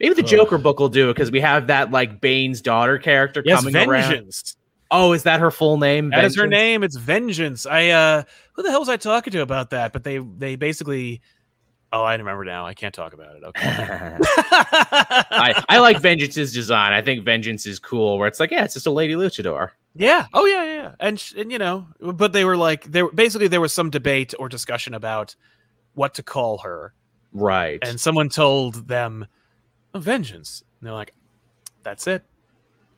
Maybe 0.00 0.14
the 0.14 0.22
Ugh. 0.22 0.28
Joker 0.28 0.58
book 0.58 0.78
will 0.78 0.88
do 0.88 1.10
it 1.10 1.14
because 1.14 1.30
we 1.30 1.40
have 1.40 1.68
that 1.68 1.90
like 1.90 2.20
Bane's 2.20 2.60
daughter 2.60 2.98
character 2.98 3.42
Yes, 3.44 3.58
coming 3.58 3.76
around. 3.76 4.10
Vengeance. 4.10 4.56
Oh, 4.90 5.12
is 5.12 5.24
that 5.24 5.40
her 5.40 5.50
full 5.50 5.78
name? 5.78 6.10
That 6.10 6.24
is 6.24 6.36
her 6.36 6.46
name. 6.46 6.84
It's 6.84 6.96
Vengeance. 6.96 7.66
I 7.66 7.88
uh 7.88 8.22
who 8.52 8.62
the 8.62 8.70
hell 8.70 8.80
was 8.80 8.88
I 8.88 8.96
talking 8.96 9.32
to 9.32 9.40
about 9.40 9.70
that? 9.70 9.92
But 9.92 10.04
they 10.04 10.18
they 10.18 10.56
basically 10.56 11.22
Oh, 11.92 12.02
I 12.02 12.14
remember 12.14 12.44
now. 12.44 12.66
I 12.66 12.74
can't 12.74 12.94
talk 12.94 13.12
about 13.12 13.36
it. 13.36 13.44
Okay. 13.44 13.62
I, 13.70 15.64
I 15.68 15.78
like 15.78 15.98
Vengeance's 15.98 16.52
design. 16.52 16.92
I 16.92 17.00
think 17.00 17.24
Vengeance 17.24 17.64
is 17.64 17.78
cool. 17.78 18.18
Where 18.18 18.26
it's 18.28 18.40
like, 18.40 18.50
yeah, 18.50 18.64
it's 18.64 18.74
just 18.74 18.86
a 18.86 18.90
lady 18.90 19.14
luchador. 19.14 19.70
yeah. 19.94 20.26
Oh 20.34 20.44
yeah, 20.46 20.64
yeah. 20.64 20.94
And 21.00 21.18
sh- 21.18 21.34
and 21.36 21.50
you 21.52 21.58
know, 21.58 21.86
but 22.00 22.32
they 22.32 22.44
were 22.44 22.56
like 22.56 22.84
there 22.84 23.08
basically 23.10 23.48
there 23.48 23.60
was 23.60 23.72
some 23.72 23.90
debate 23.90 24.34
or 24.38 24.48
discussion 24.48 24.94
about 24.94 25.36
what 25.94 26.14
to 26.14 26.22
call 26.22 26.58
her. 26.58 26.92
Right. 27.32 27.78
And 27.82 28.00
someone 28.00 28.28
told 28.28 28.88
them 28.88 29.26
oh, 29.94 30.00
Vengeance. 30.00 30.62
And 30.80 30.86
they're 30.88 30.94
like 30.94 31.14
that's 31.82 32.06
it. 32.08 32.24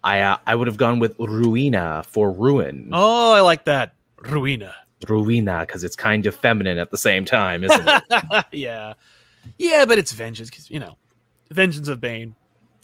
I 0.03 0.21
uh, 0.21 0.39
I 0.47 0.55
would 0.55 0.67
have 0.67 0.77
gone 0.79 0.99
with 0.99 1.17
Ruina 1.19 2.07
for 2.07 2.31
ruin. 2.33 2.89
Oh, 2.93 3.33
I 3.35 3.41
like 3.43 3.65
that. 3.67 3.95
Ruina. 4.23 4.73
Ruina 5.07 5.61
because 5.67 5.85
it's 5.85 5.97
kind 5.97 6.27
of 6.27 6.35
feminine 6.35 6.79
at 6.79 6.91
the 6.91 6.99
same 6.99 7.25
time, 7.25 7.65
isn't 7.65 7.89
it? 7.89 8.45
yeah. 8.53 8.95
Yeah, 9.57 9.85
but 9.87 9.99
it's 9.99 10.13
vengeance 10.13 10.51
because 10.51 10.71
you 10.71 10.81
know, 10.81 10.97
vengeance 11.51 11.89
of 11.89 12.01
Bane. 12.01 12.35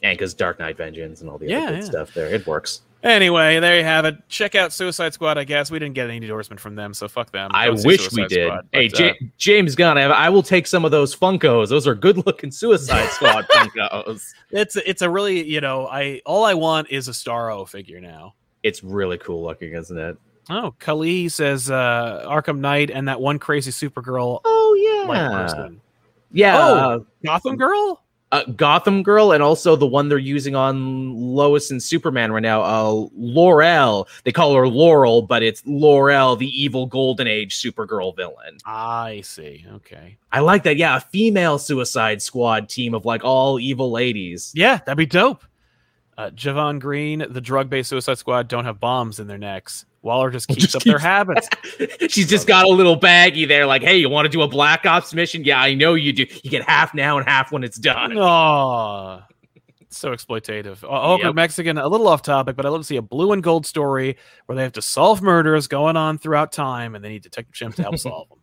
and 0.03 0.17
because 0.17 0.33
Dark 0.35 0.59
Knight 0.59 0.77
Vengeance 0.77 1.21
and 1.21 1.29
all 1.29 1.39
the 1.39 1.49
Yeah, 1.49 1.59
other 1.65 1.71
good 1.73 1.79
yeah. 1.81 1.85
stuff 1.85 2.15
there, 2.15 2.27
it 2.29 2.47
works. 2.47 2.83
Anyway, 3.03 3.61
there 3.61 3.77
you 3.77 3.85
have 3.85 4.07
it. 4.07 4.17
Check 4.31 4.55
out 4.55 4.73
Suicide 4.73 5.13
Squad. 5.13 5.37
I 5.37 5.45
guess 5.45 5.71
we 5.71 5.79
didn't 5.79 5.95
get 5.95 6.07
any 6.09 6.17
endorsement 6.17 6.59
from 6.59 6.75
them, 6.75 6.95
so 6.95 7.07
fuck 7.07 7.31
them. 7.33 7.51
I 7.53 7.67
Go 7.67 7.83
wish 7.85 8.11
we 8.13 8.25
did. 8.29 8.47
Squad, 8.49 8.67
hey, 8.73 8.89
but, 8.89 8.99
Ja- 8.99 9.07
uh, 9.09 9.13
James 9.37 9.75
Gunn, 9.75 9.99
I, 9.99 10.05
I 10.05 10.29
will 10.31 10.43
take 10.43 10.67
some 10.67 10.87
of 10.87 10.91
those 10.91 11.15
Funkos. 11.15 11.69
Those 11.69 11.87
are 11.87 11.95
good 11.95 12.25
looking 12.27 12.51
Suicide 12.51 13.07
Squad 13.11 13.45
Funkos. 13.49 14.33
it's 14.53 14.77
it's 14.77 15.03
a 15.03 15.11
really 15.11 15.47
you 15.47 15.61
know 15.61 15.87
I 15.87 16.23
all 16.25 16.45
I 16.47 16.55
want 16.55 16.89
is 16.91 17.09
a 17.09 17.11
Starro 17.11 17.69
figure 17.69 18.01
now. 18.01 18.37
It's 18.63 18.83
really 18.83 19.19
cool 19.19 19.43
looking, 19.45 19.75
isn't 19.75 19.99
it? 19.99 20.17
Oh, 20.51 20.75
Kali 20.79 21.29
says 21.29 21.71
uh 21.71 22.25
Arkham 22.29 22.59
Knight 22.59 22.91
and 22.91 23.09
that 23.09 23.21
one 23.21 23.39
crazy 23.39 23.71
Supergirl 23.71 24.41
Oh 24.45 25.07
yeah, 25.07 25.07
yeah. 26.33 26.59
Oh. 26.59 27.07
Gotham 27.25 27.57
Girl. 27.57 28.03
uh, 28.33 28.43
Gotham 28.57 29.03
Girl, 29.05 29.31
and 29.33 29.43
also 29.43 29.77
the 29.77 29.87
one 29.87 30.09
they're 30.09 30.19
using 30.19 30.57
on 30.57 31.15
Lois 31.15 31.71
and 31.71 31.81
Superman 31.81 32.33
right 32.33 32.43
now, 32.43 32.63
uh, 32.63 33.07
Laurel. 33.17 34.09
They 34.25 34.33
call 34.33 34.55
her 34.57 34.67
Laurel, 34.67 35.23
but 35.23 35.43
it's 35.45 35.63
Laurel, 35.65 36.35
the 36.35 36.49
evil 36.49 36.87
Golden 36.87 37.29
Age 37.29 37.55
Supergirl 37.63 38.17
villain. 38.17 38.59
I 38.67 39.21
see. 39.25 39.65
Okay. 39.75 40.17
I 40.33 40.41
like 40.41 40.65
that. 40.65 40.77
Yeah, 40.77 40.97
a 40.97 41.01
female 41.01 41.59
Suicide 41.59 42.21
Squad 42.21 42.69
team 42.69 42.93
of 42.95 43.05
like 43.05 43.23
all 43.25 43.61
evil 43.61 43.93
ladies. 43.93 44.53
Yeah, 44.57 44.79
that'd 44.79 44.99
be 44.99 45.07
dope. 45.07 45.45
Uh, 46.19 46.31
Javon 46.31 46.81
Green, 46.81 47.25
the 47.31 47.41
drug-based 47.41 47.89
Suicide 47.91 48.19
Squad 48.19 48.49
don't 48.49 48.65
have 48.65 48.81
bombs 48.81 49.19
in 49.21 49.27
their 49.29 49.39
necks. 49.39 49.85
Waller 50.05 50.31
just 50.31 50.49
keeps 50.49 50.61
Just 50.63 50.77
up 50.77 50.83
their 50.83 50.99
habits. 50.99 51.49
She's 52.09 52.29
just 52.29 52.47
got 52.47 52.67
a 52.67 52.69
little 52.69 52.95
baggy 52.95 53.47
there, 53.47 53.67
like, 53.67 53.83
hey, 53.83 53.97
you 53.97 54.09
want 54.11 54.27
to 54.27 54.29
do 54.29 54.43
a 54.43 54.49
Black 54.49 54.85
Ops 54.87 55.15
mission? 55.15 55.43
Yeah, 55.45 55.61
I 55.61 55.75
know 55.75 55.95
you 55.95 56.13
do. 56.13 56.27
You 56.43 56.51
get 56.51 56.63
half 56.63 56.93
now 56.95 57.17
and 57.19 57.27
half 57.27 57.51
when 57.51 57.65
it's 57.65 57.79
done. 57.79 58.17
Oh, 58.19 59.23
so 59.89 60.11
exploitative. 60.11 60.85
Uh, 60.85 60.89
Awkward 60.89 61.27
Yep. 61.29 61.35
Mexican, 61.37 61.79
a 61.79 61.89
little 61.89 62.07
off 62.09 62.21
topic, 62.23 62.55
but 62.57 62.67
I 62.67 62.69
love 62.69 62.83
to 62.83 62.87
see 62.87 62.97
a 62.97 63.03
blue 63.03 63.33
and 63.33 63.43
gold 63.43 63.65
story 63.65 64.17
where 64.47 64.57
they 64.57 64.63
have 64.63 64.73
to 64.73 64.83
solve 64.83 65.23
murders 65.23 65.69
going 65.69 65.97
on 65.97 66.19
throughout 66.19 66.53
time, 66.53 66.95
and 66.95 67.03
they 67.05 67.09
need 67.09 67.23
Detective 67.23 67.55
Chimp 67.55 67.77
to 67.77 67.83
help 67.83 67.99
solve 67.99 68.29
them. 68.29 68.39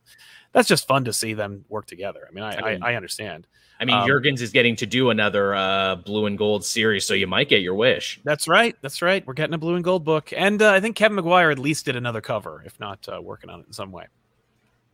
That's 0.53 0.67
just 0.67 0.87
fun 0.87 1.05
to 1.05 1.13
see 1.13 1.33
them 1.33 1.65
work 1.69 1.85
together. 1.85 2.27
I 2.27 2.31
mean, 2.33 2.43
I, 2.43 2.55
I 2.55 2.69
I, 2.71 2.79
I 2.91 2.95
understand. 2.95 3.47
I 3.79 3.85
mean, 3.85 3.95
Um, 3.95 4.07
Jurgens 4.07 4.41
is 4.41 4.51
getting 4.51 4.75
to 4.75 4.85
do 4.85 5.09
another 5.09 5.55
uh, 5.55 5.95
blue 5.95 6.27
and 6.27 6.37
gold 6.37 6.63
series, 6.63 7.05
so 7.05 7.13
you 7.13 7.25
might 7.25 7.49
get 7.49 7.61
your 7.61 7.73
wish. 7.73 8.19
That's 8.23 8.47
right. 8.47 8.75
That's 8.81 9.01
right. 9.01 9.25
We're 9.25 9.33
getting 9.33 9.55
a 9.55 9.57
blue 9.57 9.75
and 9.75 9.83
gold 9.83 10.03
book, 10.03 10.31
and 10.35 10.61
uh, 10.61 10.71
I 10.71 10.79
think 10.79 10.95
Kevin 10.95 11.15
Maguire 11.15 11.49
at 11.49 11.57
least 11.57 11.85
did 11.85 11.95
another 11.95 12.21
cover, 12.21 12.61
if 12.65 12.79
not 12.79 13.07
uh, 13.09 13.21
working 13.21 13.49
on 13.49 13.61
it 13.61 13.67
in 13.67 13.73
some 13.73 13.91
way. 13.91 14.05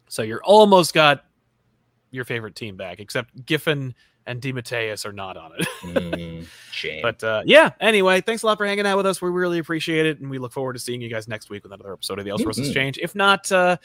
So 0.07 0.21
you're 0.21 0.43
almost 0.43 0.93
got 0.93 1.25
your 2.11 2.23
favorite 2.23 2.55
team 2.55 2.77
back, 2.77 2.99
except 3.01 3.45
Giffen 3.45 3.93
and 4.27 4.41
DeMatteis 4.41 5.05
are 5.05 5.13
not 5.13 5.37
on 5.37 5.53
it. 5.57 5.67
Mm, 5.81 6.45
shame. 6.71 7.01
But 7.01 7.23
uh, 7.23 7.41
yeah, 7.45 7.71
anyway, 7.79 8.21
thanks 8.21 8.43
a 8.43 8.45
lot 8.45 8.57
for 8.57 8.65
hanging 8.67 8.85
out 8.85 8.97
with 8.97 9.05
us. 9.05 9.21
We 9.21 9.29
really 9.29 9.57
appreciate 9.57 10.05
it, 10.05 10.19
and 10.19 10.29
we 10.29 10.37
look 10.37 10.51
forward 10.51 10.73
to 10.73 10.79
seeing 10.79 11.01
you 11.01 11.09
guys 11.09 11.27
next 11.27 11.49
week 11.49 11.63
with 11.63 11.71
another 11.71 11.93
episode 11.93 12.19
of 12.19 12.25
the 12.25 12.31
Elseworlds 12.31 12.59
Mhm. 12.59 12.65
Exchange. 12.65 12.99
If 13.01 13.15
not, 13.15 13.51
uh, 13.51 13.77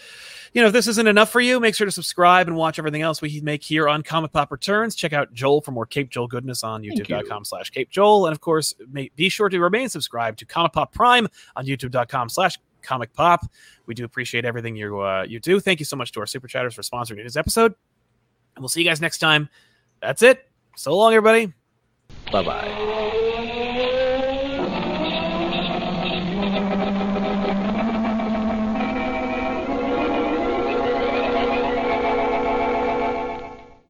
you 0.53 0.61
know, 0.61 0.67
if 0.67 0.73
this 0.75 0.89
isn't 0.89 1.07
enough 1.07 1.31
for 1.31 1.41
you, 1.41 1.61
make 1.61 1.75
sure 1.75 1.87
to 1.87 1.91
subscribe 1.93 2.49
and 2.49 2.57
watch 2.57 2.79
everything 2.79 3.03
else 3.03 3.23
we 3.23 3.41
make 3.41 3.63
here 3.63 3.89
on 3.89 4.03
Comic 4.03 4.33
Pop 4.33 4.53
Returns. 4.53 4.95
Check 4.95 5.13
out 5.13 5.33
Joel 5.33 5.61
for 5.63 5.71
more 5.71 5.87
Cape 5.87 6.11
Joel 6.11 6.27
goodness 6.27 6.63
on 6.65 6.83
youtube.com 6.83 7.45
slash 7.45 7.71
Cape 7.71 7.89
Joel. 7.89 8.27
And 8.27 8.33
of 8.33 8.41
course, 8.41 8.75
may, 8.91 9.11
be 9.17 9.29
sure 9.29 9.49
to 9.49 9.59
remain 9.61 9.89
subscribed 9.89 10.41
to 10.41 10.45
Comic 10.45 10.73
Pop 10.73 10.93
Prime 10.93 11.29
on 11.57 11.65
youtube.com 11.65 12.29
slash 12.29 12.59
Comic 12.83 13.13
Pop. 13.13 13.47
We 13.87 13.95
do 13.95 14.05
appreciate 14.05 14.45
everything 14.45 14.75
you 14.75 15.01
uh, 15.01 15.25
you 15.29 15.39
do. 15.39 15.61
Thank 15.61 15.79
you 15.79 15.85
so 15.85 15.97
much 15.97 16.11
to 16.13 16.21
our 16.21 16.27
super 16.27 16.49
chatters 16.49 16.75
for 16.75 16.83
sponsoring 16.83 17.17
today's 17.17 17.37
episode. 17.37 17.75
And 18.57 18.63
we'll 18.63 18.69
see 18.69 18.83
you 18.83 18.89
guys 18.89 19.01
next 19.01 19.19
time. 19.19 19.49
That's 20.03 20.23
it. 20.23 20.45
So 20.77 20.97
long, 20.97 21.15
everybody. 21.15 21.53
bye 22.33 22.43
bye. 22.43 22.92